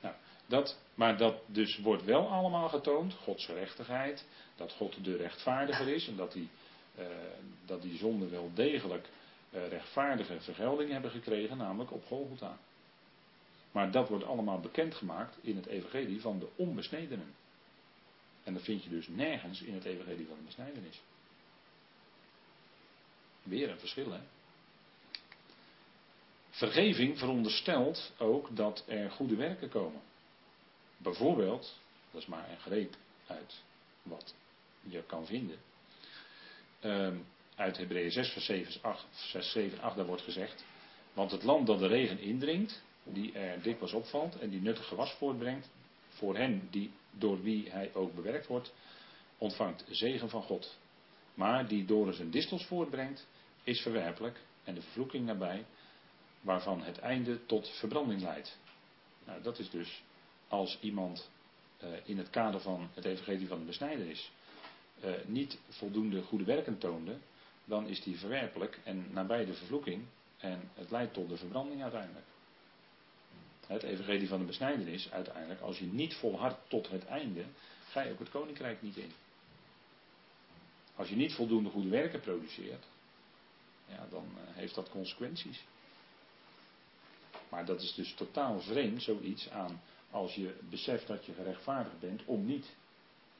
Nou, 0.01 0.15
dat, 0.45 0.79
maar 0.93 1.17
dat 1.17 1.35
dus 1.45 1.77
wordt 1.77 2.03
wel 2.03 2.29
allemaal 2.29 2.69
getoond, 2.69 3.13
Gods 3.13 3.45
gerechtigheid, 3.45 4.25
dat 4.55 4.71
God 4.71 5.03
de 5.03 5.15
rechtvaardiger 5.15 5.87
is 5.87 6.07
en 6.07 6.15
dat 6.15 6.31
die, 6.31 6.49
uh, 6.99 7.05
dat 7.65 7.81
die 7.81 7.97
zonden 7.97 8.31
wel 8.31 8.51
degelijk 8.53 9.09
uh, 9.51 9.67
rechtvaardige 9.67 10.41
vergelding 10.41 10.91
hebben 10.91 11.11
gekregen, 11.11 11.57
namelijk 11.57 11.91
op 11.91 12.05
Golgotha. 12.05 12.57
Maar 13.73 13.91
dat 13.91 14.09
wordt 14.09 14.25
allemaal 14.25 14.59
bekendgemaakt 14.59 15.37
in 15.41 15.55
het 15.55 15.65
evangelie 15.65 16.21
van 16.21 16.39
de 16.39 16.47
onbesnedenen. 16.55 17.33
En 18.43 18.53
dat 18.53 18.63
vind 18.63 18.83
je 18.83 18.89
dus 18.89 19.07
nergens 19.07 19.61
in 19.61 19.73
het 19.73 19.85
evangelie 19.85 20.27
van 20.27 20.37
de 20.37 20.43
besnijdenis. 20.43 21.01
Weer 23.43 23.69
een 23.69 23.79
verschil, 23.79 24.11
hè? 24.11 24.19
Vergeving 26.49 27.17
veronderstelt 27.17 28.13
ook 28.17 28.55
dat 28.55 28.83
er 28.87 29.11
goede 29.11 29.35
werken 29.35 29.69
komen. 29.69 30.01
Bijvoorbeeld, 30.97 31.79
dat 32.11 32.21
is 32.21 32.27
maar 32.27 32.49
een 32.49 32.59
greep 32.59 32.95
uit 33.27 33.61
wat 34.01 34.35
je 34.81 35.03
kan 35.03 35.25
vinden. 35.25 35.57
Uh, 36.81 37.13
uit 37.55 37.77
Hebreeën 37.77 38.11
6, 38.11 38.29
vers 38.29 38.45
7, 38.45 38.81
8, 38.81 39.05
6, 39.11 39.51
7, 39.51 39.79
8, 39.81 39.95
daar 39.95 40.05
wordt 40.05 40.21
gezegd. 40.21 40.65
Want 41.13 41.31
het 41.31 41.43
land 41.43 41.67
dat 41.67 41.79
de 41.79 41.87
regen 41.87 42.19
indringt, 42.19 42.83
die 43.03 43.33
er 43.33 43.61
dikwijls 43.61 43.93
opvalt 43.93 44.39
en 44.39 44.49
die 44.49 44.61
nuttig 44.61 44.87
gewas 44.87 45.11
voortbrengt, 45.11 45.69
voor 46.09 46.37
hen 46.37 46.67
die, 46.71 46.91
door 47.11 47.41
wie 47.41 47.69
hij 47.69 47.91
ook 47.93 48.15
bewerkt 48.15 48.47
wordt, 48.47 48.73
ontvangt 49.37 49.85
zegen 49.89 50.29
van 50.29 50.41
God. 50.41 50.77
Maar 51.33 51.67
die 51.67 51.85
door 51.85 52.13
zijn 52.13 52.31
distels 52.31 52.65
voortbrengt, 52.65 53.27
is 53.63 53.81
verwerpelijk 53.81 54.41
en 54.63 54.73
de 54.73 54.81
vervloeking 54.81 55.25
nabij, 55.25 55.65
waarvan 56.41 56.83
het 56.83 56.99
einde 56.99 57.45
tot 57.45 57.69
verbranding 57.69 58.21
leidt. 58.21 58.57
Nou, 59.25 59.41
dat 59.41 59.59
is 59.59 59.69
dus 59.69 60.03
als 60.47 60.77
iemand 60.81 61.29
uh, 61.83 61.89
in 62.03 62.17
het 62.17 62.29
kader 62.29 62.59
van 62.59 62.89
het 62.93 63.05
evangelie 63.05 63.47
van 63.47 63.59
de 63.59 63.65
besnijdenis 63.65 64.31
uh, 65.03 65.11
niet 65.25 65.59
voldoende 65.69 66.21
goede 66.21 66.43
werken 66.43 66.77
toonde, 66.77 67.17
dan 67.65 67.87
is 67.87 68.01
die 68.01 68.17
verwerpelijk 68.17 68.79
en 68.83 69.07
nabij 69.11 69.45
de 69.45 69.53
vervloeking 69.53 70.05
en 70.37 70.69
het 70.73 70.91
leidt 70.91 71.13
tot 71.13 71.29
de 71.29 71.37
verbranding 71.37 71.81
uiteindelijk. 71.81 72.25
Het 73.67 73.83
evangelie 73.83 74.27
van 74.27 74.39
de 74.39 74.45
besnijdenis, 74.45 75.11
uiteindelijk, 75.11 75.61
als 75.61 75.79
je 75.79 75.85
niet 75.85 76.13
volhardt 76.13 76.69
tot 76.69 76.89
het 76.89 77.05
einde, 77.05 77.43
ga 77.89 78.01
je 78.01 78.11
ook 78.11 78.19
het 78.19 78.29
koninkrijk 78.29 78.81
niet 78.81 78.97
in. 78.97 79.11
Als 80.95 81.09
je 81.09 81.15
niet 81.15 81.33
voldoende 81.33 81.69
goede 81.69 81.89
werken 81.89 82.19
produceert, 82.19 82.85
ja, 83.85 84.07
dan 84.09 84.25
uh, 84.35 84.55
heeft 84.55 84.75
dat 84.75 84.89
consequenties. 84.89 85.63
Maar 87.49 87.65
dat 87.65 87.81
is 87.81 87.93
dus 87.93 88.13
totaal 88.13 88.59
vreemd, 88.59 89.01
zoiets 89.01 89.49
aan 89.49 89.81
als 90.11 90.35
je 90.35 90.55
beseft 90.69 91.07
dat 91.07 91.25
je 91.25 91.33
gerechtvaardigd 91.33 91.99
bent 91.99 92.21
om 92.25 92.45
niet. 92.45 92.75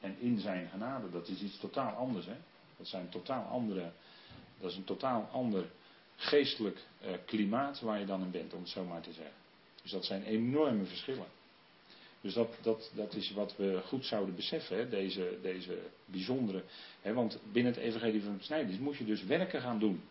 En 0.00 0.16
in 0.18 0.38
zijn 0.38 0.68
genade, 0.68 1.10
dat 1.10 1.28
is 1.28 1.40
iets 1.40 1.58
totaal 1.58 1.92
anders. 1.92 2.26
Hè? 2.26 2.36
Dat, 2.76 2.86
zijn 2.86 3.08
totaal 3.08 3.44
andere, 3.44 3.92
dat 4.60 4.70
is 4.70 4.76
een 4.76 4.84
totaal 4.84 5.28
ander 5.32 5.70
geestelijk 6.16 6.78
uh, 7.04 7.10
klimaat 7.26 7.80
waar 7.80 7.98
je 7.98 8.06
dan 8.06 8.22
in 8.22 8.30
bent, 8.30 8.52
om 8.52 8.60
het 8.60 8.68
zo 8.68 8.84
maar 8.84 9.00
te 9.00 9.12
zeggen. 9.12 9.43
Dus 9.84 9.92
dat 9.92 10.04
zijn 10.04 10.22
enorme 10.22 10.84
verschillen. 10.84 11.26
Dus 12.20 12.34
dat, 12.34 12.56
dat, 12.62 12.90
dat 12.94 13.14
is 13.14 13.32
wat 13.32 13.56
we 13.56 13.82
goed 13.84 14.04
zouden 14.04 14.34
beseffen, 14.34 14.76
hè? 14.76 14.88
Deze, 14.88 15.38
deze 15.42 15.78
bijzondere. 16.04 16.62
Hè? 17.02 17.12
Want 17.12 17.38
binnen 17.52 17.72
het 17.72 17.82
Evangelie 17.82 18.22
van 18.22 18.36
Besnijdenis 18.36 18.78
moet 18.78 18.96
je 18.96 19.04
dus 19.04 19.24
werken 19.24 19.60
gaan 19.60 19.78
doen. 19.78 20.02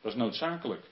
Dat 0.00 0.12
is 0.12 0.18
noodzakelijk. 0.18 0.90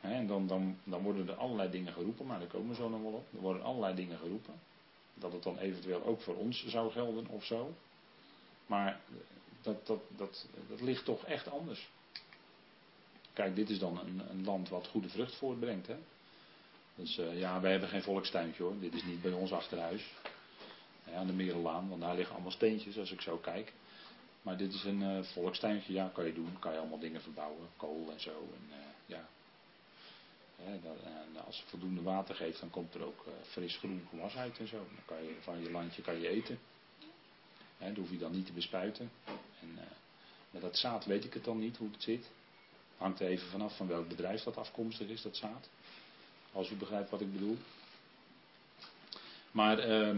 en 0.00 0.26
dan, 0.26 0.46
dan, 0.46 0.76
dan 0.84 1.02
worden 1.02 1.28
er 1.28 1.34
allerlei 1.34 1.70
dingen 1.70 1.92
geroepen, 1.92 2.26
maar 2.26 2.38
daar 2.38 2.48
komen 2.48 2.68
we 2.68 2.74
zo 2.74 2.88
nog 2.88 3.02
wel 3.02 3.12
op. 3.12 3.26
Er 3.34 3.40
worden 3.40 3.62
allerlei 3.62 3.94
dingen 3.94 4.18
geroepen. 4.18 4.54
Dat 5.14 5.32
het 5.32 5.42
dan 5.42 5.58
eventueel 5.58 6.04
ook 6.04 6.20
voor 6.20 6.36
ons 6.36 6.66
zou 6.66 6.92
gelden 6.92 7.26
of 7.26 7.44
zo. 7.44 7.74
Maar 8.66 9.00
dat, 9.62 9.86
dat, 9.86 10.00
dat, 10.16 10.48
dat 10.68 10.80
ligt 10.80 11.04
toch 11.04 11.24
echt 11.24 11.50
anders. 11.50 11.88
Kijk, 13.32 13.56
dit 13.56 13.70
is 13.70 13.78
dan 13.78 13.98
een, 13.98 14.22
een 14.30 14.44
land 14.44 14.68
wat 14.68 14.86
goede 14.86 15.08
vrucht 15.08 15.34
voortbrengt. 15.34 15.86
Hè? 15.86 15.96
Dus 16.94 17.18
uh, 17.18 17.38
ja, 17.38 17.60
wij 17.60 17.70
hebben 17.70 17.88
geen 17.88 18.02
volkstuintje 18.02 18.62
hoor. 18.62 18.78
Dit 18.80 18.94
is 18.94 19.04
niet 19.04 19.22
bij 19.22 19.32
ons 19.32 19.52
achterhuis. 19.52 20.12
Ja, 21.04 21.12
aan 21.12 21.26
de 21.26 21.32
Merelaan, 21.32 21.88
want 21.88 22.00
daar 22.00 22.14
liggen 22.14 22.34
allemaal 22.34 22.52
steentjes 22.52 22.98
als 22.98 23.12
ik 23.12 23.20
zo 23.20 23.36
kijk. 23.36 23.72
Maar 24.42 24.56
dit 24.56 24.74
is 24.74 24.84
een 24.84 25.00
uh, 25.00 25.22
volkstuintje, 25.22 25.92
ja, 25.92 26.10
kan 26.14 26.24
je 26.24 26.34
doen. 26.34 26.58
Kan 26.58 26.72
je 26.72 26.78
allemaal 26.78 26.98
dingen 26.98 27.22
verbouwen, 27.22 27.68
kool 27.76 28.10
en 28.12 28.20
zo. 28.20 28.30
En, 28.30 28.66
uh, 28.68 28.76
ja. 29.06 29.28
en 30.66 31.44
als 31.46 31.60
het 31.60 31.68
voldoende 31.68 32.02
water 32.02 32.34
geeft, 32.34 32.60
dan 32.60 32.70
komt 32.70 32.94
er 32.94 33.04
ook 33.04 33.24
fris 33.42 33.76
groen 33.76 34.06
gewas 34.10 34.36
uit 34.36 34.58
en 34.58 34.68
zo. 34.68 34.76
Dan 34.76 35.04
kan 35.04 35.24
je 35.24 35.36
van 35.40 35.62
je 35.62 35.70
landje 35.70 36.02
kan 36.02 36.20
je 36.20 36.28
eten. 36.28 36.58
He, 37.78 37.88
dat 37.88 37.96
hoef 37.96 38.10
je 38.10 38.18
dan 38.18 38.32
niet 38.32 38.46
te 38.46 38.52
bespuiten. 38.52 39.10
En, 39.60 39.78
met 40.50 40.62
dat 40.62 40.76
zaad 40.76 41.04
weet 41.04 41.24
ik 41.24 41.34
het 41.34 41.44
dan 41.44 41.58
niet 41.58 41.76
hoe 41.76 41.90
het 41.90 42.02
zit. 42.02 42.30
Hangt 43.00 43.20
even 43.20 43.48
vanaf 43.48 43.76
van 43.76 43.86
welk 43.86 44.08
bedrijf 44.08 44.42
dat 44.42 44.56
afkomstig 44.56 45.08
is, 45.08 45.22
dat 45.22 45.36
zaad. 45.36 45.68
Als 46.52 46.70
u 46.70 46.74
begrijpt 46.74 47.10
wat 47.10 47.20
ik 47.20 47.32
bedoel. 47.32 47.56
Maar 49.50 49.88
uh, 49.88 50.16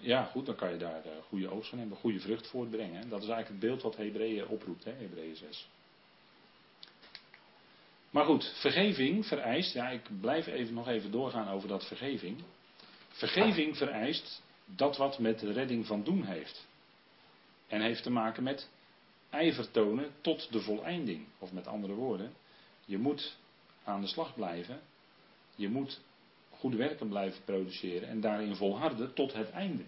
ja, 0.00 0.24
goed, 0.24 0.46
dan 0.46 0.54
kan 0.54 0.70
je 0.70 0.76
daar 0.76 1.06
uh, 1.06 1.12
goede 1.28 1.48
oogst 1.50 1.68
van 1.68 1.78
hebben, 1.78 1.96
goede 1.96 2.20
vrucht 2.20 2.46
voortbrengen. 2.46 3.08
Dat 3.08 3.22
is 3.22 3.28
eigenlijk 3.28 3.48
het 3.48 3.58
beeld 3.58 3.82
wat 3.82 3.96
Hebreeën 3.96 4.46
oproept, 4.46 4.84
hè, 4.84 4.92
Hebreeën 4.92 5.36
6. 5.36 5.68
Maar 8.10 8.24
goed, 8.24 8.52
vergeving 8.60 9.26
vereist, 9.26 9.72
ja, 9.72 9.88
ik 9.88 10.20
blijf 10.20 10.46
even, 10.46 10.74
nog 10.74 10.88
even 10.88 11.10
doorgaan 11.10 11.48
over 11.48 11.68
dat 11.68 11.86
vergeving. 11.86 12.42
Vergeving 13.08 13.76
vereist 13.76 14.42
dat 14.64 14.96
wat 14.96 15.18
met 15.18 15.42
redding 15.42 15.86
van 15.86 16.04
doen 16.04 16.24
heeft. 16.24 16.66
En 17.66 17.80
heeft 17.80 18.02
te 18.02 18.10
maken 18.10 18.42
met 18.42 18.68
ijver 19.32 19.70
tonen 19.70 20.10
tot 20.20 20.52
de 20.52 20.60
voleinding. 20.60 21.26
Of 21.38 21.52
met 21.52 21.66
andere 21.66 21.92
woorden, 21.92 22.32
je 22.84 22.98
moet 22.98 23.36
aan 23.84 24.00
de 24.00 24.06
slag 24.06 24.34
blijven. 24.34 24.80
Je 25.54 25.68
moet 25.68 26.00
goede 26.50 26.76
werken 26.76 27.08
blijven 27.08 27.44
produceren 27.44 28.08
en 28.08 28.20
daarin 28.20 28.56
volharden 28.56 29.14
tot 29.14 29.32
het 29.32 29.50
einde. 29.50 29.82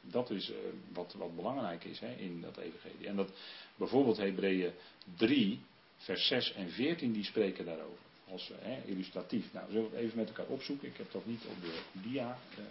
Dat 0.00 0.30
is 0.30 0.50
uh, 0.50 0.56
wat, 0.92 1.14
wat 1.18 1.36
belangrijk 1.36 1.84
is 1.84 2.00
hè, 2.00 2.14
in 2.14 2.40
dat 2.40 2.56
evangelie. 2.56 3.06
En 3.06 3.16
dat 3.16 3.30
bijvoorbeeld 3.76 4.16
Hebreeën 4.16 4.72
3, 5.16 5.60
vers 5.96 6.26
6 6.26 6.52
en 6.52 6.70
14, 6.70 7.12
die 7.12 7.24
spreken 7.24 7.64
daarover. 7.64 7.98
Als 8.28 8.50
uh, 8.50 8.86
illustratief. 8.86 9.52
Nou, 9.52 9.66
zullen 9.70 9.90
we 9.90 9.96
het 9.96 10.04
even 10.04 10.18
met 10.18 10.28
elkaar 10.28 10.46
opzoeken. 10.46 10.88
Ik 10.88 10.96
heb 10.96 11.12
dat 11.12 11.26
niet 11.26 11.44
op 11.48 11.62
de 11.62 11.80
dia 12.08 12.38
uh, 12.58 12.64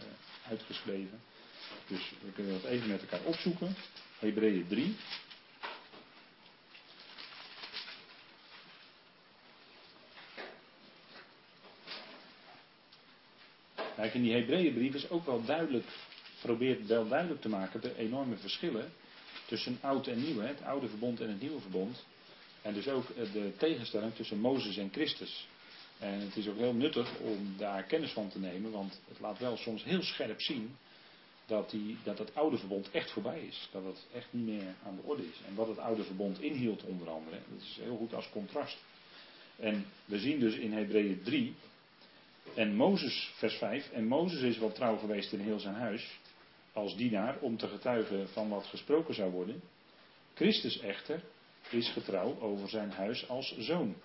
uitgeschreven. 0.49 1.19
Dus 1.87 2.13
we 2.23 2.31
kunnen 2.31 2.53
dat 2.53 2.63
even 2.63 2.89
met 2.89 3.01
elkaar 3.01 3.25
opzoeken. 3.25 3.75
Hebreeën 4.19 4.67
3. 4.67 4.95
Kijk, 14.01 14.13
in 14.13 14.21
die 14.21 14.33
Hebreeënbrief 14.33 14.93
is 14.93 15.09
ook 15.09 15.25
wel 15.25 15.45
duidelijk, 15.45 15.85
probeert 16.41 16.87
wel 16.87 17.07
duidelijk 17.07 17.41
te 17.41 17.49
maken 17.49 17.81
de 17.81 17.97
enorme 17.97 18.37
verschillen 18.37 18.91
tussen 19.45 19.77
oud 19.81 20.07
en 20.07 20.23
nieuw, 20.23 20.39
het 20.39 20.61
oude 20.63 20.87
verbond 20.87 21.21
en 21.21 21.29
het 21.29 21.41
nieuwe 21.41 21.59
verbond. 21.59 22.05
En 22.61 22.73
dus 22.73 22.87
ook 22.87 23.09
eh, 23.09 23.31
de 23.33 23.51
tegenstelling 23.57 24.15
tussen 24.15 24.39
Mozes 24.39 24.77
en 24.77 24.89
Christus. 24.91 25.47
En 25.99 26.19
het 26.19 26.35
is 26.35 26.47
ook 26.47 26.57
heel 26.57 26.73
nuttig 26.73 27.19
om 27.19 27.53
daar 27.57 27.83
kennis 27.83 28.11
van 28.11 28.29
te 28.29 28.39
nemen, 28.39 28.71
want 28.71 29.01
het 29.07 29.19
laat 29.19 29.39
wel 29.39 29.57
soms 29.57 29.83
heel 29.83 30.03
scherp 30.03 30.41
zien 30.41 30.75
dat, 31.45 31.69
die, 31.69 31.97
dat 32.03 32.17
het 32.17 32.35
oude 32.35 32.57
verbond 32.57 32.91
echt 32.91 33.11
voorbij 33.11 33.41
is. 33.41 33.69
Dat 33.71 33.83
het 33.85 34.07
echt 34.13 34.27
niet 34.29 34.45
meer 34.45 34.75
aan 34.85 34.95
de 34.95 35.01
orde 35.03 35.23
is. 35.23 35.37
En 35.47 35.55
wat 35.55 35.67
het 35.67 35.79
oude 35.79 36.03
verbond 36.03 36.41
inhield 36.41 36.83
onder 36.83 37.09
andere, 37.09 37.37
dat 37.49 37.61
is 37.61 37.77
heel 37.81 37.97
goed 37.97 38.13
als 38.13 38.29
contrast. 38.29 38.77
En 39.55 39.85
we 40.05 40.19
zien 40.19 40.39
dus 40.39 40.55
in 40.55 40.73
Hebreeën 40.73 41.21
3 41.23 41.55
en 42.55 42.75
Mozes, 42.75 43.33
vers 43.35 43.55
5, 43.55 43.91
en 43.91 44.07
Mozes 44.07 44.41
is 44.41 44.57
wel 44.57 44.71
trouw 44.71 44.97
geweest 44.97 45.33
in 45.33 45.39
heel 45.39 45.59
zijn 45.59 45.75
huis, 45.75 46.19
als 46.73 46.95
dienaar, 46.95 47.37
om 47.39 47.57
te 47.57 47.67
getuigen 47.67 48.29
van 48.29 48.49
wat 48.49 48.65
gesproken 48.65 49.13
zou 49.13 49.31
worden. 49.31 49.61
Christus 50.33 50.79
echter 50.79 51.23
is 51.69 51.89
getrouw 51.89 52.39
over 52.39 52.69
zijn 52.69 52.91
huis 52.91 53.27
als 53.29 53.57
zoon. 53.57 53.95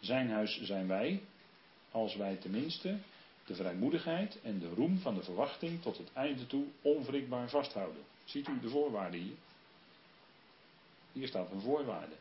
Zijn 0.00 0.30
huis 0.30 0.62
zijn 0.62 0.86
wij, 0.86 1.22
als 1.90 2.16
wij 2.16 2.36
tenminste 2.36 2.98
de 3.46 3.54
vrijmoedigheid 3.54 4.40
en 4.42 4.58
de 4.58 4.68
roem 4.68 4.98
van 4.98 5.14
de 5.14 5.22
verwachting 5.22 5.82
tot 5.82 5.98
het 5.98 6.12
einde 6.12 6.46
toe 6.46 6.64
onwrikbaar 6.82 7.48
vasthouden. 7.48 8.02
Ziet 8.24 8.48
u 8.48 8.60
de 8.60 8.68
voorwaarden 8.68 9.20
hier? 9.20 9.36
Hier 11.12 11.28
staat 11.28 11.50
een 11.50 11.60
voorwaarde. 11.60 12.14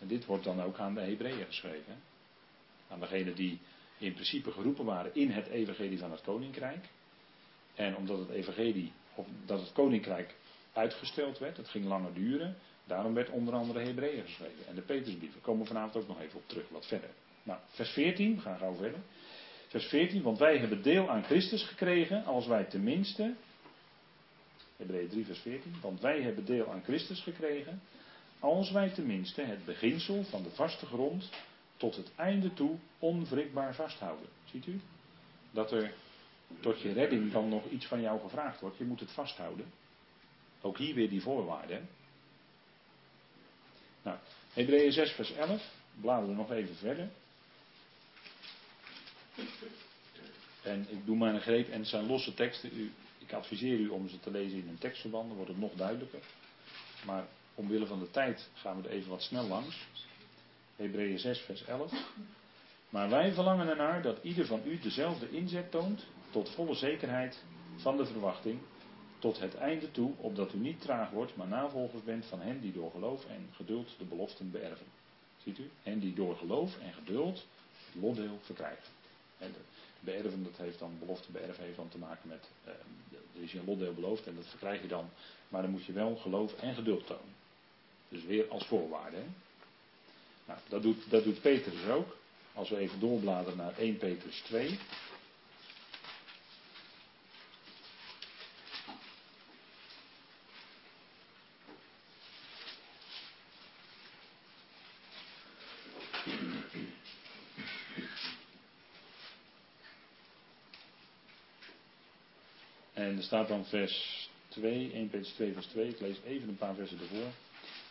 En 0.00 0.06
dit 0.06 0.24
wordt 0.24 0.44
dan 0.44 0.62
ook 0.62 0.78
aan 0.78 0.94
de 0.94 1.00
Hebreeën 1.00 1.46
geschreven. 1.46 2.02
Aan 2.88 3.00
degene 3.00 3.34
die 3.34 3.58
in 3.98 4.12
principe 4.12 4.50
geroepen 4.50 4.84
waren 4.84 5.14
in 5.14 5.30
het 5.30 5.46
evangelie 5.46 5.98
van 5.98 6.10
het 6.10 6.20
koninkrijk. 6.20 6.84
En 7.74 7.96
omdat 7.96 8.18
het 8.18 8.30
evangelie, 8.30 8.92
of 9.14 9.26
dat 9.44 9.60
het 9.60 9.72
koninkrijk 9.72 10.34
uitgesteld 10.72 11.38
werd, 11.38 11.56
het 11.56 11.68
ging 11.68 11.84
langer 11.84 12.14
duren, 12.14 12.56
daarom 12.84 13.14
werd 13.14 13.30
onder 13.30 13.54
andere 13.54 13.80
Hebreeën 13.80 14.24
geschreven. 14.24 14.66
En 14.68 14.74
de 14.74 14.80
Petersbrieven 14.80 15.40
komen 15.40 15.62
we 15.62 15.68
vanavond 15.68 15.96
ook 15.96 16.08
nog 16.08 16.20
even 16.20 16.38
op 16.38 16.48
terug, 16.48 16.68
wat 16.68 16.86
verder. 16.86 17.10
Nou, 17.42 17.58
vers 17.66 17.90
14, 17.90 18.34
we 18.34 18.40
gaan 18.40 18.58
gauw 18.58 18.74
verder. 18.74 19.00
Vers 19.68 19.86
14, 19.86 20.22
want 20.22 20.38
wij 20.38 20.58
hebben 20.58 20.82
deel 20.82 21.10
aan 21.10 21.24
Christus 21.24 21.62
gekregen, 21.62 22.24
als 22.24 22.46
wij 22.46 22.64
tenminste, 22.64 23.34
Hebreeën 24.76 25.08
3 25.08 25.24
vers 25.24 25.38
14, 25.38 25.74
want 25.80 26.00
wij 26.00 26.20
hebben 26.20 26.44
deel 26.44 26.72
aan 26.72 26.82
Christus 26.82 27.20
gekregen, 27.20 27.82
als 28.38 28.70
wij 28.70 28.90
tenminste 28.90 29.42
het 29.42 29.64
beginsel 29.64 30.24
van 30.24 30.42
de 30.42 30.50
vaste 30.50 30.86
grond 30.86 31.30
tot 31.76 31.96
het 31.96 32.10
einde 32.16 32.54
toe 32.54 32.76
onwrikbaar 32.98 33.74
vasthouden. 33.74 34.28
Ziet 34.44 34.66
u? 34.66 34.80
Dat 35.50 35.72
er 35.72 35.94
tot 36.60 36.80
je 36.80 36.92
redding 36.92 37.32
dan 37.32 37.48
nog 37.48 37.70
iets 37.70 37.86
van 37.86 38.00
jou 38.00 38.20
gevraagd 38.20 38.60
wordt. 38.60 38.78
Je 38.78 38.84
moet 38.84 39.00
het 39.00 39.10
vasthouden. 39.10 39.72
Ook 40.60 40.78
hier 40.78 40.94
weer 40.94 41.08
die 41.08 41.22
voorwaarden. 41.22 41.88
Nou, 44.02 44.18
Hebreeën 44.52 44.92
6 44.92 45.10
vers 45.10 45.32
11. 45.32 45.62
Bladeren 46.00 46.36
nog 46.36 46.50
even 46.50 46.76
verder. 46.76 47.08
En 50.62 50.86
ik 50.88 51.06
doe 51.06 51.16
maar 51.16 51.34
een 51.34 51.40
greep 51.40 51.68
en 51.68 51.78
het 51.78 51.88
zijn 51.88 52.06
losse 52.06 52.34
teksten. 52.34 52.70
U, 52.78 52.92
ik 53.18 53.32
adviseer 53.32 53.78
u 53.78 53.88
om 53.88 54.08
ze 54.08 54.20
te 54.20 54.30
lezen 54.30 54.58
in 54.58 54.68
een 54.68 54.78
tekstverband, 54.78 55.26
dan 55.26 55.36
wordt 55.36 55.50
het 55.50 55.60
nog 55.60 55.74
duidelijker. 55.74 56.20
Maar 57.04 57.26
omwille 57.54 57.86
van 57.86 57.98
de 57.98 58.10
tijd 58.10 58.48
gaan 58.54 58.82
we 58.82 58.88
er 58.88 58.94
even 58.94 59.10
wat 59.10 59.22
snel 59.22 59.46
langs. 59.46 59.86
Hebreeën 60.76 61.18
6, 61.18 61.40
vers 61.40 61.64
11. 61.64 61.92
Maar 62.88 63.08
wij 63.08 63.32
verlangen 63.32 63.68
ernaar 63.68 64.02
dat 64.02 64.18
ieder 64.22 64.46
van 64.46 64.60
u 64.64 64.78
dezelfde 64.78 65.30
inzet 65.30 65.70
toont 65.70 66.06
tot 66.30 66.50
volle 66.50 66.74
zekerheid 66.74 67.44
van 67.76 67.96
de 67.96 68.06
verwachting 68.06 68.60
tot 69.18 69.38
het 69.38 69.54
einde 69.54 69.90
toe, 69.90 70.12
opdat 70.16 70.52
u 70.52 70.58
niet 70.58 70.80
traag 70.80 71.10
wordt, 71.10 71.36
maar 71.36 71.46
navolgers 71.46 72.02
bent 72.02 72.26
van 72.26 72.40
hen 72.40 72.60
die 72.60 72.72
door 72.72 72.90
geloof 72.90 73.26
en 73.26 73.48
geduld 73.52 73.94
de 73.98 74.04
beloften 74.04 74.50
beërven. 74.50 74.86
Ziet 75.42 75.58
u? 75.58 75.70
Hen 75.82 75.98
die 75.98 76.14
door 76.14 76.36
geloof 76.36 76.78
en 76.78 76.92
geduld 76.92 77.46
het 77.92 78.02
lotdeel 78.02 78.38
verkrijgen. 78.42 78.88
En 79.38 79.52
de 79.52 79.58
beërven, 80.00 80.44
dat 80.44 80.56
heeft 80.56 80.78
dan, 80.78 80.98
belofte 80.98 81.32
beërven 81.32 81.64
heeft 81.64 81.76
dan 81.76 81.88
te 81.88 81.98
maken 81.98 82.28
met, 82.28 82.50
eh, 82.64 82.72
er 83.34 83.42
is 83.42 83.52
je 83.52 83.58
een 83.58 83.64
lotdeel 83.64 83.94
beloofd 83.94 84.26
en 84.26 84.34
dat 84.34 84.46
verkrijg 84.46 84.82
je 84.82 84.88
dan, 84.88 85.08
maar 85.48 85.62
dan 85.62 85.70
moet 85.70 85.84
je 85.84 85.92
wel 85.92 86.16
geloof 86.16 86.60
en 86.60 86.74
geduld 86.74 87.06
tonen. 87.06 87.34
Dus 88.08 88.24
weer 88.24 88.48
als 88.48 88.66
voorwaarde. 88.66 89.16
Hè? 89.16 89.24
Nou, 90.46 90.58
dat 90.68 90.82
doet, 90.82 91.10
dat 91.10 91.24
doet 91.24 91.40
Petrus 91.40 91.86
ook. 91.90 92.16
Als 92.54 92.68
we 92.68 92.76
even 92.76 93.00
doorbladeren 93.00 93.56
naar 93.56 93.78
1 93.78 93.96
Petrus 93.96 94.40
2. 94.40 94.78
En 112.92 113.16
er 113.16 113.22
staat 113.22 113.48
dan 113.48 113.64
vers 113.64 114.28
2, 114.48 114.92
1 114.92 115.10
Petrus 115.10 115.32
2 115.32 115.52
vers 115.52 115.66
2, 115.66 115.88
ik 115.88 116.00
lees 116.00 116.16
even 116.24 116.48
een 116.48 116.56
paar 116.56 116.74
versen 116.74 117.00
ervoor. 117.00 117.45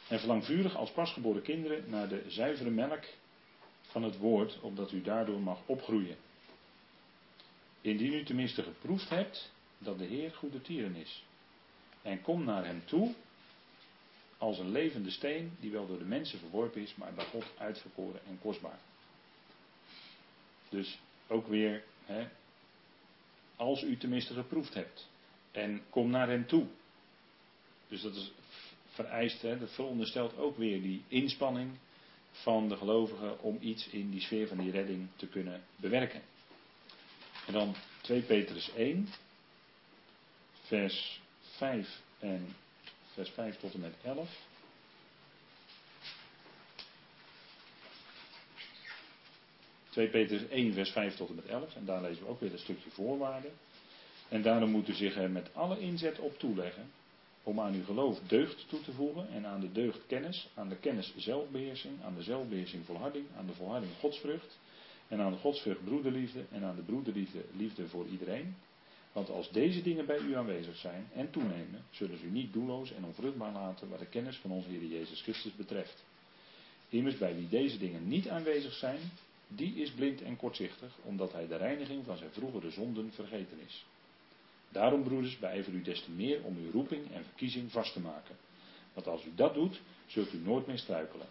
En 0.08 0.20
verlang 0.20 0.46
vurig 0.46 0.76
als 0.76 0.92
pasgeboren 0.92 1.42
kinderen 1.42 1.90
naar 1.90 2.08
de 2.08 2.24
zuivere 2.28 2.70
melk 2.70 3.04
van 3.82 4.04
het 4.04 4.18
woord, 4.18 4.60
opdat 4.60 4.92
u 4.92 5.02
daardoor 5.02 5.40
mag 5.40 5.60
opgroeien. 5.66 6.18
Indien 7.82 8.14
u 8.14 8.24
tenminste 8.24 8.64
geproefd 8.64 9.10
hebt 9.10 9.52
dat 9.78 9.98
de 9.98 10.06
Heer 10.06 10.32
goede 10.32 10.62
tieren 10.62 10.96
is. 10.96 11.24
En 12.02 12.22
kom 12.22 12.44
naar 12.44 12.66
hem 12.66 12.86
toe 12.86 13.14
als 14.38 14.60
een 14.60 14.72
levende 14.72 15.12
steen 15.12 15.58
die 15.60 15.72
wel 15.72 15.88
door 15.88 15.98
de 15.98 16.06
mensen 16.06 16.40
verworpen 16.40 16.82
is, 16.82 16.96
maar 16.96 17.14
bij 17.14 17.26
God 17.26 17.46
uitverkoren 17.58 18.22
en 18.28 18.40
kostbaar. 18.42 18.80
Dus 20.70 21.00
ook 21.28 21.48
weer, 21.48 21.84
hè, 22.06 22.28
als 23.56 23.84
u 23.84 23.98
tenminste 23.98 24.34
geproefd 24.34 24.74
hebt. 24.74 25.10
En 25.52 25.82
kom 25.90 26.10
naar 26.10 26.28
hem 26.28 26.48
toe. 26.48 26.66
Dus 27.88 28.02
dat 28.02 28.16
is 28.16 28.32
vereist, 28.96 29.42
hè, 29.42 29.60
dat 29.60 29.72
veronderstelt 29.72 30.38
ook 30.38 30.58
weer 30.58 30.82
die 30.82 31.04
inspanning 31.08 31.72
van 32.32 32.70
de 32.70 32.78
gelovigen 32.78 33.42
om 33.42 33.58
iets 33.62 33.88
in 33.88 34.12
die 34.12 34.22
sfeer 34.22 34.48
van 34.48 34.58
die 34.58 34.72
redding 34.72 35.08
te 35.16 35.28
kunnen 35.28 35.64
bewerken. 35.76 36.22
En 37.48 37.54
dan 37.54 37.76
2 38.02 38.22
Petrus 38.22 38.72
1, 38.76 39.08
vers 40.62 41.22
5 41.42 42.02
en 42.20 42.56
vers 43.14 43.30
5 43.30 43.58
tot 43.58 43.74
en 43.74 43.80
met 43.80 43.94
11. 44.04 44.30
2 49.90 50.08
Petrus 50.08 50.48
1, 50.50 50.74
vers 50.74 50.92
5 50.92 51.16
tot 51.16 51.30
en 51.30 51.36
met 51.36 51.46
11. 51.46 51.76
En 51.76 51.86
daar 51.86 52.02
lezen 52.02 52.24
we 52.24 52.30
ook 52.30 52.40
weer 52.40 52.52
een 52.52 52.60
stukje 52.60 52.90
voorwaarden. 52.90 53.52
En 54.30 54.42
daarom 54.42 54.70
moet 54.70 54.90
u 54.90 54.94
zich 54.94 55.16
er 55.16 55.30
met 55.30 55.50
alle 55.54 55.80
inzet 55.80 56.20
op 56.20 56.40
toeleggen. 56.40 56.92
Om 57.46 57.60
aan 57.60 57.74
uw 57.74 57.84
geloof 57.84 58.20
deugd 58.20 58.66
toe 58.70 58.82
te 58.82 58.92
voegen. 58.92 59.30
En 59.30 59.46
aan 59.46 59.60
de 59.60 59.72
deugd 59.72 60.00
kennis. 60.08 60.50
Aan 60.54 60.70
de 60.70 60.76
kennis 60.76 61.14
zelfbeheersing. 61.18 62.04
Aan 62.04 62.16
de 62.16 62.24
zelfbeheersing 62.24 62.86
volharding. 62.86 63.26
Aan 63.38 63.46
de 63.46 63.54
volharding 63.54 63.92
godsvrucht. 64.00 64.60
En 65.08 65.22
aan 65.22 65.32
de 65.32 65.38
godsvrucht 65.38 65.84
broederliefde. 65.84 66.46
En 66.52 66.64
aan 66.64 66.76
de 66.76 66.82
broederliefde 66.82 67.46
liefde 67.58 67.88
voor 67.88 68.06
iedereen. 68.08 68.56
Want 69.16 69.30
als 69.30 69.52
deze 69.52 69.82
dingen 69.82 70.06
bij 70.06 70.20
u 70.20 70.36
aanwezig 70.36 70.78
zijn 70.78 71.08
en 71.14 71.30
toenemen, 71.32 71.86
zullen 71.90 72.18
ze 72.18 72.26
u 72.26 72.30
niet 72.30 72.54
doelloos 72.54 72.92
en 72.92 73.06
onvruchtbaar 73.06 73.54
laten 73.54 73.90
wat 73.90 74.00
de 74.00 74.06
kennis 74.06 74.38
van 74.38 74.52
onze 74.52 74.70
Heer 74.70 74.86
Jezus 74.86 75.22
Christus 75.22 75.56
betreft. 75.56 76.04
Immers 76.90 77.18
bij 77.18 77.36
wie 77.36 77.50
deze 77.50 77.78
dingen 77.78 78.08
niet 78.08 78.30
aanwezig 78.30 78.74
zijn, 78.74 79.00
die 79.48 79.76
is 79.76 79.92
blind 79.92 80.22
en 80.22 80.38
kortzichtig, 80.38 80.98
omdat 81.04 81.32
hij 81.32 81.48
de 81.48 81.56
reiniging 81.56 82.06
van 82.06 82.18
zijn 82.18 82.32
vroegere 82.32 82.70
zonden 82.70 83.12
vergeten 83.12 83.60
is. 83.66 83.86
Daarom, 84.76 85.04
broeders, 85.04 85.40
beijver 85.40 85.74
u 85.74 85.82
des 85.82 86.02
te 86.02 86.12
meer 86.12 86.44
om 86.44 86.58
uw 86.58 86.72
roeping 86.72 87.12
en 87.12 87.24
verkiezing 87.24 87.72
vast 87.72 87.94
te 87.94 88.00
maken. 88.00 88.36
Want 88.94 89.08
als 89.08 89.26
u 89.26 89.32
dat 89.36 89.54
doet, 89.54 89.82
zult 90.06 90.34
u 90.34 90.38
nooit 90.38 90.68
meer 90.68 90.78
struikelen. 90.78 91.28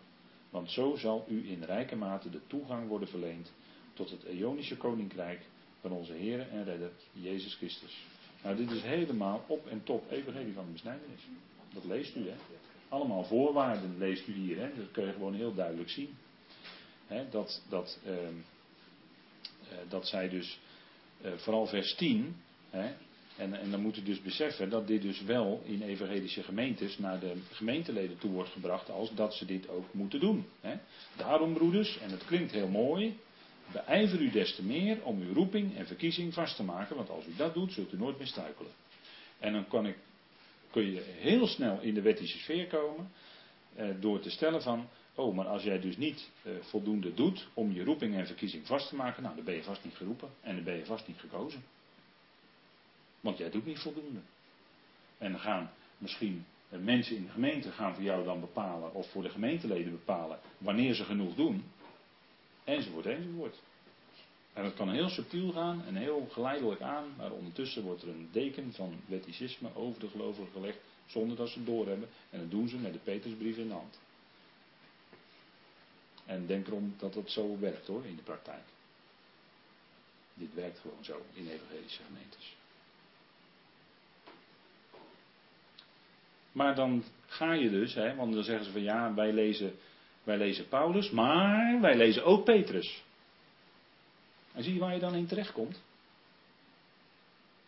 Want 0.51 0.71
zo 0.71 0.97
zal 0.97 1.25
u 1.29 1.51
in 1.51 1.63
rijke 1.63 1.97
mate 1.97 2.31
de 2.31 2.41
toegang 2.47 2.89
worden 2.89 3.09
verleend 3.09 3.53
tot 3.93 4.11
het 4.11 4.25
Eonische 4.25 4.77
koninkrijk 4.77 5.41
van 5.81 5.91
onze 5.91 6.13
Heer 6.13 6.49
en 6.51 6.65
Redder, 6.65 6.91
Jezus 7.13 7.55
Christus. 7.55 8.05
Nou, 8.43 8.57
dit 8.57 8.71
is 8.71 8.83
helemaal 8.83 9.45
op 9.47 9.67
en 9.67 9.83
top 9.85 10.11
evangelie 10.11 10.55
van 10.55 10.67
de 10.67 10.73
besnijdenis. 10.73 11.21
Dat 11.75 11.85
leest 11.85 12.17
u, 12.17 12.29
hè. 12.29 12.37
Allemaal 12.89 13.25
voorwaarden 13.25 13.99
leest 13.99 14.29
u 14.29 14.33
hier, 14.33 14.59
hè. 14.59 14.75
Dat 14.77 14.91
kun 14.91 15.07
je 15.07 15.13
gewoon 15.13 15.35
heel 15.35 15.55
duidelijk 15.55 15.91
zien 15.91 16.17
dat, 17.31 17.63
dat, 17.69 17.99
uh, 18.07 18.15
dat 19.89 20.07
zij 20.07 20.29
dus, 20.29 20.59
uh, 21.25 21.33
vooral 21.33 21.67
vers 21.67 21.95
10, 21.95 22.37
en, 23.37 23.55
en 23.61 23.71
dan 23.71 23.81
moet 23.81 23.97
u 23.97 24.03
dus 24.03 24.23
beseffen 24.23 24.71
dat 24.71 24.87
dit 24.87 25.03
dus 25.03 25.23
wel 25.23 25.63
in 25.65 25.83
evangelische 25.83 26.43
gemeentes 26.43 26.99
naar 26.99 27.21
de 27.21 27.33
gemeenteleden 27.53 28.19
toe 28.19 28.31
wordt 28.31 28.51
gebracht 28.51 28.91
als 28.91 29.15
dat 29.15 29.35
ze 29.35 29.45
dit 29.45 29.69
ook 29.69 29.93
moeten 29.93 30.21
doen. 30.21 30.47
Daarom 31.17 31.55
broeders, 31.55 31.99
en 31.99 32.11
het 32.11 32.25
klinkt 32.25 32.53
heel 32.53 32.69
mooi, 32.69 33.17
beijver 33.73 34.21
u 34.21 34.31
des 34.31 34.55
te 34.55 34.63
meer 34.63 35.03
om 35.03 35.21
uw 35.21 35.35
roeping 35.35 35.77
en 35.77 35.87
verkiezing 35.87 36.35
vast 36.35 36.57
te 36.57 36.63
maken, 36.63 36.97
want 36.97 37.11
als 37.11 37.27
u 37.27 37.37
dat 37.37 37.55
doet, 37.55 37.73
zult 37.73 37.93
u 37.93 37.97
nooit 37.97 38.19
meer 38.19 38.27
struikelen. 38.27 38.73
En 39.39 39.53
dan 39.53 39.69
kan 39.69 39.87
ik, 39.87 39.97
kun 40.71 40.93
je 40.93 41.01
heel 41.01 41.47
snel 41.47 41.81
in 41.81 41.95
de 41.95 42.03
wettische 42.03 42.39
sfeer 42.39 42.67
komen, 42.67 43.11
eh, 43.75 43.89
door 44.01 44.21
te 44.21 44.31
stellen 44.31 44.63
van, 44.63 44.89
Oh, 45.17 45.35
maar 45.35 45.47
als 45.47 45.63
jij 45.63 45.81
dus 45.81 45.97
niet 45.97 46.31
uh, 46.43 46.53
voldoende 46.61 47.15
doet 47.15 47.49
om 47.55 47.73
je 47.73 47.85
roeping 47.85 48.15
en 48.15 48.27
verkiezing 48.27 48.67
vast 48.67 48.89
te 48.89 48.95
maken, 48.95 49.23
nou 49.23 49.35
dan 49.35 49.45
ben 49.45 49.55
je 49.55 49.63
vast 49.63 49.85
niet 49.85 49.95
geroepen 49.95 50.29
en 50.41 50.55
dan 50.55 50.65
ben 50.65 50.77
je 50.77 50.85
vast 50.85 51.07
niet 51.09 51.21
gekozen. 51.21 51.63
Want 53.25 53.39
jij 53.39 53.51
doet 53.51 53.67
niet 53.67 53.79
voldoende. 53.79 54.21
En 55.19 55.31
dan 55.31 55.41
gaan 55.41 55.71
misschien 55.99 56.47
uh, 56.71 56.79
mensen 56.79 57.17
in 57.17 57.25
de 57.25 57.31
gemeente 57.31 57.73
gaan 57.73 57.95
voor 57.95 58.03
jou 58.03 58.25
dan 58.25 58.41
bepalen, 58.41 58.95
of 58.95 59.11
voor 59.11 59.23
de 59.23 59.29
gemeenteleden 59.29 59.91
bepalen, 59.91 60.39
wanneer 60.59 60.95
ze 60.95 61.05
genoeg 61.05 61.35
doen. 61.35 61.65
Enzovoort, 62.65 63.07
enzovoort. 63.07 63.61
En 64.53 64.63
dat 64.63 64.75
kan 64.75 64.91
heel 64.91 65.09
subtiel 65.09 65.53
gaan 65.53 65.85
en 65.85 65.97
heel 65.97 66.29
geleidelijk 66.31 66.81
aan, 66.81 67.15
maar 67.17 67.31
ondertussen 67.31 67.83
wordt 67.83 68.03
er 68.03 68.09
een 68.09 68.29
deken 68.33 68.73
van 68.73 69.01
wetticisme 69.07 69.75
over 69.75 70.01
de 70.01 70.09
gelovigen 70.09 70.53
gelegd, 70.53 70.79
zonder 71.07 71.37
dat 71.37 71.49
ze 71.49 71.59
het 71.59 71.67
doorhebben. 71.67 72.09
En 72.31 72.41
dat 72.41 72.51
doen 72.51 72.69
ze 72.69 72.77
met 72.77 72.93
de 72.93 72.99
Petersbrief 72.99 73.57
in 73.57 73.69
de 73.69 73.75
hand. 73.75 73.99
En 76.25 76.47
denk 76.47 76.67
erom 76.67 76.95
dat 76.99 77.15
het 77.15 77.31
zo 77.31 77.59
werkt 77.59 77.87
hoor, 77.87 78.05
in 78.05 78.17
de 78.17 78.23
praktijk. 78.23 78.65
Dit 80.35 80.55
werkt 80.55 80.79
gewoon 80.79 81.05
zo 81.05 81.23
in 81.33 81.49
evangelische 81.49 82.03
gemeentes. 82.03 82.55
Maar 86.55 86.75
dan 86.75 87.05
ga 87.27 87.53
je 87.53 87.71
dus, 87.71 87.95
hè, 87.95 88.15
want 88.15 88.35
dan 88.35 88.43
zeggen 88.43 88.65
ze 88.65 88.73
van 88.73 88.83
ja, 88.83 89.15
wij 89.15 89.33
lezen, 89.33 89.75
wij 90.23 90.37
lezen 90.37 90.69
Paulus, 90.69 91.11
maar 91.11 91.81
wij 91.81 91.97
lezen 91.97 92.25
ook 92.25 92.45
Petrus. 92.45 93.03
En 94.53 94.63
zie 94.63 94.75
je 94.75 94.81
waar 94.81 94.95
je 94.95 95.01
dan 95.01 95.15
in 95.15 95.27
terechtkomt? 95.27 95.83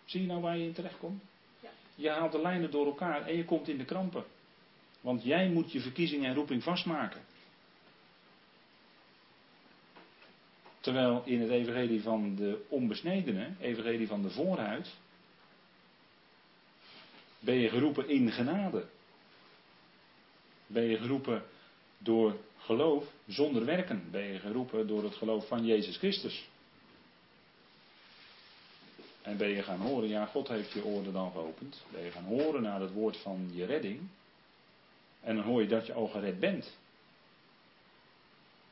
Zie 0.04 0.20
je 0.20 0.26
nou 0.26 0.40
waar 0.40 0.56
je 0.56 0.64
in 0.64 0.72
terechtkomt? 0.72 1.22
Ja. 1.60 1.68
Je 1.94 2.10
haalt 2.10 2.32
de 2.32 2.40
lijnen 2.40 2.70
door 2.70 2.86
elkaar 2.86 3.26
en 3.26 3.36
je 3.36 3.44
komt 3.44 3.68
in 3.68 3.78
de 3.78 3.84
krampen. 3.84 4.24
Want 5.00 5.24
jij 5.24 5.48
moet 5.48 5.72
je 5.72 5.80
verkiezing 5.80 6.24
en 6.24 6.34
roeping 6.34 6.62
vastmaken. 6.62 7.20
Terwijl 10.80 11.22
in 11.24 11.40
het 11.40 11.50
evangelie 11.50 12.02
van 12.02 12.34
de 12.34 12.64
onbesnedene, 12.68 13.50
evangelie 13.60 14.06
van 14.06 14.22
de 14.22 14.30
voorhuid, 14.30 14.94
ben 17.46 17.58
je 17.58 17.68
geroepen 17.68 18.08
in 18.08 18.30
genade. 18.32 18.84
Ben 20.66 20.82
je 20.82 20.96
geroepen 20.96 21.42
door 21.98 22.36
geloof 22.58 23.04
zonder 23.26 23.64
werken. 23.64 24.10
Ben 24.10 24.24
je 24.24 24.38
geroepen 24.38 24.86
door 24.86 25.04
het 25.04 25.14
geloof 25.14 25.46
van 25.46 25.64
Jezus 25.64 25.96
Christus. 25.96 26.48
En 29.22 29.36
ben 29.36 29.48
je 29.48 29.62
gaan 29.62 29.80
horen, 29.80 30.08
ja, 30.08 30.26
God 30.26 30.48
heeft 30.48 30.72
je 30.72 30.84
oren 30.84 31.12
dan 31.12 31.30
geopend. 31.32 31.82
Ben 31.92 32.04
je 32.04 32.10
gaan 32.10 32.24
horen 32.24 32.62
naar 32.62 32.80
het 32.80 32.92
woord 32.92 33.16
van 33.16 33.50
je 33.52 33.64
redding. 33.64 34.00
En 35.20 35.36
dan 35.36 35.44
hoor 35.44 35.62
je 35.62 35.68
dat 35.68 35.86
je 35.86 35.92
al 35.92 36.06
gered 36.06 36.40
bent. 36.40 36.76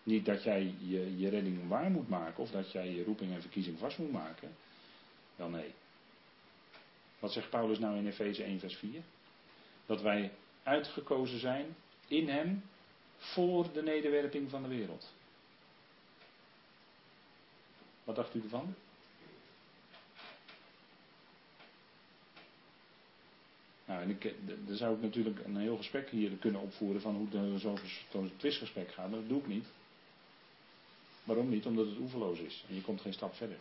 Niet 0.03 0.25
dat 0.25 0.43
jij 0.43 0.75
je, 0.79 1.19
je 1.19 1.29
redding 1.29 1.69
waar 1.69 1.91
moet 1.91 2.09
maken 2.09 2.43
of 2.43 2.51
dat 2.51 2.73
jij 2.73 2.89
je 2.89 3.05
roeping 3.05 3.33
en 3.33 3.41
verkiezing 3.41 3.79
vast 3.79 3.99
moet 3.99 4.13
maken. 4.13 4.57
Wel 5.37 5.49
nee. 5.49 5.75
Wat 7.25 7.33
zegt 7.33 7.51
Paulus 7.51 7.79
nou 7.79 7.97
in 7.97 8.07
Efeze 8.07 8.43
1 8.43 8.59
vers 8.59 8.77
4? 8.77 9.03
Dat 9.87 10.01
wij 10.03 10.33
uitgekozen 10.63 11.39
zijn 11.39 11.77
in 12.09 12.29
hem 12.29 12.63
voor 13.17 13.73
de 13.73 13.83
nederwerping 13.83 14.51
van 14.51 14.63
de 14.63 14.69
wereld. 14.69 15.13
Wat 18.05 18.17
dacht 18.17 18.35
u 18.35 18.43
ervan? 18.43 18.75
Nou, 23.85 24.03
en 24.03 24.11
ik, 24.11 24.35
dan 24.67 24.77
zou 24.77 24.95
ik 24.95 25.03
natuurlijk 25.03 25.45
een 25.45 25.57
heel 25.57 25.77
gesprek 25.77 26.09
hier 26.09 26.31
kunnen 26.31 26.61
opvoeren 26.61 27.01
van 27.01 27.15
hoe 27.15 27.59
zo'n 27.59 28.33
twistgesprek 28.37 28.93
gaat, 28.93 29.11
maar 29.11 29.19
dat 29.19 29.29
doe 29.29 29.41
ik 29.41 29.47
niet. 29.47 29.67
Waarom 31.23 31.49
niet? 31.49 31.67
Omdat 31.67 31.87
het 31.87 31.99
oeverloos 31.99 32.39
is 32.39 32.65
en 32.69 32.75
je 32.75 32.83
komt 32.83 33.01
geen 33.01 33.13
stap 33.13 33.35
verder. 33.35 33.59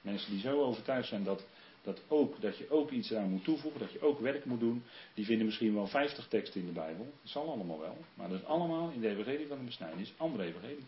Mensen 0.00 0.30
die 0.30 0.40
zo 0.40 0.62
overtuigd 0.62 1.08
zijn 1.08 1.24
dat, 1.24 1.44
dat, 1.82 2.00
ook, 2.08 2.40
dat 2.40 2.56
je 2.56 2.70
ook 2.70 2.90
iets 2.90 3.10
eraan 3.10 3.30
moet 3.30 3.44
toevoegen, 3.44 3.80
dat 3.80 3.92
je 3.92 4.00
ook 4.00 4.20
werk 4.20 4.44
moet 4.44 4.60
doen, 4.60 4.82
die 5.14 5.24
vinden 5.24 5.46
misschien 5.46 5.74
wel 5.74 5.86
50 5.86 6.28
teksten 6.28 6.60
in 6.60 6.66
de 6.66 6.72
Bijbel. 6.72 7.04
Dat 7.04 7.30
zal 7.30 7.52
allemaal 7.52 7.80
wel. 7.80 7.96
Maar 8.14 8.28
dat 8.28 8.40
is 8.40 8.46
allemaal 8.46 8.90
in 8.90 9.00
de 9.00 9.08
evangelie 9.08 9.46
van 9.46 9.58
de 9.58 9.64
besnijdenis, 9.64 10.12
andere 10.16 10.44
evangelie. 10.44 10.84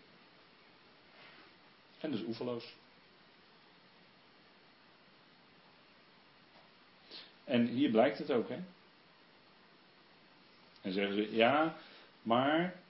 En 2.00 2.10
dat 2.10 2.20
is 2.20 2.26
oeverloos. 2.26 2.74
En 7.44 7.66
hier 7.66 7.90
blijkt 7.90 8.18
het 8.18 8.30
ook, 8.30 8.48
hè. 8.48 8.58
En 10.80 10.92
zeggen 10.92 11.14
ze, 11.14 11.34
ja, 11.34 11.76
maar 12.22 12.80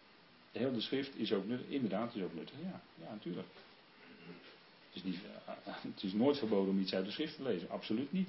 heel 0.52 0.72
de 0.72 0.80
schrift 0.80 1.16
is 1.16 1.32
ook 1.32 1.46
nuttig. 1.46 1.68
Inderdaad, 1.68 2.14
is 2.14 2.22
ook 2.22 2.34
nuttig. 2.34 2.56
Ja, 2.62 2.80
ja 2.94 3.12
natuurlijk. 3.12 3.46
Het 4.92 5.04
is, 5.04 5.10
niet, 5.10 5.20
het 5.94 6.02
is 6.02 6.12
nooit 6.12 6.38
verboden 6.38 6.70
om 6.70 6.80
iets 6.80 6.94
uit 6.94 7.04
de 7.04 7.10
schrift 7.10 7.36
te 7.36 7.42
lezen. 7.42 7.70
Absoluut 7.70 8.12
niet. 8.12 8.28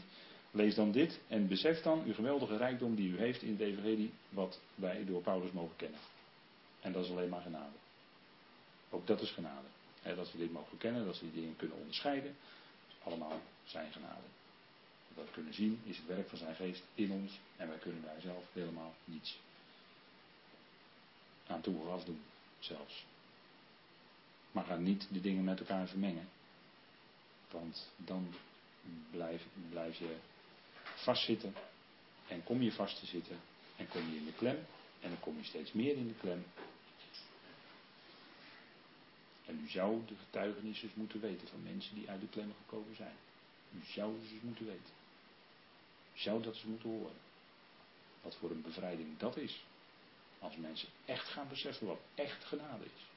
Lees 0.52 0.76
dan 0.76 0.92
dit 0.92 1.20
en 1.28 1.48
besef 1.48 1.82
dan 1.82 2.04
uw 2.06 2.14
geweldige 2.14 2.58
rijkdom 2.58 2.96
die 2.96 3.10
u 3.10 3.18
heeft 3.18 3.42
in 3.42 3.52
het 3.52 3.60
evangelie, 3.60 4.12
wat 4.30 4.60
wij 4.76 5.06
door 5.06 5.22
Paulus 5.22 5.52
mogen 5.52 5.76
kennen. 5.76 6.00
En 6.82 6.92
dat 6.92 7.06
is 7.06 7.12
alleen 7.12 7.30
maar 7.30 7.42
genade. 7.42 7.76
Ook 8.90 9.08
dat 9.08 9.22
is 9.22 9.32
genade. 9.32 9.68
dat 10.04 10.32
we 10.32 10.38
dit 10.38 10.52
mogen 10.52 10.78
kennen, 10.78 11.06
dat 11.06 11.20
we 11.20 11.32
die 11.32 11.42
dingen 11.42 11.56
kunnen 11.56 11.78
onderscheiden. 11.78 12.36
allemaal 13.04 13.42
zijn 13.66 13.92
genade. 13.92 14.28
Wat 15.14 15.26
we 15.26 15.32
kunnen 15.32 15.54
zien 15.54 15.82
is 15.84 15.98
het 15.98 16.08
werk 16.08 16.30
van 16.30 16.38
zijn 16.38 16.56
geest 16.56 16.84
in 16.94 17.12
ons 17.12 17.40
en 17.56 17.68
wij 17.68 17.78
kunnen 17.78 18.02
daar 18.02 18.22
zelf 18.22 18.44
helemaal 18.54 18.94
niets 19.06 19.40
aan 21.48 21.62
toe 21.62 21.76
of 21.78 21.88
afdoen, 21.88 22.22
zelfs. 22.60 23.06
Maar 24.52 24.66
ga 24.66 24.76
niet 24.76 25.08
de 25.12 25.22
dingen 25.22 25.44
met 25.44 25.60
elkaar 25.60 25.88
vermengen. 25.88 26.28
Want 27.54 27.90
dan 27.96 28.34
blijf, 29.12 29.46
blijf 29.70 29.98
je 29.98 30.16
vastzitten. 30.96 31.54
En 32.28 32.44
kom 32.44 32.62
je 32.62 32.72
vast 32.72 33.00
te 33.00 33.06
zitten. 33.06 33.40
En 33.76 33.88
kom 33.88 34.10
je 34.10 34.18
in 34.18 34.26
de 34.26 34.34
klem. 34.34 34.66
En 35.00 35.10
dan 35.10 35.20
kom 35.20 35.38
je 35.38 35.44
steeds 35.44 35.72
meer 35.72 35.96
in 35.96 36.08
de 36.08 36.14
klem. 36.20 36.46
En 39.46 39.60
u 39.64 39.70
zou 39.70 40.06
de 40.08 40.16
getuigenissen 40.16 40.92
moeten 40.94 41.20
weten 41.20 41.48
van 41.48 41.64
mensen 41.64 41.96
die 41.96 42.10
uit 42.10 42.22
de 42.22 42.28
klem 42.28 42.54
gekomen 42.64 42.96
zijn. 42.96 43.16
U 43.72 43.80
zou 43.92 44.16
ze 44.28 44.38
moeten 44.42 44.66
weten. 44.66 44.94
U 46.16 46.20
zou 46.20 46.44
dat 46.44 46.56
ze 46.56 46.68
moeten 46.68 46.90
horen. 46.90 47.16
Wat 48.22 48.36
voor 48.36 48.52
een 48.52 48.62
bevrijding 48.62 49.18
dat 49.18 49.38
is. 49.38 49.64
Als 50.40 50.56
mensen 50.56 50.90
echt 51.06 51.28
gaan 51.28 51.48
beseffen 51.48 51.88
wat 51.88 52.00
echt 52.16 52.44
genade 52.44 52.86
is. 52.86 53.13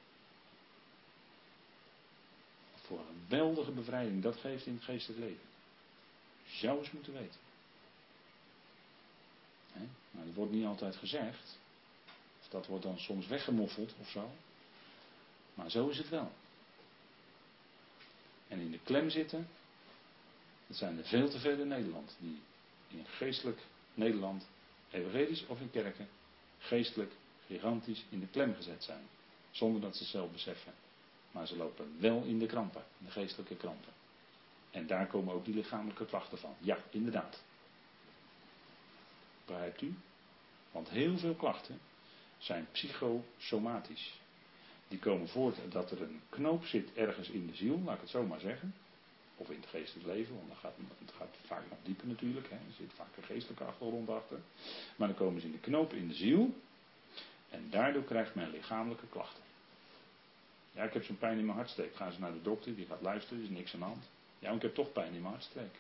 Voor 2.87 2.99
een 2.99 3.27
geweldige 3.29 3.71
bevrijding 3.71 4.23
dat 4.23 4.37
geeft 4.37 4.67
in 4.67 4.75
het 4.75 4.85
geestelijk 4.85 5.21
leven. 5.21 5.47
Zou 6.47 6.79
eens 6.79 6.91
moeten 6.91 7.13
weten. 7.13 7.41
He? 9.73 9.87
Maar 10.11 10.25
dat 10.25 10.35
wordt 10.35 10.53
niet 10.53 10.67
altijd 10.67 10.97
gezegd. 10.97 11.59
Of 12.41 12.49
dat 12.49 12.67
wordt 12.67 12.85
dan 12.85 12.99
soms 12.99 13.27
weggemoffeld 13.27 13.95
of 14.01 14.09
zo. 14.09 14.31
Maar 15.55 15.71
zo 15.71 15.89
is 15.89 15.99
het 15.99 16.09
wel. 16.09 16.33
En 18.49 18.61
in 18.61 18.71
de 18.71 18.81
klem 18.83 19.11
zitten, 19.11 19.49
dat 20.67 20.77
zijn 20.77 20.99
er 20.99 21.05
veel 21.05 21.29
te 21.29 21.39
veel 21.39 21.59
in 21.59 21.69
Nederland. 21.69 22.17
Die 22.19 22.41
in 22.89 23.07
geestelijk 23.07 23.61
Nederland, 23.95 24.47
evangelisch 24.91 25.47
of 25.47 25.61
in 25.61 25.71
kerken, 25.71 26.09
geestelijk 26.59 27.13
gigantisch 27.47 28.05
in 28.09 28.21
de 28.21 28.29
klem 28.29 28.55
gezet 28.55 28.85
zijn. 28.85 29.07
Zonder 29.51 29.81
dat 29.81 29.97
ze 29.97 30.05
zelf 30.05 30.33
beseffen. 30.33 30.73
Maar 31.37 31.47
ze 31.47 31.57
lopen 31.57 31.97
wel 31.99 32.23
in 32.23 32.39
de 32.39 32.47
krampen, 32.47 32.85
de 32.99 33.11
geestelijke 33.11 33.57
krampen. 33.57 33.93
En 34.71 34.87
daar 34.87 35.07
komen 35.07 35.35
ook 35.35 35.45
die 35.45 35.55
lichamelijke 35.55 36.07
klachten 36.07 36.39
van. 36.39 36.55
Ja, 36.59 36.79
inderdaad. 36.91 37.43
Begrijpt 39.45 39.83
u? 39.83 39.95
Want 40.71 40.89
heel 40.89 41.19
veel 41.19 41.35
klachten 41.35 41.81
zijn 42.39 42.67
psychosomatisch. 42.73 44.21
Die 44.89 44.99
komen 44.99 45.29
voort 45.29 45.57
dat 45.69 45.91
er 45.91 46.03
een 46.03 46.21
knoop 46.29 46.65
zit 46.65 46.95
ergens 46.95 47.29
in 47.29 47.47
de 47.47 47.55
ziel, 47.55 47.81
laat 47.85 47.95
ik 47.95 48.01
het 48.01 48.11
zo 48.11 48.23
maar 48.23 48.41
zeggen. 48.41 48.75
Of 49.37 49.51
in 49.51 49.61
het 49.61 49.71
geestelijk 49.71 50.07
leven, 50.07 50.35
want 50.35 50.49
dan 50.49 50.57
gaat, 50.57 50.75
het 50.99 51.13
gaat 51.13 51.37
vaak 51.47 51.63
nog 51.71 51.79
dieper 51.83 52.07
natuurlijk. 52.07 52.51
Hè. 52.51 52.57
Er 52.57 52.75
zit 52.77 52.93
vaak 52.95 53.17
een 53.17 53.23
geestelijke 53.23 53.65
achtergrond 53.65 54.09
achter. 54.09 54.41
Maar 54.97 55.09
dan 55.09 55.17
komen 55.17 55.41
ze 55.41 55.47
in 55.47 55.53
de 55.53 55.59
knoop 55.59 55.93
in 55.93 56.09
de 56.09 56.15
ziel. 56.15 56.55
En 57.51 57.71
daardoor 57.71 58.05
krijgt 58.05 58.35
men 58.35 58.51
lichamelijke 58.51 59.07
klachten. 59.07 59.46
Ja, 60.77 60.83
ik 60.83 60.93
heb 60.93 61.05
zo'n 61.05 61.19
pijn 61.19 61.39
in 61.39 61.45
mijn 61.45 61.57
hartstreek. 61.57 61.97
Gaan 61.97 62.13
ze 62.13 62.21
naar 62.21 62.33
de 62.33 62.43
dokter, 62.43 62.75
die 62.75 62.87
gaat 62.87 63.01
luisteren, 63.01 63.39
er 63.39 63.45
is 63.45 63.51
niks 63.51 63.75
aan 63.75 63.81
de 63.81 63.87
hand. 63.87 64.05
Ja, 64.39 64.51
ik 64.51 64.63
heb 64.63 64.75
toch 64.75 64.93
pijn 64.93 65.15
in 65.15 65.21
mijn 65.21 65.33
hartstreek. 65.33 65.75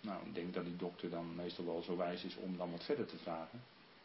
Nou, 0.00 0.26
ik 0.26 0.34
denk 0.34 0.54
dat 0.54 0.64
die 0.64 0.76
dokter 0.76 1.10
dan 1.10 1.34
meestal 1.34 1.64
wel 1.64 1.82
zo 1.82 1.96
wijs 1.96 2.24
is 2.24 2.36
om 2.36 2.56
dan 2.56 2.70
wat 2.70 2.84
verder 2.84 3.06
te 3.06 3.18
vragen. 3.18 3.62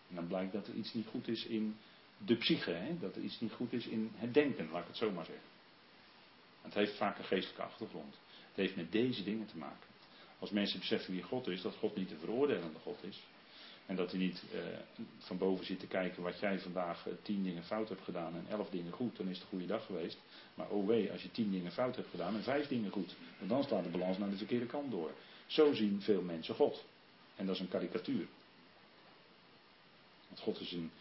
En 0.10 0.16
dan 0.16 0.28
blijkt 0.28 0.54
dat 0.54 0.68
er 0.68 0.74
iets 0.74 0.94
niet 0.94 1.08
goed 1.08 1.28
is 1.28 1.46
in 1.46 1.78
de 2.18 2.36
psyche, 2.36 2.72
hè? 2.72 3.00
dat 3.00 3.16
er 3.16 3.22
iets 3.22 3.40
niet 3.40 3.52
goed 3.52 3.74
is 3.74 3.88
in 3.88 4.12
het 4.16 4.34
denken, 4.34 4.70
laat 4.72 4.82
ik 4.82 4.88
het 4.88 4.98
zo 4.98 5.12
maar 5.12 5.26
zeggen. 5.26 5.48
Het 6.62 6.74
heeft 6.74 6.98
vaak 6.98 7.18
een 7.18 7.26
geestelijke 7.26 7.62
achtergrond. 7.62 8.16
Het 8.48 8.56
heeft 8.56 8.76
met 8.76 8.92
deze 8.92 9.24
dingen 9.24 9.48
te 9.48 9.58
maken. 9.58 9.88
Als 10.40 10.50
mensen 10.50 10.80
beseffen 10.80 11.14
wie 11.14 11.24
God 11.24 11.48
is, 11.48 11.62
dat 11.62 11.76
God 11.76 11.96
niet 11.96 12.10
de 12.10 12.18
veroordelende 12.18 12.80
God 12.80 13.04
is. 13.04 13.24
En 13.86 13.96
dat 13.96 14.12
hij 14.12 14.20
niet 14.20 14.44
eh, 14.54 14.60
van 15.18 15.38
boven 15.38 15.66
zit 15.66 15.80
te 15.80 15.88
kijken 15.88 16.24
wat 16.24 16.40
jij 16.40 16.60
vandaag 16.60 17.08
eh, 17.08 17.14
tien 17.22 17.44
dingen 17.44 17.64
fout 17.64 17.90
hebt 17.90 18.04
gedaan 18.04 18.34
en 18.36 18.46
elf 18.50 18.70
dingen 18.70 18.92
goed, 18.92 19.18
dan 19.18 19.28
is 19.28 19.34
het 19.34 19.44
een 19.44 19.50
goede 19.50 19.66
dag 19.66 19.86
geweest. 19.86 20.18
Maar 20.54 20.70
oh 20.70 20.88
wee, 20.88 21.12
als 21.12 21.22
je 21.22 21.32
tien 21.32 21.52
dingen 21.52 21.72
fout 21.72 21.96
hebt 21.96 22.10
gedaan 22.10 22.36
en 22.36 22.44
vijf 22.44 22.68
dingen 22.68 22.92
goed, 22.92 23.16
en 23.40 23.48
dan 23.48 23.64
slaat 23.64 23.84
de 23.84 23.90
balans 23.90 24.18
naar 24.18 24.30
de 24.30 24.38
verkeerde 24.38 24.66
kant 24.66 24.92
door. 24.92 25.12
Zo 25.46 25.74
zien 25.74 26.02
veel 26.02 26.22
mensen 26.22 26.56
God. 26.56 26.86
En 27.36 27.46
dat 27.46 27.56
is 27.56 27.62
een 27.62 27.68
karikatuur. 27.68 28.28
Want 30.28 30.40
God 30.40 30.60
is 30.60 30.72
een 30.72 30.92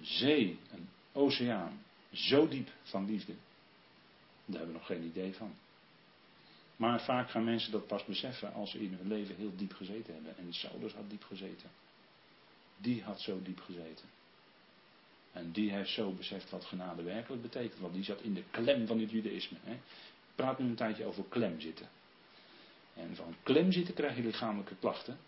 zee, 0.00 0.58
een 0.72 0.88
oceaan, 1.12 1.82
zo 2.12 2.48
diep 2.48 2.68
van 2.82 3.06
liefde. 3.06 3.32
Daar 4.44 4.58
hebben 4.58 4.66
we 4.66 4.78
nog 4.78 4.86
geen 4.86 5.04
idee 5.04 5.34
van. 5.34 5.54
Maar 6.76 7.02
vaak 7.02 7.30
gaan 7.30 7.44
mensen 7.44 7.72
dat 7.72 7.86
pas 7.86 8.04
beseffen 8.04 8.52
als 8.52 8.70
ze 8.70 8.78
in 8.78 8.94
hun 8.94 9.08
leven 9.08 9.36
heel 9.36 9.52
diep 9.56 9.72
gezeten 9.72 10.14
hebben. 10.14 10.36
En 10.36 10.52
Saulus 10.52 10.92
had 10.92 11.10
diep 11.10 11.24
gezeten. 11.24 11.70
Die 12.76 13.02
had 13.02 13.20
zo 13.20 13.42
diep 13.42 13.60
gezeten. 13.60 14.08
En 15.32 15.52
die 15.52 15.70
heeft 15.70 15.90
zo 15.90 16.12
beseft 16.12 16.50
wat 16.50 16.64
genade 16.64 17.02
werkelijk 17.02 17.42
betekent. 17.42 17.80
Want 17.80 17.94
die 17.94 18.04
zat 18.04 18.20
in 18.20 18.34
de 18.34 18.44
klem 18.50 18.86
van 18.86 19.00
het 19.00 19.10
judaïsme. 19.10 19.58
Hè. 19.62 19.78
Praat 20.34 20.58
nu 20.58 20.68
een 20.68 20.74
tijdje 20.74 21.04
over 21.04 21.24
klem 21.28 21.60
zitten. 21.60 21.88
En 22.94 23.16
van 23.16 23.36
klem 23.42 23.72
zitten 23.72 23.94
krijg 23.94 24.16
je 24.16 24.22
lichamelijke 24.22 24.76
klachten. 24.76 25.18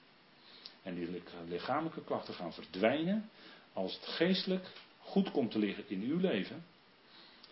En 0.83 0.95
die 0.95 1.23
lichamelijke 1.49 2.05
klachten 2.05 2.35
gaan 2.35 2.53
verdwijnen 2.53 3.31
als 3.73 3.95
het 3.95 4.07
geestelijk 4.07 4.67
goed 4.99 5.31
komt 5.31 5.51
te 5.51 5.59
liggen 5.59 5.85
in 5.89 6.03
uw 6.03 6.19
leven. 6.19 6.65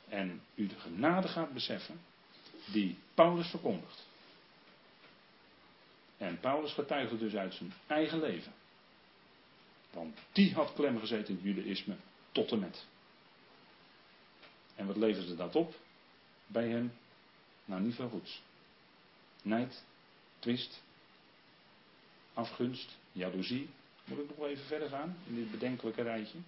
En 0.08 0.42
u 0.54 0.66
de 0.66 0.78
genade 0.78 1.28
gaat 1.28 1.52
beseffen 1.52 2.00
die 2.72 2.98
Paulus 3.14 3.48
verkondigt. 3.48 4.06
En 6.16 6.40
Paulus 6.40 6.72
getuigde 6.72 7.18
dus 7.18 7.34
uit 7.34 7.54
zijn 7.54 7.72
eigen 7.86 8.20
leven. 8.20 8.52
Want 9.94 10.18
die 10.32 10.54
had 10.54 10.72
klem 10.72 10.98
gezeten 10.98 11.28
in 11.28 11.34
het 11.34 11.44
judaïsme 11.44 11.96
tot 12.32 12.52
en 12.52 12.58
met. 12.58 12.86
En 14.74 14.86
wat 14.86 14.96
leverde 14.96 15.36
dat 15.36 15.56
op 15.56 15.74
bij 16.46 16.68
hem? 16.68 16.92
Nou, 17.64 17.82
niet 17.82 17.94
veel 17.94 18.08
goeds. 18.08 18.42
Nijd, 19.42 19.84
twist, 20.38 20.82
afgunst, 22.34 22.96
jaloezie. 23.12 23.68
Moet 24.04 24.18
ik 24.18 24.36
nog 24.36 24.46
even 24.46 24.64
verder 24.64 24.88
gaan 24.88 25.16
in 25.26 25.34
dit 25.34 25.50
bedenkelijke 25.50 26.02
rijtje? 26.02 26.38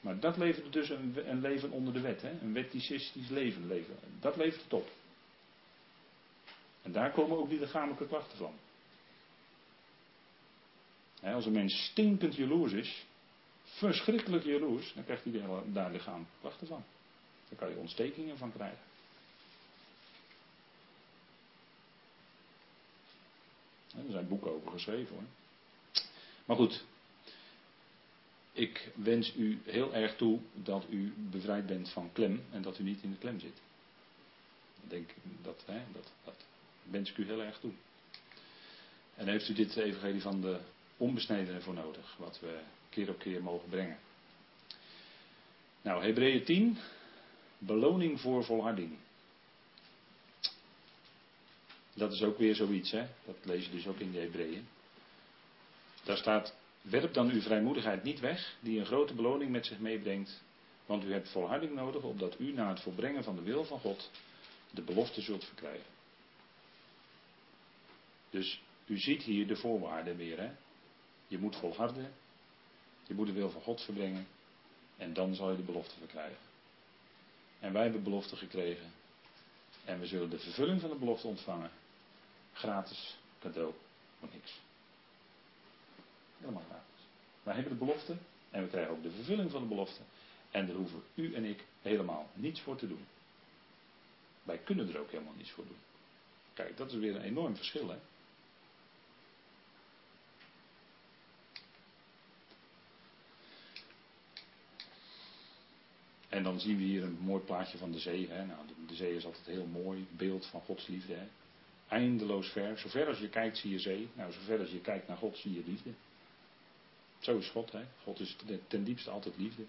Maar 0.00 0.20
dat 0.20 0.36
leverde 0.36 0.70
dus 0.70 0.88
een, 0.88 1.30
een 1.30 1.40
leven 1.40 1.70
onder 1.70 1.92
de 1.92 2.00
wet, 2.00 2.22
hè? 2.22 2.30
een 2.40 2.52
weticistisch 2.52 3.28
leven, 3.28 3.66
leven. 3.66 3.96
Dat 4.20 4.36
levert 4.36 4.62
het 4.62 4.72
op. 4.72 4.90
En 6.82 6.92
daar 6.92 7.12
komen 7.12 7.38
ook 7.38 7.48
die 7.48 7.58
lichamelijke 7.58 8.06
klachten 8.06 8.38
van 8.38 8.54
als 11.20 11.46
een 11.46 11.52
mens 11.52 11.84
stinkend 11.84 12.36
jaloers 12.36 12.72
is, 12.72 13.06
verschrikkelijk 13.64 14.44
jaloers, 14.44 14.92
dan 14.94 15.04
krijgt 15.04 15.24
hij 15.24 15.42
daar 15.66 15.92
lichaam 15.92 16.26
klachten 16.40 16.66
van. 16.66 16.84
Daar 17.48 17.58
kan 17.58 17.68
je 17.68 17.76
ontstekingen 17.76 18.38
van 18.38 18.52
krijgen. 18.52 18.88
Er 23.96 24.10
zijn 24.10 24.28
boeken 24.28 24.54
over 24.54 24.70
geschreven 24.70 25.14
hoor. 25.14 25.24
Maar 26.44 26.56
goed, 26.56 26.84
ik 28.52 28.92
wens 28.94 29.34
u 29.36 29.60
heel 29.64 29.94
erg 29.94 30.16
toe 30.16 30.38
dat 30.52 30.86
u 30.90 31.12
bevrijd 31.16 31.66
bent 31.66 31.90
van 31.90 32.12
klem 32.12 32.44
en 32.50 32.62
dat 32.62 32.78
u 32.78 32.82
niet 32.82 33.02
in 33.02 33.10
de 33.10 33.18
klem 33.18 33.40
zit. 33.40 33.60
Ik 34.82 34.90
denk 34.90 35.10
dat, 35.42 35.62
hè, 35.66 35.80
dat, 35.92 36.12
dat 36.24 36.44
wens 36.82 37.10
ik 37.10 37.16
u 37.16 37.24
heel 37.24 37.42
erg 37.42 37.58
toe. 37.58 37.72
En 39.14 39.28
heeft 39.28 39.48
u 39.48 39.54
dit 39.54 39.76
evangelie 39.76 40.22
van 40.22 40.40
de 40.40 40.60
onbesnedenen 41.00 41.62
voor 41.62 41.74
nodig, 41.74 42.16
wat 42.18 42.40
we 42.40 42.58
keer 42.88 43.08
op 43.08 43.18
keer 43.18 43.42
mogen 43.42 43.68
brengen. 43.68 43.98
Nou, 45.82 46.04
Hebreeën 46.04 46.44
10, 46.44 46.78
beloning 47.58 48.20
voor 48.20 48.44
volharding. 48.44 48.98
Dat 51.94 52.12
is 52.12 52.22
ook 52.22 52.38
weer 52.38 52.54
zoiets, 52.54 52.90
hè? 52.90 53.06
dat 53.24 53.36
lees 53.42 53.64
je 53.64 53.70
dus 53.70 53.86
ook 53.86 53.98
in 53.98 54.12
de 54.12 54.18
Hebreeën. 54.18 54.66
Daar 56.04 56.16
staat, 56.16 56.54
werp 56.82 57.14
dan 57.14 57.30
uw 57.30 57.40
vrijmoedigheid 57.40 58.02
niet 58.02 58.20
weg, 58.20 58.56
die 58.60 58.78
een 58.78 58.86
grote 58.86 59.14
beloning 59.14 59.50
met 59.50 59.66
zich 59.66 59.78
meebrengt, 59.78 60.42
want 60.86 61.04
u 61.04 61.12
hebt 61.12 61.30
volharding 61.30 61.74
nodig, 61.74 62.02
opdat 62.02 62.40
u 62.40 62.52
na 62.52 62.68
het 62.68 62.80
volbrengen 62.80 63.24
van 63.24 63.36
de 63.36 63.42
wil 63.42 63.64
van 63.64 63.80
God 63.80 64.10
de 64.70 64.82
belofte 64.82 65.20
zult 65.20 65.44
verkrijgen. 65.44 65.86
Dus 68.30 68.60
u 68.86 68.98
ziet 68.98 69.22
hier 69.22 69.46
de 69.46 69.56
voorwaarden 69.56 70.16
weer. 70.16 70.40
Hè? 70.40 70.50
Je 71.30 71.38
moet 71.38 71.56
volharden, 71.56 72.12
je 73.06 73.14
moet 73.14 73.26
de 73.26 73.32
wil 73.32 73.50
van 73.50 73.62
God 73.62 73.80
verbrengen 73.80 74.26
en 74.96 75.12
dan 75.12 75.34
zal 75.34 75.50
je 75.50 75.56
de 75.56 75.62
belofte 75.62 75.94
verkrijgen. 75.98 76.42
En 77.60 77.72
wij 77.72 77.82
hebben 77.82 78.02
belofte 78.02 78.36
gekregen 78.36 78.92
en 79.84 80.00
we 80.00 80.06
zullen 80.06 80.30
de 80.30 80.38
vervulling 80.38 80.80
van 80.80 80.90
de 80.90 80.96
belofte 80.96 81.26
ontvangen. 81.26 81.70
Gratis, 82.52 83.16
cadeau, 83.40 83.72
voor 84.18 84.28
niks. 84.32 84.60
Helemaal 86.38 86.64
gratis. 86.68 87.04
Wij 87.42 87.54
hebben 87.54 87.72
de 87.72 87.84
belofte 87.84 88.16
en 88.50 88.62
we 88.62 88.68
krijgen 88.68 88.92
ook 88.92 89.02
de 89.02 89.10
vervulling 89.10 89.50
van 89.50 89.62
de 89.62 89.68
belofte. 89.68 90.00
En 90.50 90.66
daar 90.66 90.76
hoeven 90.76 91.02
u 91.14 91.34
en 91.34 91.44
ik 91.44 91.64
helemaal 91.82 92.30
niets 92.34 92.60
voor 92.60 92.76
te 92.76 92.88
doen. 92.88 93.06
Wij 94.42 94.58
kunnen 94.58 94.88
er 94.88 95.00
ook 95.00 95.10
helemaal 95.10 95.34
niets 95.36 95.50
voor 95.50 95.66
doen. 95.66 95.80
Kijk, 96.54 96.76
dat 96.76 96.92
is 96.92 96.98
weer 96.98 97.14
een 97.14 97.22
enorm 97.22 97.56
verschil, 97.56 97.88
hè? 97.88 97.98
En 106.30 106.42
dan 106.42 106.60
zien 106.60 106.76
we 106.76 106.82
hier 106.82 107.02
een 107.02 107.18
mooi 107.20 107.42
plaatje 107.42 107.78
van 107.78 107.92
de 107.92 107.98
zee. 107.98 108.28
Hè? 108.28 108.46
Nou, 108.46 108.58
de 108.86 108.94
zee 108.94 109.16
is 109.16 109.24
altijd 109.24 109.46
een 109.46 109.52
heel 109.52 109.82
mooi 109.82 110.06
beeld 110.16 110.46
van 110.46 110.60
Gods 110.60 110.86
liefde. 110.86 111.14
Hè? 111.14 111.26
Eindeloos 111.88 112.48
ver. 112.48 112.78
Zover 112.78 113.06
als 113.06 113.18
je 113.18 113.28
kijkt 113.28 113.58
zie 113.58 113.70
je 113.70 113.78
zee. 113.78 114.08
Nou, 114.14 114.32
zover 114.32 114.58
als 114.58 114.70
je 114.70 114.80
kijkt 114.80 115.08
naar 115.08 115.16
God 115.16 115.36
zie 115.36 115.54
je 115.54 115.62
liefde. 115.66 115.90
Zo 117.18 117.38
is 117.38 117.48
God. 117.48 117.72
Hè? 117.72 117.84
God 118.02 118.20
is 118.20 118.36
ten 118.66 118.84
diepste 118.84 119.10
altijd 119.10 119.36
liefde. 119.36 119.62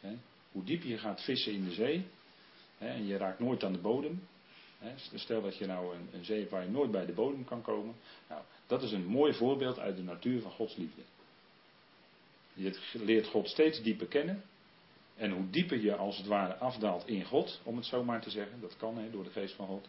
Hè? 0.00 0.16
Hoe 0.52 0.64
diep 0.64 0.82
je 0.82 0.98
gaat 0.98 1.22
vissen 1.22 1.52
in 1.52 1.64
de 1.64 1.72
zee. 1.72 2.06
Hè? 2.78 2.88
En 2.88 3.06
je 3.06 3.16
raakt 3.16 3.38
nooit 3.38 3.64
aan 3.64 3.72
de 3.72 3.78
bodem. 3.78 4.22
Stel 5.14 5.42
dat 5.42 5.56
je 5.56 5.66
nou 5.66 5.96
een, 5.96 6.08
een 6.12 6.24
zee 6.24 6.38
hebt 6.38 6.50
waar 6.50 6.64
je 6.64 6.70
nooit 6.70 6.90
bij 6.90 7.06
de 7.06 7.12
bodem 7.12 7.44
kan 7.44 7.62
komen. 7.62 7.94
Nou, 8.28 8.42
dat 8.66 8.82
is 8.82 8.92
een 8.92 9.06
mooi 9.06 9.34
voorbeeld 9.34 9.78
uit 9.78 9.96
de 9.96 10.02
natuur 10.02 10.40
van 10.40 10.50
Gods 10.50 10.76
liefde. 10.76 11.02
Je 12.54 12.78
leert 12.92 13.26
God 13.26 13.48
steeds 13.48 13.82
dieper 13.82 14.06
kennen. 14.06 14.42
En 15.16 15.30
hoe 15.30 15.50
dieper 15.50 15.80
je 15.80 15.96
als 15.96 16.16
het 16.16 16.26
ware 16.26 16.56
afdaalt 16.56 17.06
in 17.08 17.24
God, 17.24 17.60
om 17.62 17.76
het 17.76 17.86
zo 17.86 18.04
maar 18.04 18.20
te 18.20 18.30
zeggen, 18.30 18.60
dat 18.60 18.76
kan 18.76 18.98
hè, 18.98 19.10
door 19.10 19.24
de 19.24 19.30
geest 19.30 19.54
van 19.54 19.66
God, 19.66 19.88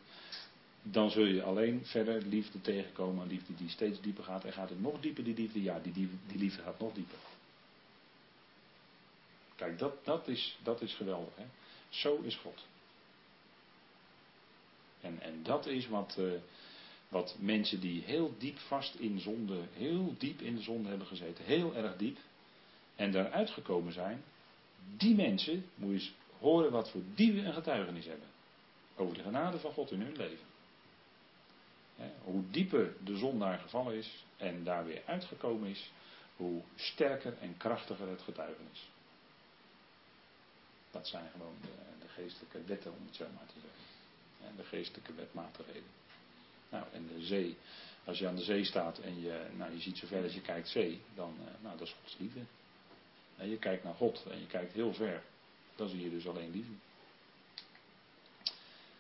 dan 0.82 1.10
zul 1.10 1.26
je 1.26 1.44
alleen 1.44 1.86
verder 1.86 2.22
liefde 2.22 2.62
tegenkomen, 2.62 3.24
een 3.24 3.30
liefde 3.30 3.56
die 3.56 3.70
steeds 3.70 4.02
dieper 4.02 4.24
gaat. 4.24 4.46
En 4.46 4.54
gaat 4.54 4.70
het 4.70 4.82
nog 4.82 5.00
dieper, 5.00 5.24
die 5.24 5.36
liefde? 5.36 5.64
Ja, 5.64 5.80
die, 5.80 5.94
die, 5.94 6.10
die 6.28 6.38
liefde 6.38 6.62
gaat 6.62 6.80
nog 6.80 6.94
dieper. 6.94 7.18
Kijk, 9.56 9.80
dat, 9.80 10.06
dat, 10.06 10.28
is, 10.28 10.58
dat 10.64 10.82
is 10.82 10.94
geweldig. 10.94 11.36
Hè? 11.36 11.46
Zo 11.90 12.22
is 12.22 12.36
God. 12.36 12.66
En, 15.02 15.22
en 15.22 15.44
dat 15.44 15.66
is 15.66 15.88
wat, 15.88 16.16
uh, 16.20 16.32
wat 17.10 17.36
mensen 17.40 17.80
die 17.80 18.04
heel 18.04 18.36
diep 18.38 18.58
vast 18.58 18.96
in 18.96 19.20
zonde, 19.20 19.62
heel 19.74 20.16
diep 20.18 20.42
in 20.42 20.56
de 20.56 20.62
zonde 20.62 20.90
hebben 20.90 21.08
gezeten, 21.08 21.46
heel 21.46 21.76
erg 21.76 21.96
diep, 21.96 22.18
en 22.96 23.12
daaruit 23.12 23.50
gekomen 23.50 23.94
zijn, 23.94 24.24
die 24.98 25.16
mensen, 25.16 25.66
moet 25.76 25.90
je 25.90 25.94
eens 25.94 26.14
horen 26.40 26.72
wat 26.72 26.90
voor 26.90 27.02
dieven 27.16 27.46
een 27.46 27.54
getuigenis 27.54 28.06
hebben. 28.06 28.28
Over 28.96 29.16
de 29.16 29.24
genade 29.24 29.60
van 29.60 29.72
God 29.72 29.92
in 29.92 30.02
hun 30.02 30.16
leven. 30.16 30.46
hoe 32.24 32.44
dieper 32.52 32.94
de 33.04 33.18
zondaar 33.18 33.60
gevallen 33.60 33.96
is 33.96 34.26
en 34.38 34.64
daar 34.64 34.86
weer 34.86 35.02
uitgekomen 35.06 35.70
is, 35.70 35.92
hoe 36.36 36.62
sterker 36.76 37.38
en 37.38 37.58
krachtiger 37.58 38.10
het 38.10 38.22
getuigenis. 38.22 38.90
Dat 40.92 41.08
zijn 41.08 41.30
gewoon 41.32 41.56
de, 41.62 41.68
de 42.00 42.08
geestelijke 42.08 42.64
wetten, 42.66 42.92
om 42.92 43.06
het 43.06 43.16
zo 43.16 43.26
maar 43.36 43.46
te 43.46 43.60
zeggen. 43.60 44.58
de 44.58 44.64
geestelijke 44.64 45.14
wetmatigheden. 45.14 45.90
Nou, 46.70 46.86
en 46.92 47.08
de 47.08 47.26
zee, 47.26 47.58
als 48.04 48.20
je 48.20 48.28
aan 48.28 48.36
de 48.36 48.44
zee 48.44 48.64
staat 48.64 49.00
en 49.00 49.22
je, 49.22 49.48
nou, 49.58 49.74
je 49.74 49.82
ziet 49.82 49.98
zover 49.98 50.24
als 50.24 50.34
je 50.34 50.42
kijkt 50.42 50.70
zee, 50.70 51.02
dan, 51.16 51.36
uh, 51.40 51.64
nou, 51.64 51.78
dat 51.78 51.88
is 51.88 51.96
Gods 52.02 52.18
liefde. 52.20 52.42
En 53.38 53.50
je 53.50 53.58
kijkt 53.58 53.84
naar 53.84 53.94
God 53.94 54.26
en 54.32 54.40
je 54.40 54.48
kijkt 54.48 54.74
heel 54.74 54.94
ver. 54.94 55.24
Dan 55.76 55.90
zie 55.90 56.04
je 56.04 56.10
dus 56.10 56.28
alleen 56.28 56.52
liefde. 56.52 56.74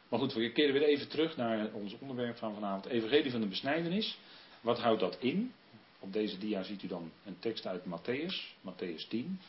Maar 0.09 0.19
goed, 0.19 0.33
we 0.33 0.51
keren 0.51 0.73
weer 0.73 0.83
even 0.83 1.07
terug 1.07 1.37
naar 1.37 1.73
ons 1.73 1.97
onderwerp 1.99 2.37
van 2.37 2.53
vanavond. 2.53 2.85
Evangelie 2.85 3.31
van 3.31 3.41
de 3.41 3.47
besnijdenis. 3.47 4.17
Wat 4.61 4.79
houdt 4.79 4.99
dat 4.99 5.17
in? 5.19 5.53
Op 5.99 6.13
deze 6.13 6.37
dia 6.37 6.63
ziet 6.63 6.83
u 6.83 6.87
dan 6.87 7.11
een 7.25 7.39
tekst 7.39 7.67
uit 7.67 7.83
Matthäus, 7.85 8.55
Matthäus 8.61 9.07
10. 9.07 9.39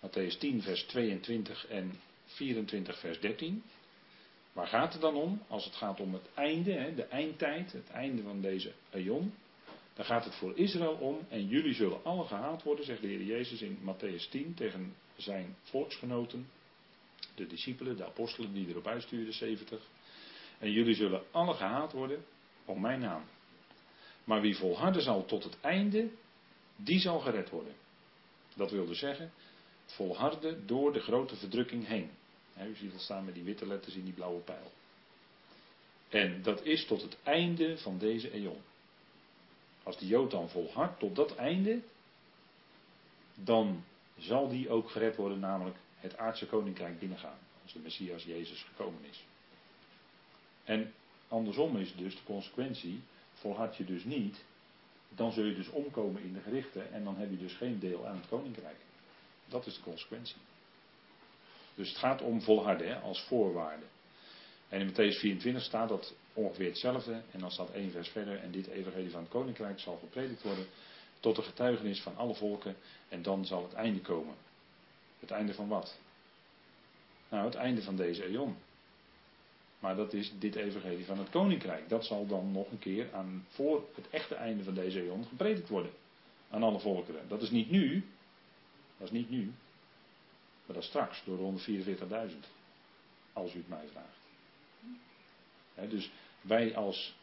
Matthäus 0.00 0.38
10, 0.38 0.62
vers 0.62 0.82
22 0.82 1.66
en 1.66 2.00
24, 2.26 2.98
vers 2.98 3.20
13. 3.20 3.62
Waar 4.52 4.66
gaat 4.66 4.92
het 4.92 5.02
dan 5.02 5.14
om? 5.14 5.42
Als 5.48 5.64
het 5.64 5.74
gaat 5.74 6.00
om 6.00 6.12
het 6.12 6.28
einde, 6.34 6.94
de 6.94 7.04
eindtijd, 7.04 7.72
het 7.72 7.90
einde 7.90 8.22
van 8.22 8.40
deze 8.40 8.72
eon. 8.90 9.34
Dan 9.96 10.04
gaat 10.04 10.24
het 10.24 10.34
voor 10.34 10.56
Israël 10.56 10.92
om 10.92 11.18
en 11.28 11.46
jullie 11.46 11.74
zullen 11.74 12.04
alle 12.04 12.24
gehaald 12.24 12.62
worden, 12.62 12.84
zegt 12.84 13.00
de 13.00 13.06
Heer 13.06 13.22
Jezus 13.22 13.62
in 13.62 13.78
Matthäus 13.78 14.28
10 14.30 14.54
tegen 14.54 14.94
zijn 15.16 15.56
volksgenoten, 15.62 16.48
de 17.34 17.46
discipelen, 17.46 17.96
de 17.96 18.04
apostelen 18.04 18.52
die 18.52 18.68
erop 18.68 18.86
uitstuurden, 18.86 19.34
70. 19.34 19.80
En 20.58 20.72
jullie 20.72 20.94
zullen 20.94 21.22
alle 21.30 21.54
gehaald 21.54 21.92
worden 21.92 22.24
om 22.64 22.80
mijn 22.80 23.00
naam. 23.00 23.22
Maar 24.24 24.40
wie 24.40 24.56
volharden 24.56 25.02
zal 25.02 25.24
tot 25.24 25.44
het 25.44 25.60
einde, 25.60 26.08
die 26.76 27.00
zal 27.00 27.18
gered 27.18 27.50
worden. 27.50 27.74
Dat 28.54 28.70
wil 28.70 28.86
dus 28.86 28.98
zeggen, 28.98 29.32
volharden 29.84 30.66
door 30.66 30.92
de 30.92 31.00
grote 31.00 31.36
verdrukking 31.36 31.86
heen. 31.86 32.10
u 32.60 32.74
ziet 32.74 32.92
het 32.92 33.00
staan 33.00 33.24
met 33.24 33.34
die 33.34 33.44
witte 33.44 33.66
letters 33.66 33.94
in 33.94 34.04
die 34.04 34.12
blauwe 34.12 34.40
pijl. 34.40 34.72
En 36.08 36.42
dat 36.42 36.64
is 36.64 36.86
tot 36.86 37.02
het 37.02 37.16
einde 37.22 37.78
van 37.78 37.98
deze 37.98 38.30
eon. 38.30 38.62
Als 39.86 39.98
de 39.98 40.06
Jood 40.06 40.30
dan 40.30 40.48
volhardt 40.48 40.98
tot 40.98 41.16
dat 41.16 41.34
einde, 41.34 41.80
dan 43.34 43.84
zal 44.18 44.48
die 44.48 44.68
ook 44.68 44.90
gered 44.90 45.16
worden, 45.16 45.38
namelijk 45.38 45.76
het 45.96 46.16
aardse 46.16 46.46
koninkrijk 46.46 46.98
binnengaan. 46.98 47.38
Als 47.62 47.72
de 47.72 47.78
Messias 47.78 48.24
Jezus 48.24 48.62
gekomen 48.62 49.04
is. 49.04 49.24
En 50.64 50.92
andersom 51.28 51.76
is 51.76 51.94
dus 51.96 52.14
de 52.14 52.22
consequentie, 52.24 53.02
volhard 53.32 53.76
je 53.76 53.84
dus 53.84 54.04
niet, 54.04 54.44
dan 55.08 55.32
zul 55.32 55.44
je 55.44 55.54
dus 55.54 55.68
omkomen 55.68 56.22
in 56.22 56.32
de 56.32 56.40
gerichten 56.40 56.92
en 56.92 57.04
dan 57.04 57.16
heb 57.16 57.30
je 57.30 57.38
dus 57.38 57.54
geen 57.54 57.78
deel 57.78 58.06
aan 58.06 58.16
het 58.16 58.28
koninkrijk. 58.28 58.78
Dat 59.48 59.66
is 59.66 59.74
de 59.74 59.82
consequentie. 59.82 60.36
Dus 61.74 61.88
het 61.88 61.98
gaat 61.98 62.22
om 62.22 62.42
volharden 62.42 63.02
als 63.02 63.20
voorwaarde. 63.20 63.86
En 64.68 64.80
in 64.80 64.90
Matthäus 64.90 65.18
24 65.18 65.62
staat 65.62 65.88
dat 65.88 66.14
ongeveer 66.36 66.66
hetzelfde. 66.66 67.20
En 67.30 67.40
dan 67.40 67.50
staat 67.50 67.70
één 67.70 67.90
vers 67.90 68.08
verder. 68.08 68.38
En 68.38 68.50
dit 68.50 68.66
evangelie 68.66 69.10
van 69.10 69.20
het 69.20 69.30
koninkrijk 69.30 69.80
zal 69.80 69.96
gepredikt 69.96 70.42
worden. 70.42 70.66
Tot 71.20 71.36
de 71.36 71.42
getuigenis 71.42 72.00
van 72.02 72.16
alle 72.16 72.34
volken. 72.34 72.76
En 73.08 73.22
dan 73.22 73.44
zal 73.44 73.62
het 73.62 73.72
einde 73.72 74.00
komen. 74.00 74.34
Het 75.20 75.30
einde 75.30 75.54
van 75.54 75.68
wat? 75.68 75.98
Nou, 77.28 77.44
het 77.44 77.54
einde 77.54 77.82
van 77.82 77.96
deze 77.96 78.24
eon. 78.24 78.56
Maar 79.78 79.96
dat 79.96 80.12
is 80.12 80.32
dit 80.38 80.54
evangelie 80.54 81.04
van 81.04 81.18
het 81.18 81.30
koninkrijk. 81.30 81.88
Dat 81.88 82.04
zal 82.04 82.26
dan 82.26 82.52
nog 82.52 82.70
een 82.70 82.78
keer 82.78 83.14
aan, 83.14 83.46
voor 83.48 83.88
het 83.94 84.10
echte 84.10 84.34
einde 84.34 84.64
van 84.64 84.74
deze 84.74 85.02
eon 85.02 85.24
gepredikt 85.24 85.68
worden. 85.68 85.92
Aan 86.50 86.62
alle 86.62 86.78
volkeren. 86.78 87.28
Dat 87.28 87.42
is 87.42 87.50
niet 87.50 87.70
nu. 87.70 88.04
Dat 88.98 89.06
is 89.06 89.12
niet 89.12 89.30
nu. 89.30 89.44
Maar 90.66 90.74
dat 90.74 90.82
is 90.82 90.88
straks 90.88 91.22
door 91.24 91.36
de 91.36 91.74
144.000. 92.30 92.36
Als 93.32 93.54
u 93.54 93.58
het 93.58 93.68
mij 93.68 93.84
vraagt 93.92 94.16
dus 95.84 96.10
wij 96.46 96.76
als 96.76 97.14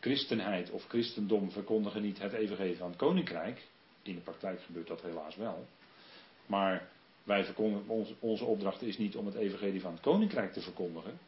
christenheid 0.00 0.70
of 0.70 0.86
christendom 0.86 1.50
verkondigen 1.50 2.02
niet 2.02 2.18
het 2.18 2.32
evangelie 2.32 2.76
van 2.76 2.88
het 2.88 2.96
koninkrijk. 2.96 3.66
In 4.02 4.14
de 4.14 4.20
praktijk 4.20 4.62
gebeurt 4.62 4.86
dat 4.86 5.02
helaas 5.02 5.36
wel. 5.36 5.66
Maar 6.46 6.88
wij 7.22 7.44
verkondigen, 7.44 7.88
onze, 7.88 8.14
onze 8.18 8.44
opdracht 8.44 8.82
is 8.82 8.98
niet 8.98 9.16
om 9.16 9.26
het 9.26 9.34
evangelie 9.34 9.80
van 9.80 9.92
het 9.92 10.00
koninkrijk 10.00 10.52
te 10.52 10.60
verkondigen. 10.60 11.18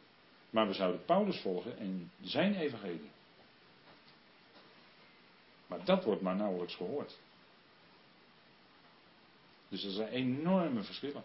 Maar 0.49 0.67
we 0.67 0.73
zouden 0.73 1.05
Paulus 1.05 1.41
volgen 1.41 1.77
en 1.77 2.11
zijn 2.21 2.55
evangelie. 2.55 3.09
Maar 5.67 5.85
dat 5.85 6.03
wordt 6.03 6.21
maar 6.21 6.35
nauwelijks 6.35 6.75
gehoord. 6.75 7.19
Dus 9.69 9.83
er 9.83 9.91
zijn 9.91 10.09
enorme 10.09 10.83
verschillen. 10.83 11.23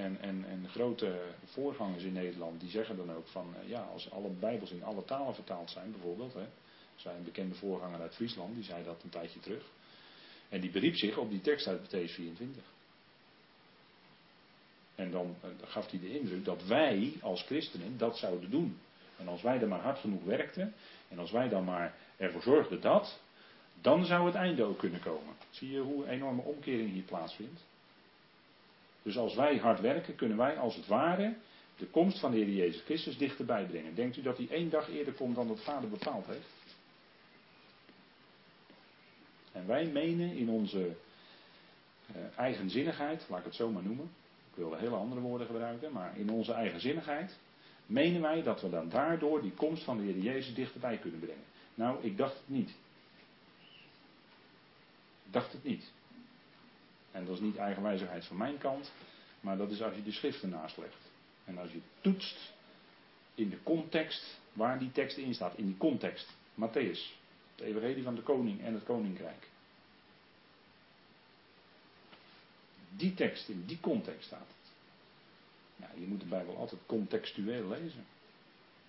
En, 0.00 0.20
en, 0.20 0.44
en 0.48 0.68
grote 0.68 1.20
voorgangers 1.44 2.02
in 2.02 2.12
Nederland 2.12 2.60
die 2.60 2.70
zeggen 2.70 2.96
dan 2.96 3.12
ook 3.12 3.26
van 3.26 3.54
eh, 3.60 3.68
ja, 3.68 3.80
als 3.80 4.10
alle 4.10 4.30
Bijbels 4.30 4.70
in 4.70 4.84
alle 4.84 5.04
talen 5.04 5.34
vertaald 5.34 5.70
zijn, 5.70 5.90
bijvoorbeeld. 5.90 6.34
Hè, 6.34 6.46
zijn 6.96 7.24
bekende 7.24 7.54
voorganger 7.54 8.00
uit 8.00 8.14
Friesland, 8.14 8.54
die 8.54 8.64
zei 8.64 8.84
dat 8.84 9.02
een 9.02 9.10
tijdje 9.10 9.40
terug. 9.40 9.64
En 10.48 10.60
die 10.60 10.70
beriep 10.70 10.96
zich 10.96 11.16
op 11.16 11.30
die 11.30 11.40
tekst 11.40 11.66
uit 11.66 11.80
Matthäus 11.80 12.14
24. 12.14 12.62
En 14.94 15.10
dan 15.10 15.36
eh, 15.40 15.50
gaf 15.64 15.90
hij 15.90 16.00
de 16.00 16.18
indruk 16.18 16.44
dat 16.44 16.64
wij 16.64 17.12
als 17.20 17.42
christenen 17.42 17.98
dat 17.98 18.18
zouden 18.18 18.50
doen. 18.50 18.78
En 19.16 19.28
als 19.28 19.42
wij 19.42 19.60
er 19.60 19.68
maar 19.68 19.82
hard 19.82 19.98
genoeg 19.98 20.24
werkten, 20.24 20.74
en 21.08 21.18
als 21.18 21.30
wij 21.30 21.48
dan 21.48 21.64
maar 21.64 21.94
ervoor 22.16 22.42
zorgden 22.42 22.80
dat, 22.80 23.20
dan 23.80 24.04
zou 24.04 24.26
het 24.26 24.34
einde 24.34 24.64
ook 24.64 24.78
kunnen 24.78 25.00
komen. 25.00 25.34
Zie 25.50 25.70
je 25.70 25.80
hoe 25.80 26.04
een 26.04 26.10
enorme 26.10 26.42
omkering 26.42 26.92
hier 26.92 27.02
plaatsvindt? 27.02 27.68
Dus 29.02 29.16
als 29.16 29.34
wij 29.34 29.56
hard 29.56 29.80
werken, 29.80 30.14
kunnen 30.14 30.36
wij 30.36 30.58
als 30.58 30.76
het 30.76 30.86
ware 30.86 31.34
de 31.76 31.86
komst 31.86 32.18
van 32.18 32.30
de 32.30 32.36
Heer 32.36 32.48
Jezus 32.48 32.82
Christus 32.82 33.18
dichterbij 33.18 33.66
brengen. 33.66 33.94
Denkt 33.94 34.16
u 34.16 34.22
dat 34.22 34.36
hij 34.36 34.48
één 34.50 34.70
dag 34.70 34.88
eerder 34.88 35.12
komt 35.12 35.34
dan 35.34 35.48
dat 35.48 35.62
Vader 35.62 35.90
bepaald 35.90 36.26
heeft? 36.26 36.76
En 39.52 39.66
wij 39.66 39.86
menen 39.86 40.36
in 40.36 40.48
onze 40.48 40.96
uh, 42.16 42.16
eigenzinnigheid, 42.36 43.26
laat 43.28 43.38
ik 43.38 43.44
het 43.44 43.54
zo 43.54 43.70
maar 43.70 43.82
noemen, 43.82 44.10
ik 44.50 44.56
wilde 44.56 44.76
hele 44.76 44.96
andere 44.96 45.20
woorden 45.20 45.46
gebruiken, 45.46 45.92
maar 45.92 46.18
in 46.18 46.30
onze 46.30 46.52
eigenzinnigheid 46.52 47.38
menen 47.86 48.20
wij 48.20 48.42
dat 48.42 48.60
we 48.60 48.70
dan 48.70 48.88
daardoor 48.88 49.42
die 49.42 49.52
komst 49.52 49.82
van 49.82 49.96
de 49.96 50.02
Heer 50.02 50.18
Jezus 50.18 50.54
dichterbij 50.54 50.98
kunnen 50.98 51.20
brengen. 51.20 51.44
Nou, 51.74 52.04
ik 52.04 52.16
dacht 52.16 52.34
het 52.34 52.48
niet. 52.48 52.70
Ik 55.24 55.32
dacht 55.32 55.52
het 55.52 55.64
niet. 55.64 55.92
En 57.10 57.24
dat 57.24 57.34
is 57.34 57.40
niet 57.40 57.56
eigenwijzigheid 57.56 58.24
van 58.24 58.36
mijn 58.36 58.58
kant, 58.58 58.92
maar 59.40 59.56
dat 59.56 59.70
is 59.70 59.82
als 59.82 59.94
je 59.94 60.02
de 60.02 60.12
schrift 60.12 60.42
ernaast 60.42 60.76
legt. 60.76 61.10
En 61.44 61.58
als 61.58 61.72
je 61.72 61.80
toetst 62.00 62.52
in 63.34 63.50
de 63.50 63.62
context 63.62 64.40
waar 64.52 64.78
die 64.78 64.92
tekst 64.92 65.16
in 65.16 65.34
staat, 65.34 65.56
in 65.56 65.66
die 65.66 65.76
context. 65.76 66.28
Matthäus, 66.54 67.18
het 67.54 67.60
evangelie 67.60 68.02
van 68.02 68.14
de 68.14 68.22
koning 68.22 68.60
en 68.60 68.74
het 68.74 68.84
koninkrijk. 68.84 69.48
Die 72.96 73.14
tekst, 73.14 73.48
in 73.48 73.64
die 73.66 73.80
context 73.80 74.26
staat 74.26 74.46
het. 74.46 74.60
Je 76.00 76.06
moet 76.06 76.20
de 76.20 76.26
Bijbel 76.26 76.56
altijd 76.56 76.80
contextueel 76.86 77.68
lezen. 77.68 78.06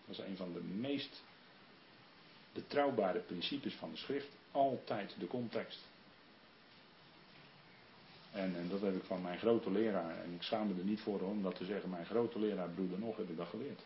Dat 0.05 0.19
is 0.19 0.25
een 0.25 0.37
van 0.37 0.53
de 0.53 0.61
meest 0.61 1.23
betrouwbare 2.53 3.19
principes 3.19 3.73
van 3.73 3.91
de 3.91 3.97
schrift. 3.97 4.27
Altijd 4.51 5.15
de 5.19 5.27
context. 5.27 5.79
En, 8.31 8.55
en, 8.55 8.69
dat 8.69 8.81
heb 8.81 8.95
ik 8.95 9.03
van 9.03 9.21
mijn 9.21 9.37
grote 9.37 9.71
leraar. 9.71 10.23
En 10.23 10.33
ik 10.33 10.41
schaam 10.41 10.67
me 10.67 10.73
er 10.79 10.85
niet 10.85 11.01
voor 11.01 11.19
om 11.19 11.43
dat 11.43 11.55
te 11.55 11.65
zeggen. 11.65 11.89
Mijn 11.89 12.05
grote 12.05 12.39
leraar, 12.39 12.69
broeder 12.69 12.99
nog, 12.99 13.17
heb 13.17 13.29
ik 13.29 13.37
dat 13.37 13.47
geleerd. 13.47 13.81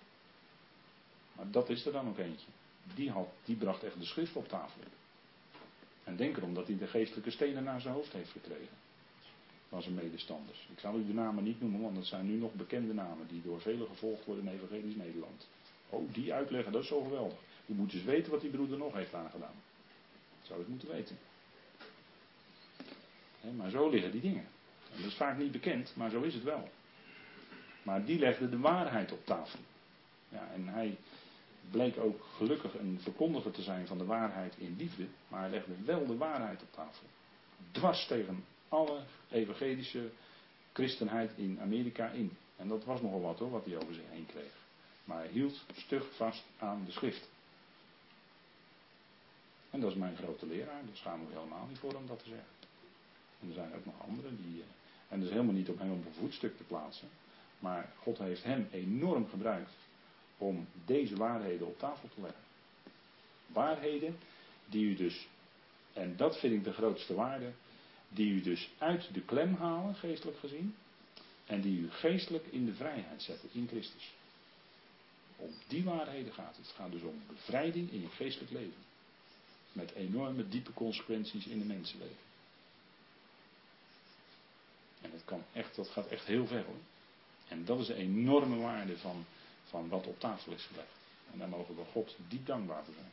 Maar 1.36 1.52
dat 1.52 1.70
is 1.70 1.86
er 1.86 1.92
dan 1.92 2.08
ook 2.08 2.18
eentje. 2.18 2.48
Die, 2.96 3.12
had, 3.12 3.28
die 3.46 3.56
bracht 3.56 3.84
echt 3.84 4.00
de 4.00 4.06
schrift 4.06 4.36
op 4.36 4.48
tafel. 4.48 4.82
En 6.04 6.16
denk 6.16 6.38
erom 6.38 6.54
dat 6.54 6.68
hij 6.68 6.78
de 6.78 6.88
geestelijke 6.88 7.32
stenen 7.32 7.64
naar 7.64 7.82
zijn 7.82 7.94
hoofd 7.94 8.14
heeft 8.14 8.32
gekregen. 8.32 8.78
Van 9.70 9.82
zijn 9.82 9.96
medestanders. 9.96 10.68
Ik 10.72 10.80
zal 10.80 10.96
u 10.98 11.06
de 11.06 11.14
namen 11.14 11.44
niet 11.44 11.62
noemen, 11.62 11.82
want 11.82 11.96
het 11.98 12.06
zijn 12.06 12.26
nu 12.26 12.38
nog 12.38 12.54
bekende 12.54 12.94
namen 12.94 13.28
die 13.28 13.42
door 13.42 13.62
velen 13.62 13.88
gevolgd 13.88 14.26
worden 14.26 14.48
in 14.48 14.54
Evangelisch 14.54 14.96
Nederland. 14.96 15.48
Oh, 15.90 16.14
die 16.14 16.34
uitleggen, 16.34 16.72
dat 16.72 16.82
is 16.82 16.88
zo 16.88 17.02
geweldig. 17.02 17.38
U 17.66 17.74
moet 17.74 17.92
dus 17.92 18.04
weten 18.04 18.32
wat 18.32 18.42
die 18.42 18.50
broeder 18.50 18.78
nog 18.78 18.94
heeft 18.94 19.14
aangedaan. 19.14 19.56
Dat 20.40 20.48
zou 20.48 20.62
ik 20.62 20.68
moeten 20.68 20.88
weten 20.88 21.18
maar 23.52 23.70
zo 23.70 23.90
liggen 23.90 24.12
die 24.12 24.22
dingen. 24.22 24.48
En 24.94 25.02
dat 25.02 25.12
is 25.12 25.18
vaak 25.18 25.38
niet 25.38 25.52
bekend, 25.52 25.96
maar 25.96 26.10
zo 26.10 26.22
is 26.22 26.34
het 26.34 26.44
wel. 26.44 26.70
Maar 27.84 28.06
die 28.06 28.20
legde 28.20 28.50
de 28.50 28.60
waarheid 28.60 29.12
op 29.12 29.26
tafel. 29.26 29.60
Ja, 30.30 30.50
en 30.54 30.68
hij 30.68 30.98
bleek 31.72 31.98
ook 31.98 32.26
gelukkig 32.38 32.80
een 32.80 33.00
verkondiger 33.02 33.52
te 33.52 33.62
zijn 33.62 33.88
van 33.88 33.98
de 33.98 34.06
waarheid 34.06 34.54
in 34.58 34.76
liefde, 34.78 35.08
maar 35.28 35.40
hij 35.40 35.50
legde 35.50 35.74
wel 35.86 36.06
de 36.06 36.18
waarheid 36.18 36.62
op 36.62 36.74
tafel. 36.74 37.08
Dwars 37.72 38.08
tegen 38.08 38.46
alle 38.70 39.00
evangelische 39.30 40.10
christenheid 40.74 41.32
in 41.36 41.60
Amerika 41.62 42.10
in. 42.10 42.38
En 42.56 42.68
dat 42.68 42.86
was 42.86 43.02
nogal 43.02 43.22
wat 43.22 43.40
hoor, 43.40 43.50
wat 43.50 43.66
hij 43.66 43.76
over 43.76 43.94
zich 43.94 44.10
heen 44.10 44.26
kreeg. 44.26 44.54
Maar 45.04 45.18
hij 45.18 45.28
hield 45.28 45.66
stug 45.74 46.16
vast 46.16 46.44
aan 46.58 46.84
de 46.86 46.92
schrift. 46.92 47.30
En 49.70 49.80
dat 49.80 49.92
is 49.92 49.98
mijn 49.98 50.18
grote 50.18 50.46
leraar, 50.46 50.86
daar 50.86 50.96
schaam 50.96 51.22
ik 51.22 51.28
helemaal 51.34 51.66
niet 51.68 51.80
voor 51.80 51.94
om 51.94 52.08
dat 52.08 52.20
te 52.20 52.30
zeggen. 52.30 52.48
En 53.42 53.48
er 53.48 53.54
zijn 53.54 53.74
ook 53.76 53.86
nog 53.86 54.02
anderen 54.02 54.38
die. 54.42 54.62
Eh, 54.62 54.68
en 55.08 55.20
dat 55.20 55.28
is 55.28 55.34
helemaal 55.34 55.54
niet 55.54 55.70
op 55.70 55.80
hem 55.80 55.92
op 55.92 56.06
een 56.06 56.14
voetstuk 56.14 56.58
te 56.58 56.64
plaatsen. 56.64 57.08
Maar 57.60 57.94
God 57.98 58.18
heeft 58.18 58.44
hem 58.44 58.68
enorm 58.72 59.28
gebruikt 59.30 59.72
om 60.38 60.68
deze 60.86 61.16
waarheden 61.16 61.68
op 61.68 61.80
tafel 61.80 62.10
te 62.16 62.22
leggen. 62.22 62.42
Waarheden 63.48 64.18
die 64.66 64.86
u 64.86 64.96
dus, 64.96 65.28
en 65.94 66.16
dat 66.18 66.40
vind 66.40 66.54
ik 66.54 66.64
de 66.64 66.74
grootste 66.74 67.14
waarde, 67.14 67.52
die 68.10 68.32
u 68.32 68.42
dus 68.42 68.70
uit 68.78 69.14
de 69.14 69.22
klem 69.22 69.54
halen, 69.54 69.96
geestelijk 69.96 70.38
gezien, 70.38 70.76
en 71.46 71.62
die 71.62 71.80
u 71.80 71.92
geestelijk 71.92 72.46
in 72.46 72.66
de 72.66 72.74
vrijheid 72.74 73.24
zetten 73.24 73.50
in 73.52 73.68
Christus. 73.68 74.14
Om 75.36 75.50
die 75.68 75.84
waarheden 75.84 76.34
gaat 76.34 76.56
het. 76.56 76.66
Het 76.66 76.76
gaat 76.76 76.92
dus 76.92 77.02
om 77.02 77.22
bevrijding 77.28 77.92
in 77.92 78.02
je 78.02 78.10
geestelijk 78.10 78.52
leven. 78.52 78.84
Met 79.72 79.94
enorme 79.94 80.48
diepe 80.48 80.74
consequenties 80.74 81.48
in 81.48 81.60
de 81.60 81.66
mensenleven. 81.66 82.25
En 85.06 85.12
dat, 85.12 85.26
kan 85.26 85.44
echt, 85.54 85.76
dat 85.76 85.90
gaat 85.90 86.08
echt 86.08 86.26
heel 86.26 86.48
ver 86.48 86.64
hoor. 86.64 86.82
En 87.48 87.66
dat 87.66 87.80
is 87.80 87.88
de 87.88 87.96
enorme 87.96 88.58
waarde 88.58 88.98
van, 88.98 89.26
van 89.64 89.90
wat 89.90 90.08
op 90.08 90.20
tafel 90.20 90.52
is 90.52 90.64
gelegd. 90.64 90.94
En 91.32 91.40
daar 91.40 91.50
mogen 91.50 91.76
we 91.76 91.84
God 91.92 92.16
diep 92.28 92.46
dankbaar 92.46 92.84
voor 92.84 92.94
zijn. 92.94 93.12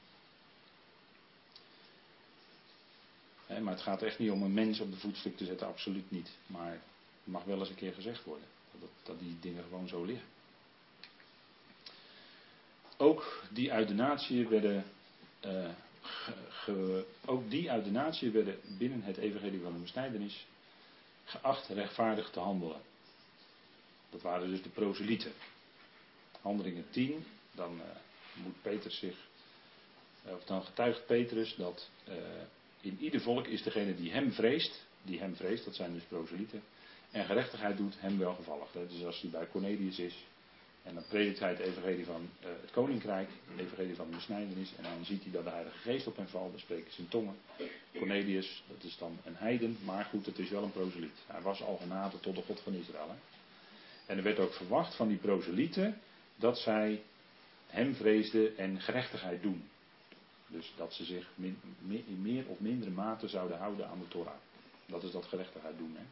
maar 3.63 3.73
het 3.73 3.83
gaat 3.83 4.03
echt 4.03 4.19
niet 4.19 4.31
om 4.31 4.43
een 4.43 4.55
mens 4.55 4.81
op 4.81 4.91
de 4.91 4.99
voetstuk 4.99 5.37
te 5.37 5.45
zetten, 5.45 5.67
absoluut 5.67 6.11
niet. 6.11 6.31
Maar 6.47 6.71
het 6.71 6.81
mag 7.25 7.45
wel 7.45 7.59
eens 7.59 7.69
een 7.69 7.75
keer 7.75 7.93
gezegd 7.93 8.25
worden. 8.25 8.47
Dat, 8.81 8.89
dat 9.03 9.19
die 9.19 9.37
dingen 9.41 9.63
gewoon 9.63 9.89
zo 9.89 10.05
liggen. 10.05 10.27
Ook 12.97 13.45
die 13.51 13.73
uit 13.73 13.89
de 13.89 13.95
natie 13.95 14.49
werden. 14.49 14.85
Uh, 15.45 15.69
ook 17.25 17.51
die 17.51 17.71
uit 17.71 17.85
de 17.85 18.31
werden 18.33 18.59
binnen 18.79 19.03
het 19.03 19.17
evangelie 19.17 19.61
van 19.61 19.73
de 19.73 19.79
besnijdenis 19.79 20.47
geacht 21.25 21.69
rechtvaardig 21.69 22.31
te 22.31 22.41
handelen. 22.41 22.81
Dat 24.11 24.23
waren 24.23 24.49
dus 24.49 24.63
de 24.63 24.69
proselieten. 24.69 25.33
Handelingen 26.41 26.85
10, 26.91 27.25
dan 27.53 27.77
uh, 27.77 27.83
moet 28.45 28.63
Petrus 28.63 28.99
zich, 28.99 29.17
uh, 30.27 30.33
of 30.33 30.45
dan 30.45 30.65
getuigt 30.65 31.07
Petrus 31.07 31.55
dat 31.55 31.91
uh, 32.09 32.15
in 32.81 32.99
ieder 33.01 33.21
volk 33.21 33.47
is 33.47 33.63
degene 33.63 33.95
die 33.95 34.13
hem 34.13 34.33
vreest, 34.33 34.85
die 35.03 35.19
hem 35.19 35.37
vreest, 35.37 35.65
dat 35.65 35.75
zijn 35.75 35.93
dus 35.93 36.03
proselieten, 36.03 36.63
en 37.11 37.25
gerechtigheid 37.25 37.77
doet 37.77 37.95
hem 38.01 38.19
welgevallig. 38.19 38.71
Dus 38.71 39.05
als 39.05 39.21
hij 39.21 39.31
bij 39.31 39.47
Cornelius 39.47 39.99
is, 39.99 40.25
en 40.83 40.95
dan 40.95 41.05
predikt 41.09 41.39
hij 41.39 41.49
het 41.49 41.59
evangelie 41.59 42.05
van 42.05 42.29
uh, 42.41 42.47
het 42.61 42.71
koninkrijk, 42.71 43.29
het 43.51 43.61
evangelie 43.67 43.95
van 43.95 44.11
de 44.11 44.17
besnijdenis. 44.17 44.73
En 44.77 44.83
dan 44.83 45.05
ziet 45.05 45.23
hij 45.23 45.33
dat 45.33 45.45
de 45.45 45.51
Heilige 45.51 45.79
Geest 45.79 46.07
op 46.07 46.17
hem 46.17 46.29
valt, 46.29 46.51
dan 46.51 46.61
spreken 46.61 46.93
ze 46.93 47.01
in 47.01 47.09
tongen. 47.09 47.37
Cornelius, 47.97 48.65
dat 48.69 48.83
is 48.83 48.97
dan 48.99 49.19
een 49.25 49.37
heiden, 49.37 49.79
maar 49.85 50.05
goed, 50.05 50.27
het 50.27 50.39
is 50.39 50.51
wel 50.51 50.63
een 50.63 50.73
proseliet. 50.73 51.19
Hij 51.27 51.41
was 51.41 51.63
al 51.63 51.77
genade 51.77 52.21
tot 52.21 52.37
de 52.37 52.43
God 52.43 52.61
van 52.61 52.75
Israël. 52.75 53.17
En 54.07 54.17
er 54.17 54.23
werd 54.23 54.39
ook 54.39 54.55
verwacht 54.55 54.95
van 54.95 55.09
die 55.09 55.17
proselieten 55.17 56.01
dat 56.37 56.59
zij 56.59 57.03
hem 57.67 57.95
vreesden 57.95 58.57
en 58.57 58.81
gerechtigheid 58.81 59.43
doen. 59.43 59.69
Dus 60.47 60.73
dat 60.77 60.95
ze 60.95 61.05
zich 61.05 61.31
in 61.37 62.23
meer 62.23 62.47
of 62.47 62.59
mindere 62.59 62.91
mate 62.91 63.29
zouden 63.29 63.59
houden 63.59 63.89
aan 63.89 63.99
de 63.99 64.09
Torah. 64.09 64.35
Dat 64.87 65.03
is 65.03 65.11
dat 65.11 65.27
gerechtigheid 65.27 65.79
doen. 65.79 65.97
Hè? 65.97 66.03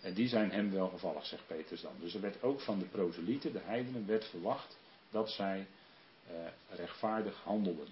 En 0.00 0.14
die 0.14 0.28
zijn 0.28 0.50
hem 0.50 0.70
wel 0.70 0.88
gevallig, 0.88 1.26
zegt 1.26 1.46
Petrus 1.46 1.80
dan. 1.80 1.92
Dus 1.98 2.14
er 2.14 2.20
werd 2.20 2.42
ook 2.42 2.60
van 2.60 2.78
de 2.78 2.84
proselieten, 2.84 3.52
de 3.52 3.60
heidenen, 3.60 4.06
werd 4.06 4.24
verwacht 4.24 4.78
dat 5.10 5.30
zij 5.30 5.66
eh, 6.26 6.34
rechtvaardig 6.68 7.40
handelden. 7.42 7.88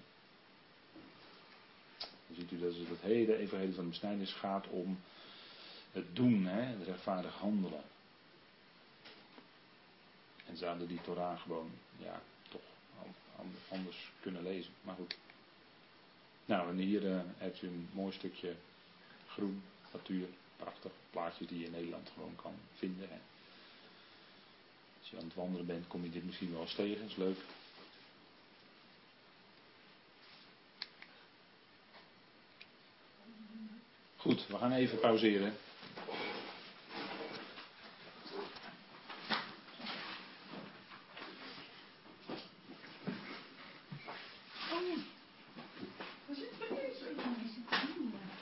Dan 1.98 2.36
ziet 2.36 2.50
u 2.50 2.58
dat 2.58 2.74
het 2.74 3.00
hele 3.00 3.36
evangelie 3.36 3.74
van 3.74 3.84
de 3.84 3.90
besnijdenis 3.90 4.32
gaat 4.32 4.66
om 4.66 4.98
het 5.92 6.16
doen, 6.16 6.46
hè, 6.46 6.62
het 6.62 6.86
rechtvaardig 6.86 7.34
handelen. 7.34 7.82
En 10.46 10.56
ze 10.56 10.66
hadden 10.66 10.88
die 10.88 11.00
Torah 11.00 11.40
gewoon, 11.40 11.70
ja, 11.96 12.20
toch 12.48 12.60
anders 13.68 14.10
kunnen 14.20 14.42
lezen. 14.42 14.72
Maar 14.82 14.94
goed. 14.94 15.16
Nou, 16.44 16.68
en 16.68 16.76
hier 16.76 17.02
uh, 17.02 17.20
heb 17.36 17.56
je 17.56 17.66
een 17.66 17.88
mooi 17.92 18.12
stukje 18.12 18.54
groen, 19.26 19.62
natuur 19.92 20.28
prachtig 20.58 20.92
plaatje 21.10 21.46
die 21.46 21.58
je 21.58 21.64
in 21.64 21.72
Nederland 21.72 22.10
gewoon 22.14 22.36
kan 22.36 22.54
vinden. 22.74 23.10
En 23.10 23.20
als 25.00 25.10
je 25.10 25.16
aan 25.16 25.24
het 25.24 25.34
wandelen 25.34 25.66
bent, 25.66 25.86
kom 25.86 26.02
je 26.02 26.10
dit 26.10 26.24
misschien 26.24 26.52
wel 26.52 26.60
eens 26.60 26.74
tegen. 26.74 27.00
Dat 27.00 27.10
is 27.10 27.16
leuk. 27.16 27.38
Goed, 34.16 34.46
we 34.46 34.56
gaan 34.58 34.72
even 34.72 35.00
pauzeren. 35.00 35.54